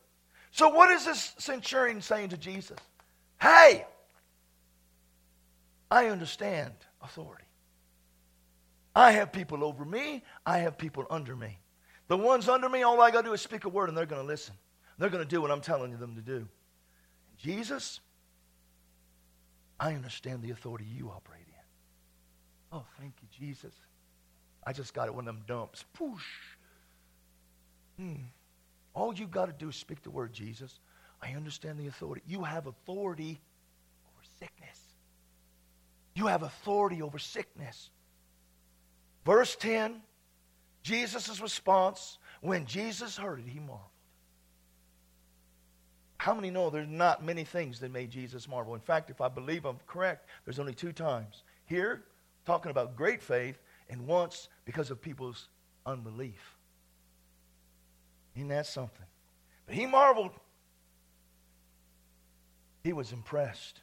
So, 0.51 0.69
what 0.69 0.89
is 0.89 1.05
this 1.05 1.33
centurion 1.37 2.01
saying 2.01 2.29
to 2.29 2.37
Jesus? 2.37 2.77
Hey, 3.41 3.85
I 5.91 6.07
understand 6.07 6.73
authority. 7.01 7.43
I 8.95 9.11
have 9.11 9.31
people 9.31 9.63
over 9.63 9.85
me, 9.85 10.23
I 10.45 10.59
have 10.59 10.77
people 10.77 11.05
under 11.09 11.35
me. 11.35 11.59
The 12.07 12.17
ones 12.17 12.49
under 12.49 12.67
me, 12.67 12.83
all 12.83 12.99
I 13.01 13.11
got 13.11 13.21
to 13.21 13.29
do 13.29 13.33
is 13.33 13.41
speak 13.41 13.65
a 13.65 13.69
word 13.69 13.89
and 13.89 13.97
they're 13.97 14.05
going 14.05 14.21
to 14.21 14.27
listen. 14.27 14.55
They're 14.97 15.09
going 15.09 15.23
to 15.23 15.29
do 15.29 15.41
what 15.41 15.51
I'm 15.51 15.61
telling 15.61 15.97
them 15.97 16.15
to 16.15 16.21
do. 16.21 16.47
Jesus, 17.37 17.99
I 19.79 19.93
understand 19.93 20.41
the 20.41 20.51
authority 20.51 20.85
you 20.85 21.09
operate 21.09 21.45
in. 21.47 22.77
Oh, 22.77 22.85
thank 22.99 23.13
you, 23.21 23.27
Jesus. 23.31 23.73
I 24.65 24.73
just 24.73 24.93
got 24.93 25.07
it 25.07 25.15
one 25.15 25.27
of 25.27 25.35
them 25.35 25.43
dumps. 25.47 25.85
Poosh. 25.97 26.19
Hmm. 27.97 28.15
All 28.93 29.13
you 29.13 29.27
got 29.27 29.45
to 29.47 29.53
do 29.53 29.69
is 29.69 29.75
speak 29.75 30.03
the 30.03 30.11
word, 30.11 30.33
Jesus. 30.33 30.79
I 31.21 31.33
understand 31.33 31.79
the 31.79 31.87
authority. 31.87 32.21
You 32.27 32.43
have 32.43 32.67
authority 32.67 33.41
over 34.05 34.23
sickness. 34.39 34.80
You 36.13 36.27
have 36.27 36.43
authority 36.43 37.01
over 37.01 37.19
sickness. 37.19 37.89
Verse 39.25 39.55
10, 39.55 40.01
Jesus' 40.83 41.39
response 41.39 42.17
when 42.41 42.65
Jesus 42.65 43.17
heard 43.17 43.39
it, 43.39 43.47
he 43.47 43.59
marveled. 43.59 43.87
How 46.17 46.35
many 46.35 46.51
know 46.51 46.69
there's 46.69 46.87
not 46.87 47.23
many 47.23 47.43
things 47.43 47.79
that 47.79 47.91
made 47.91 48.11
Jesus 48.11 48.47
marvel? 48.47 48.75
In 48.75 48.81
fact, 48.81 49.09
if 49.09 49.21
I 49.21 49.27
believe 49.27 49.65
I'm 49.65 49.79
correct, 49.87 50.27
there's 50.45 50.59
only 50.59 50.73
two 50.73 50.91
times. 50.91 51.43
Here, 51.65 52.03
talking 52.45 52.69
about 52.69 52.95
great 52.95 53.21
faith, 53.21 53.59
and 53.89 54.05
once 54.07 54.47
because 54.65 54.91
of 54.91 55.01
people's 55.01 55.49
unbelief. 55.85 56.57
Isn't 58.35 58.49
that 58.49 58.65
something? 58.65 59.05
But 59.65 59.75
he 59.75 59.85
marveled. 59.85 60.31
He 62.83 62.93
was 62.93 63.11
impressed 63.11 63.81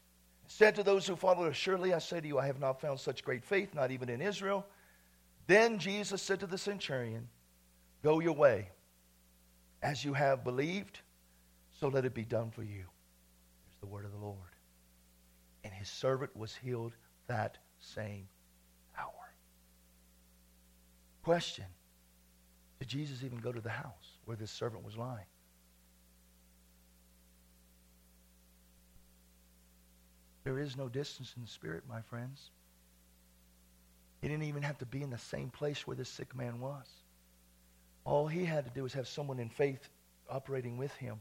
said 0.48 0.74
to 0.76 0.82
those 0.82 1.06
who 1.06 1.14
followed, 1.14 1.44
her, 1.44 1.52
Surely 1.52 1.92
I 1.92 1.98
say 1.98 2.20
to 2.20 2.26
you, 2.26 2.38
I 2.38 2.46
have 2.46 2.58
not 2.58 2.80
found 2.80 2.98
such 2.98 3.22
great 3.22 3.44
faith, 3.44 3.74
not 3.74 3.90
even 3.90 4.08
in 4.08 4.22
Israel. 4.22 4.66
Then 5.46 5.78
Jesus 5.78 6.22
said 6.22 6.40
to 6.40 6.46
the 6.46 6.58
centurion, 6.58 7.28
Go 8.02 8.20
your 8.20 8.32
way. 8.32 8.70
As 9.82 10.04
you 10.04 10.14
have 10.14 10.44
believed, 10.44 11.00
so 11.78 11.88
let 11.88 12.04
it 12.04 12.14
be 12.14 12.24
done 12.24 12.50
for 12.50 12.62
you. 12.62 12.84
Here's 13.66 13.80
the 13.80 13.86
word 13.86 14.06
of 14.06 14.12
the 14.12 14.18
Lord. 14.18 14.36
And 15.64 15.72
his 15.72 15.88
servant 15.88 16.34
was 16.34 16.54
healed 16.54 16.96
that 17.26 17.58
same 17.78 18.26
hour. 18.98 19.34
Question 21.22 21.66
Did 22.78 22.88
Jesus 22.88 23.22
even 23.22 23.38
go 23.38 23.52
to 23.52 23.60
the 23.60 23.68
house 23.68 24.18
where 24.24 24.36
this 24.36 24.50
servant 24.50 24.82
was 24.82 24.96
lying? 24.96 25.26
There 30.48 30.60
is 30.60 30.78
no 30.78 30.88
distance 30.88 31.30
in 31.36 31.42
the 31.42 31.48
Spirit, 31.48 31.82
my 31.86 32.00
friends. 32.00 32.50
He 34.22 34.28
didn't 34.28 34.44
even 34.44 34.62
have 34.62 34.78
to 34.78 34.86
be 34.86 35.02
in 35.02 35.10
the 35.10 35.18
same 35.18 35.50
place 35.50 35.86
where 35.86 35.94
this 35.94 36.08
sick 36.08 36.34
man 36.34 36.58
was. 36.58 36.86
All 38.06 38.26
he 38.26 38.46
had 38.46 38.64
to 38.64 38.70
do 38.70 38.84
was 38.84 38.94
have 38.94 39.08
someone 39.08 39.40
in 39.40 39.50
faith 39.50 39.86
operating 40.26 40.78
with 40.78 40.94
him. 40.94 41.20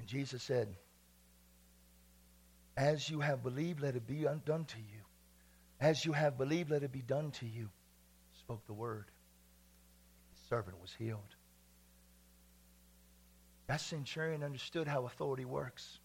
And 0.00 0.08
Jesus 0.08 0.42
said, 0.42 0.66
As 2.76 3.08
you 3.08 3.20
have 3.20 3.44
believed, 3.44 3.80
let 3.80 3.94
it 3.94 4.04
be 4.04 4.26
done 4.44 4.64
to 4.64 4.78
you. 4.78 5.02
As 5.78 6.04
you 6.04 6.10
have 6.10 6.36
believed, 6.36 6.72
let 6.72 6.82
it 6.82 6.90
be 6.90 7.02
done 7.02 7.30
to 7.38 7.46
you. 7.46 7.68
Spoke 8.40 8.66
the 8.66 8.72
word. 8.72 9.04
The 10.32 10.56
servant 10.56 10.80
was 10.80 10.92
healed. 10.98 11.36
That 13.68 13.80
centurion 13.80 14.42
understood 14.42 14.88
how 14.88 15.06
authority 15.06 15.44
works. 15.44 16.00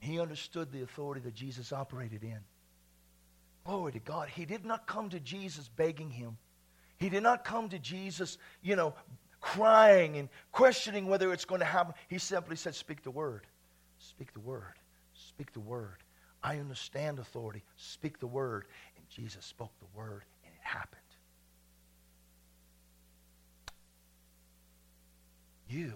He 0.00 0.20
understood 0.20 0.72
the 0.72 0.82
authority 0.82 1.20
that 1.22 1.34
Jesus 1.34 1.72
operated 1.72 2.22
in. 2.22 2.38
Glory 3.64 3.92
to 3.92 3.98
God. 3.98 4.28
He 4.28 4.44
did 4.44 4.64
not 4.64 4.86
come 4.86 5.10
to 5.10 5.20
Jesus 5.20 5.68
begging 5.68 6.10
him. 6.10 6.38
He 6.98 7.08
did 7.08 7.22
not 7.22 7.44
come 7.44 7.68
to 7.68 7.78
Jesus, 7.78 8.38
you 8.62 8.76
know, 8.76 8.94
crying 9.40 10.16
and 10.16 10.28
questioning 10.52 11.06
whether 11.06 11.32
it's 11.32 11.44
going 11.44 11.60
to 11.60 11.66
happen. 11.66 11.94
He 12.08 12.18
simply 12.18 12.56
said, 12.56 12.74
Speak 12.74 13.02
the 13.02 13.10
word. 13.10 13.46
Speak 13.98 14.32
the 14.32 14.40
word. 14.40 14.74
Speak 15.14 15.52
the 15.52 15.60
word. 15.60 15.98
I 16.42 16.58
understand 16.58 17.18
authority. 17.18 17.64
Speak 17.76 18.18
the 18.20 18.26
word. 18.26 18.66
And 18.96 19.08
Jesus 19.08 19.44
spoke 19.44 19.72
the 19.80 19.98
word, 19.98 20.22
and 20.44 20.54
it 20.54 20.60
happened. 20.62 21.02
You 25.68 25.92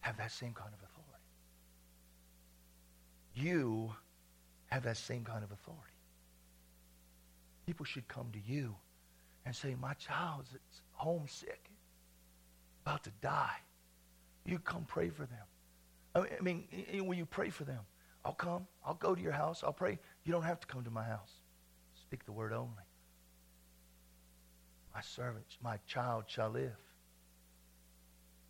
have 0.00 0.16
that 0.18 0.30
same 0.30 0.52
kind 0.52 0.68
of 0.68 0.74
authority. 0.74 0.91
You 3.34 3.92
have 4.66 4.82
that 4.84 4.96
same 4.96 5.24
kind 5.24 5.42
of 5.42 5.50
authority. 5.52 5.82
People 7.66 7.84
should 7.84 8.06
come 8.08 8.28
to 8.32 8.52
you 8.52 8.74
and 9.46 9.54
say, 9.54 9.74
My 9.80 9.94
child's 9.94 10.50
homesick, 10.92 11.70
about 12.84 13.04
to 13.04 13.10
die. 13.20 13.56
You 14.44 14.58
come 14.58 14.84
pray 14.86 15.08
for 15.08 15.22
them. 15.22 15.46
I 16.14 16.42
mean, 16.42 16.64
when 17.06 17.16
you 17.16 17.24
pray 17.24 17.48
for 17.48 17.64
them, 17.64 17.80
I'll 18.24 18.34
come. 18.34 18.66
I'll 18.84 18.94
go 18.94 19.14
to 19.14 19.20
your 19.20 19.32
house. 19.32 19.62
I'll 19.64 19.72
pray. 19.72 19.98
You 20.24 20.32
don't 20.32 20.42
have 20.42 20.60
to 20.60 20.66
come 20.66 20.84
to 20.84 20.90
my 20.90 21.04
house. 21.04 21.32
Speak 22.00 22.24
the 22.24 22.32
word 22.32 22.52
only. 22.52 22.68
My 24.94 25.00
servant, 25.00 25.46
my 25.62 25.78
child 25.86 26.24
shall 26.26 26.50
live. 26.50 26.76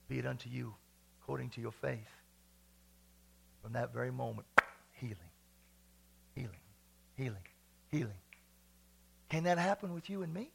Be 0.08 0.18
it 0.18 0.26
unto 0.26 0.48
you 0.50 0.74
according 1.22 1.50
to 1.50 1.60
your 1.60 1.70
faith. 1.72 2.10
From 3.62 3.74
that 3.74 3.92
very 3.92 4.10
moment, 4.10 4.46
healing, 5.02 5.16
healing, 6.36 6.60
healing, 7.16 7.42
healing. 7.90 8.20
Can 9.28 9.44
that 9.44 9.58
happen 9.58 9.92
with 9.94 10.08
you 10.08 10.22
and 10.22 10.32
me? 10.32 10.50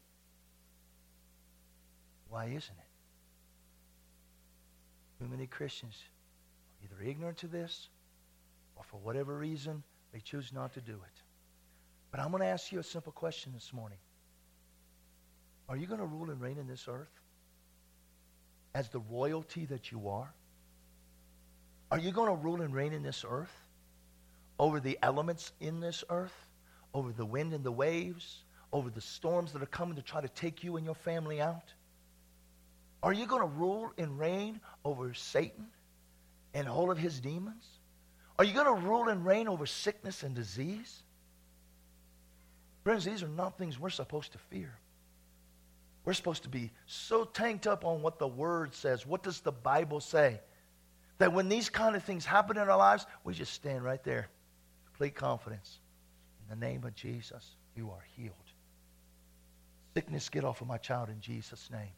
Why 2.30 2.46
isn't 2.46 2.56
it? 2.56 2.88
Too 5.20 5.28
many 5.30 5.48
Christians 5.48 5.96
are 6.82 6.86
either 6.86 7.10
ignorant 7.10 7.38
to 7.40 7.48
this 7.48 7.90
or 8.78 8.84
for 8.84 8.98
whatever 8.98 9.38
reason 9.38 9.84
they 10.14 10.20
choose 10.20 10.54
not 10.54 10.74
to 10.76 10.82
do 10.82 10.94
it. 10.94 11.22
But 12.12 12.22
I'm 12.22 12.32
going 12.32 12.42
to 12.42 12.48
ask 12.48 12.72
you 12.72 12.80
a 12.80 12.84
simple 12.84 13.12
question 13.12 13.52
this 13.54 13.74
morning. 13.74 13.98
Are 15.68 15.76
you 15.76 15.88
going 15.88 16.00
to 16.00 16.06
rule 16.06 16.30
and 16.30 16.40
reign 16.40 16.58
in 16.58 16.68
this 16.68 16.86
earth 16.88 17.12
as 18.74 18.88
the 18.90 19.00
royalty 19.00 19.66
that 19.66 19.92
you 19.92 20.08
are? 20.08 20.34
Are 21.92 22.00
you 22.00 22.12
going 22.12 22.30
to 22.30 22.36
rule 22.36 22.62
and 22.62 22.74
reign 22.74 22.94
in 22.94 23.04
this 23.04 23.26
earth 23.28 23.67
over 24.60 24.80
the 24.80 24.98
elements 25.02 25.52
in 25.60 25.80
this 25.80 26.04
earth, 26.10 26.34
over 26.94 27.12
the 27.12 27.26
wind 27.26 27.54
and 27.54 27.64
the 27.64 27.72
waves, 27.72 28.44
over 28.74 28.90
the 28.90 29.02
storms 29.02 29.54
that 29.54 29.62
are 29.62 29.68
coming 29.68 29.96
to 29.96 30.02
try 30.02 30.22
to 30.22 30.30
take 30.30 30.64
you 30.64 30.78
and 30.78 30.86
your 30.86 30.96
family 30.96 31.42
out? 31.42 31.74
Are 33.04 33.14
you 33.14 33.26
going 33.26 33.42
to 33.42 33.48
rule 33.48 33.92
and 33.98 34.20
reign 34.20 34.60
over 34.84 35.14
Satan 35.14 35.68
and 36.54 36.68
all 36.68 36.92
of 36.92 36.98
his 36.98 37.20
demons? 37.20 37.66
Are 38.40 38.46
you 38.46 38.54
going 38.54 38.66
to 38.66 38.88
rule 38.88 39.10
and 39.10 39.26
reign 39.26 39.48
over 39.48 39.66
sickness 39.66 40.24
and 40.24 40.36
disease? 40.36 41.04
Friends, 42.84 43.06
these 43.06 43.24
are 43.24 43.28
not 43.28 43.58
things 43.58 43.80
we're 43.80 43.90
supposed 43.90 44.32
to 44.32 44.38
fear. 44.38 44.74
We're 46.06 46.14
supposed 46.14 46.44
to 46.44 46.50
be 46.50 46.72
so 46.86 47.26
tanked 47.26 47.68
up 47.68 47.84
on 47.84 48.02
what 48.02 48.18
the 48.18 48.28
Word 48.28 48.74
says. 48.74 49.06
What 49.06 49.24
does 49.24 49.42
the 49.42 49.52
Bible 49.52 50.00
say? 50.00 50.40
That 51.18 51.34
when 51.34 51.50
these 51.50 51.70
kind 51.70 51.96
of 51.96 52.04
things 52.04 52.26
happen 52.26 52.58
in 52.58 52.70
our 52.70 52.78
lives, 52.78 53.06
we 53.24 53.34
just 53.34 53.54
stand 53.54 53.84
right 53.84 54.02
there. 54.04 54.30
Complete 54.98 55.14
confidence. 55.14 55.78
In 56.42 56.60
the 56.60 56.66
name 56.66 56.84
of 56.84 56.96
Jesus, 56.96 57.52
you 57.76 57.92
are 57.92 58.04
healed. 58.16 58.34
Sickness, 59.94 60.28
get 60.28 60.44
off 60.44 60.62
of 60.62 60.68
my 60.68 60.80
child 60.80 61.10
in 61.10 61.22
Jesus' 61.22 61.70
name. 61.72 61.92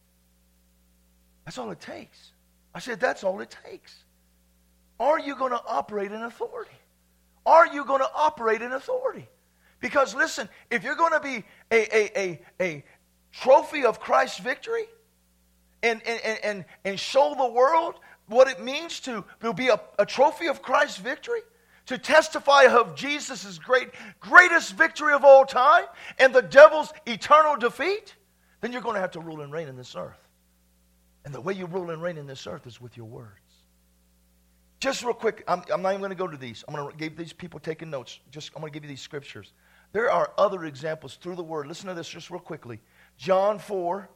That's 1.45 1.57
all 1.57 1.71
it 1.71 1.79
takes. 1.79 2.33
I 2.75 2.79
said, 2.79 2.99
that's 2.99 3.23
all 3.23 3.39
it 3.39 3.55
takes. 3.65 4.03
Are 4.99 5.17
you 5.17 5.37
going 5.37 5.53
to 5.53 5.61
operate 5.65 6.11
in 6.11 6.23
authority? 6.23 6.75
Are 7.45 7.67
you 7.67 7.85
going 7.85 8.01
to 8.01 8.09
operate 8.13 8.61
in 8.61 8.73
authority? 8.73 9.29
Because 9.79 10.13
listen, 10.13 10.49
if 10.69 10.83
you're 10.83 10.95
going 10.95 11.13
to 11.13 11.21
be 11.21 11.45
a, 11.71 11.95
a, 11.95 12.19
a, 12.19 12.41
a 12.59 12.83
trophy 13.31 13.85
of 13.85 14.01
Christ's 14.01 14.39
victory 14.39 14.87
and, 15.83 16.01
and, 16.05 16.39
and, 16.43 16.65
and 16.83 16.99
show 16.99 17.33
the 17.37 17.47
world 17.47 17.95
what 18.27 18.49
it 18.49 18.61
means 18.61 18.99
to, 19.01 19.23
be 19.55 19.69
a, 19.69 19.79
a 19.97 20.05
trophy 20.05 20.49
of 20.49 20.61
Christ's 20.61 20.97
victory, 20.97 21.39
to 21.89 21.97
testify 21.97 22.65
of 22.65 22.93
Jesus' 22.93 23.57
great, 23.57 23.89
greatest 24.19 24.73
victory 24.73 25.11
of 25.11 25.25
all 25.25 25.43
time 25.43 25.85
and 26.19 26.31
the 26.35 26.43
devil's 26.43 26.93
eternal 27.07 27.55
defeat, 27.55 28.13
then 28.61 28.71
you're 28.71 28.83
going 28.83 28.93
to 28.93 29.01
have 29.01 29.09
to 29.11 29.19
rule 29.19 29.41
and 29.41 29.51
reign 29.51 29.67
in 29.67 29.75
this 29.75 29.95
earth. 29.95 30.19
And 31.25 31.33
the 31.33 31.41
way 31.41 31.53
you 31.55 31.65
rule 31.65 31.89
and 31.89 31.99
reign 31.99 32.17
in 32.17 32.27
this 32.27 32.45
earth 32.45 32.67
is 32.67 32.79
with 32.79 32.95
your 32.95 33.07
words. 33.07 33.31
Just 34.79 35.03
real 35.03 35.15
quick, 35.15 35.43
I'm, 35.47 35.63
I'm 35.73 35.81
not 35.81 35.89
even 35.89 36.01
going 36.01 36.11
to 36.11 36.15
go 36.15 36.27
to 36.27 36.37
these. 36.37 36.63
I'm 36.67 36.75
going 36.75 36.91
to 36.91 36.95
give 36.95 37.17
these 37.17 37.33
people 37.33 37.59
taking 37.59 37.89
notes. 37.89 38.19
Just 38.29 38.51
I'm 38.55 38.61
going 38.61 38.71
to 38.71 38.79
give 38.79 38.83
you 38.83 38.89
these 38.89 39.01
scriptures. 39.01 39.51
There 39.91 40.11
are 40.11 40.31
other 40.37 40.65
examples 40.65 41.15
through 41.15 41.37
the 41.37 41.43
word. 41.43 41.65
Listen 41.65 41.87
to 41.87 41.95
this 41.95 42.07
just 42.07 42.29
real 42.29 42.39
quickly. 42.39 42.81
John 43.17 43.57
4, 43.57 44.07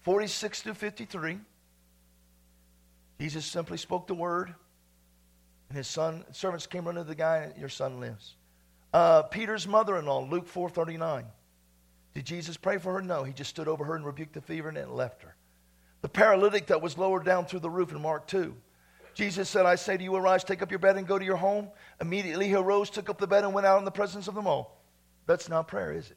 46 0.00 0.62
to 0.62 0.74
53. 0.74 1.40
Jesus 3.20 3.44
simply 3.44 3.76
spoke 3.76 4.06
the 4.06 4.14
word, 4.14 4.54
and 5.68 5.76
his 5.76 5.86
son, 5.86 6.24
servants 6.32 6.66
came 6.66 6.86
running 6.86 7.04
to 7.04 7.08
the 7.08 7.14
guy, 7.14 7.38
and 7.38 7.56
your 7.56 7.68
son 7.68 8.00
lives. 8.00 8.36
Uh, 8.92 9.22
Peter's 9.22 9.66
mother-in-law, 9.66 10.28
Luke 10.30 10.50
4.39. 10.50 11.24
Did 12.14 12.24
Jesus 12.24 12.56
pray 12.56 12.78
for 12.78 12.94
her? 12.94 13.02
No. 13.02 13.22
He 13.22 13.32
just 13.32 13.50
stood 13.50 13.68
over 13.68 13.84
her 13.84 13.94
and 13.94 14.04
rebuked 14.04 14.32
the 14.32 14.40
fever 14.40 14.68
and 14.68 14.76
then 14.76 14.92
left 14.94 15.22
her. 15.22 15.36
The 16.00 16.08
paralytic 16.08 16.68
that 16.68 16.80
was 16.80 16.96
lowered 16.96 17.24
down 17.24 17.44
through 17.44 17.60
the 17.60 17.70
roof 17.70 17.92
in 17.92 18.00
Mark 18.00 18.26
2. 18.26 18.54
Jesus 19.14 19.48
said, 19.48 19.66
I 19.66 19.74
say 19.74 19.96
to 19.96 20.02
you, 20.02 20.14
arise, 20.14 20.44
take 20.44 20.62
up 20.62 20.70
your 20.70 20.78
bed, 20.78 20.96
and 20.96 21.06
go 21.06 21.18
to 21.18 21.24
your 21.24 21.36
home. 21.36 21.68
Immediately 22.00 22.48
he 22.48 22.54
arose, 22.54 22.88
took 22.88 23.10
up 23.10 23.18
the 23.18 23.26
bed, 23.26 23.44
and 23.44 23.52
went 23.52 23.66
out 23.66 23.78
in 23.78 23.84
the 23.84 23.90
presence 23.90 24.28
of 24.28 24.34
them 24.34 24.46
all. 24.46 24.80
That's 25.26 25.48
not 25.48 25.68
prayer, 25.68 25.92
is 25.92 26.10
it? 26.10 26.16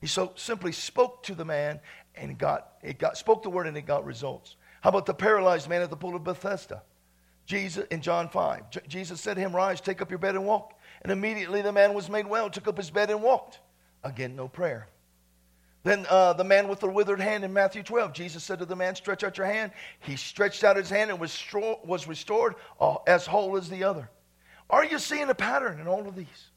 He 0.00 0.06
so 0.06 0.32
simply 0.36 0.72
spoke 0.72 1.22
to 1.24 1.34
the 1.34 1.44
man 1.44 1.80
and 2.14 2.38
got 2.38 2.72
it 2.82 2.98
got 2.98 3.16
spoke 3.16 3.42
the 3.42 3.50
word 3.50 3.66
and 3.66 3.76
it 3.76 3.82
got 3.82 4.04
results. 4.04 4.56
How 4.80 4.90
about 4.90 5.06
the 5.06 5.14
paralyzed 5.14 5.68
man 5.68 5.82
at 5.82 5.90
the 5.90 5.96
pool 5.96 6.14
of 6.14 6.22
Bethesda? 6.22 6.82
Jesus 7.48 7.86
in 7.90 8.02
John 8.02 8.28
5. 8.28 8.70
J- 8.70 8.80
Jesus 8.86 9.20
said 9.20 9.34
to 9.34 9.40
him, 9.40 9.56
Rise, 9.56 9.80
take 9.80 10.02
up 10.02 10.10
your 10.10 10.18
bed 10.18 10.34
and 10.34 10.44
walk. 10.44 10.74
And 11.00 11.10
immediately 11.10 11.62
the 11.62 11.72
man 11.72 11.94
was 11.94 12.10
made 12.10 12.26
well, 12.26 12.50
took 12.50 12.68
up 12.68 12.76
his 12.76 12.90
bed 12.90 13.10
and 13.10 13.22
walked. 13.22 13.58
Again, 14.04 14.36
no 14.36 14.48
prayer. 14.48 14.86
Then 15.82 16.06
uh, 16.10 16.34
the 16.34 16.44
man 16.44 16.68
with 16.68 16.80
the 16.80 16.88
withered 16.88 17.20
hand 17.20 17.44
in 17.44 17.52
Matthew 17.54 17.82
12, 17.82 18.12
Jesus 18.12 18.44
said 18.44 18.58
to 18.58 18.66
the 18.66 18.76
man, 18.76 18.94
Stretch 18.94 19.24
out 19.24 19.38
your 19.38 19.46
hand. 19.46 19.72
He 20.00 20.16
stretched 20.16 20.62
out 20.62 20.76
his 20.76 20.90
hand 20.90 21.10
and 21.10 21.18
was, 21.18 21.30
stro- 21.30 21.84
was 21.86 22.06
restored 22.06 22.56
uh, 22.80 22.96
as 23.06 23.24
whole 23.24 23.56
as 23.56 23.70
the 23.70 23.84
other. 23.84 24.10
Are 24.68 24.84
you 24.84 24.98
seeing 24.98 25.30
a 25.30 25.34
pattern 25.34 25.80
in 25.80 25.88
all 25.88 26.06
of 26.06 26.14
these? 26.14 26.50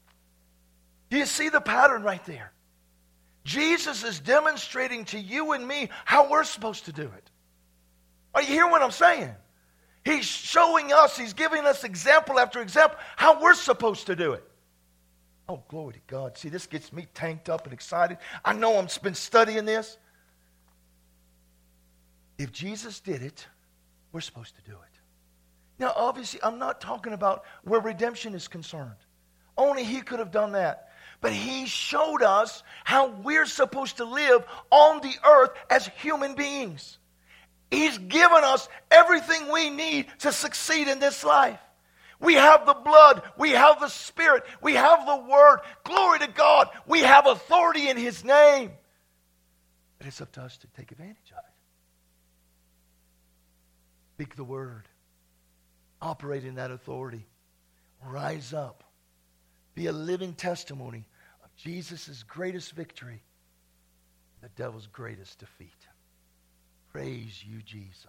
Do 1.08 1.16
you 1.16 1.24
see 1.24 1.48
the 1.48 1.60
pattern 1.60 2.02
right 2.02 2.24
there? 2.26 2.52
Jesus 3.44 4.04
is 4.04 4.20
demonstrating 4.20 5.06
to 5.06 5.18
you 5.18 5.52
and 5.52 5.66
me 5.66 5.88
how 6.04 6.30
we're 6.30 6.44
supposed 6.44 6.84
to 6.84 6.92
do 6.92 7.04
it. 7.04 7.30
Are 8.34 8.42
you 8.42 8.48
hearing 8.48 8.70
what 8.70 8.82
I'm 8.82 8.90
saying? 8.90 9.34
He's 10.04 10.24
showing 10.24 10.92
us, 10.92 11.16
he's 11.16 11.32
giving 11.32 11.64
us 11.64 11.84
example 11.84 12.38
after 12.38 12.60
example 12.60 12.98
how 13.16 13.40
we're 13.40 13.54
supposed 13.54 14.06
to 14.06 14.16
do 14.16 14.32
it. 14.32 14.44
Oh, 15.48 15.62
glory 15.68 15.94
to 15.94 16.00
God. 16.06 16.38
See, 16.38 16.48
this 16.48 16.66
gets 16.66 16.92
me 16.92 17.06
tanked 17.14 17.48
up 17.48 17.64
and 17.64 17.72
excited. 17.72 18.18
I 18.44 18.52
know 18.52 18.78
I've 18.78 19.02
been 19.02 19.14
studying 19.14 19.64
this. 19.64 19.96
If 22.38 22.52
Jesus 22.52 23.00
did 23.00 23.22
it, 23.22 23.46
we're 24.12 24.20
supposed 24.20 24.56
to 24.56 24.62
do 24.62 24.72
it. 24.72 24.98
Now, 25.78 25.92
obviously, 25.94 26.40
I'm 26.42 26.58
not 26.58 26.80
talking 26.80 27.12
about 27.12 27.44
where 27.64 27.80
redemption 27.80 28.34
is 28.34 28.48
concerned. 28.48 28.96
Only 29.56 29.84
He 29.84 30.00
could 30.00 30.18
have 30.18 30.30
done 30.30 30.52
that. 30.52 30.90
But 31.20 31.32
He 31.32 31.66
showed 31.66 32.22
us 32.22 32.62
how 32.84 33.08
we're 33.08 33.46
supposed 33.46 33.98
to 33.98 34.04
live 34.04 34.44
on 34.70 35.00
the 35.00 35.14
earth 35.24 35.50
as 35.70 35.86
human 35.86 36.34
beings. 36.34 36.98
He's 37.72 37.96
given 37.96 38.44
us 38.44 38.68
everything 38.90 39.50
we 39.50 39.70
need 39.70 40.06
to 40.18 40.30
succeed 40.30 40.88
in 40.88 40.98
this 40.98 41.24
life. 41.24 41.58
We 42.20 42.34
have 42.34 42.66
the 42.66 42.74
blood. 42.74 43.22
We 43.38 43.52
have 43.52 43.80
the 43.80 43.88
Spirit. 43.88 44.44
We 44.60 44.74
have 44.74 45.06
the 45.06 45.16
Word. 45.16 45.60
Glory 45.82 46.18
to 46.18 46.28
God. 46.28 46.68
We 46.86 47.00
have 47.00 47.26
authority 47.26 47.88
in 47.88 47.96
His 47.96 48.22
name. 48.24 48.72
But 49.96 50.06
it's 50.06 50.20
up 50.20 50.30
to 50.32 50.42
us 50.42 50.58
to 50.58 50.66
take 50.76 50.92
advantage 50.92 51.32
of 51.32 51.38
it. 51.38 51.54
Speak 54.16 54.36
the 54.36 54.44
Word. 54.44 54.86
Operate 56.02 56.44
in 56.44 56.56
that 56.56 56.70
authority. 56.70 57.24
Rise 58.04 58.52
up. 58.52 58.84
Be 59.74 59.86
a 59.86 59.92
living 59.92 60.34
testimony 60.34 61.08
of 61.42 61.56
Jesus' 61.56 62.22
greatest 62.22 62.72
victory, 62.72 63.22
the 64.42 64.50
devil's 64.50 64.88
greatest 64.88 65.38
defeat. 65.38 65.81
Praise 66.92 67.42
you, 67.44 67.62
Jesus. 67.62 68.06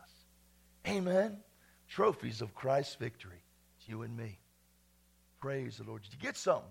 Amen. 0.88 1.38
Trophies 1.88 2.42
of 2.42 2.54
Christ's 2.54 2.96
victory. 2.96 3.42
It's 3.78 3.88
you 3.88 4.02
and 4.02 4.16
me. 4.16 4.40
Praise 5.40 5.78
the 5.78 5.84
Lord. 5.84 6.04
Did 6.04 6.14
you 6.14 6.20
get 6.20 6.36
something? 6.36 6.70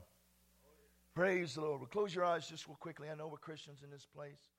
Praise 1.15 1.55
the 1.55 1.63
Lord. 1.63 1.81
Well, 1.81 1.89
close 1.91 2.15
your 2.15 2.25
eyes 2.25 2.47
just 2.47 2.67
real 2.67 2.77
quickly. 2.77 3.09
I 3.11 3.15
know 3.15 3.29
we're 3.29 3.39
Christians 3.39 3.81
in 3.83 3.91
this 3.91 4.07
place. 4.15 4.52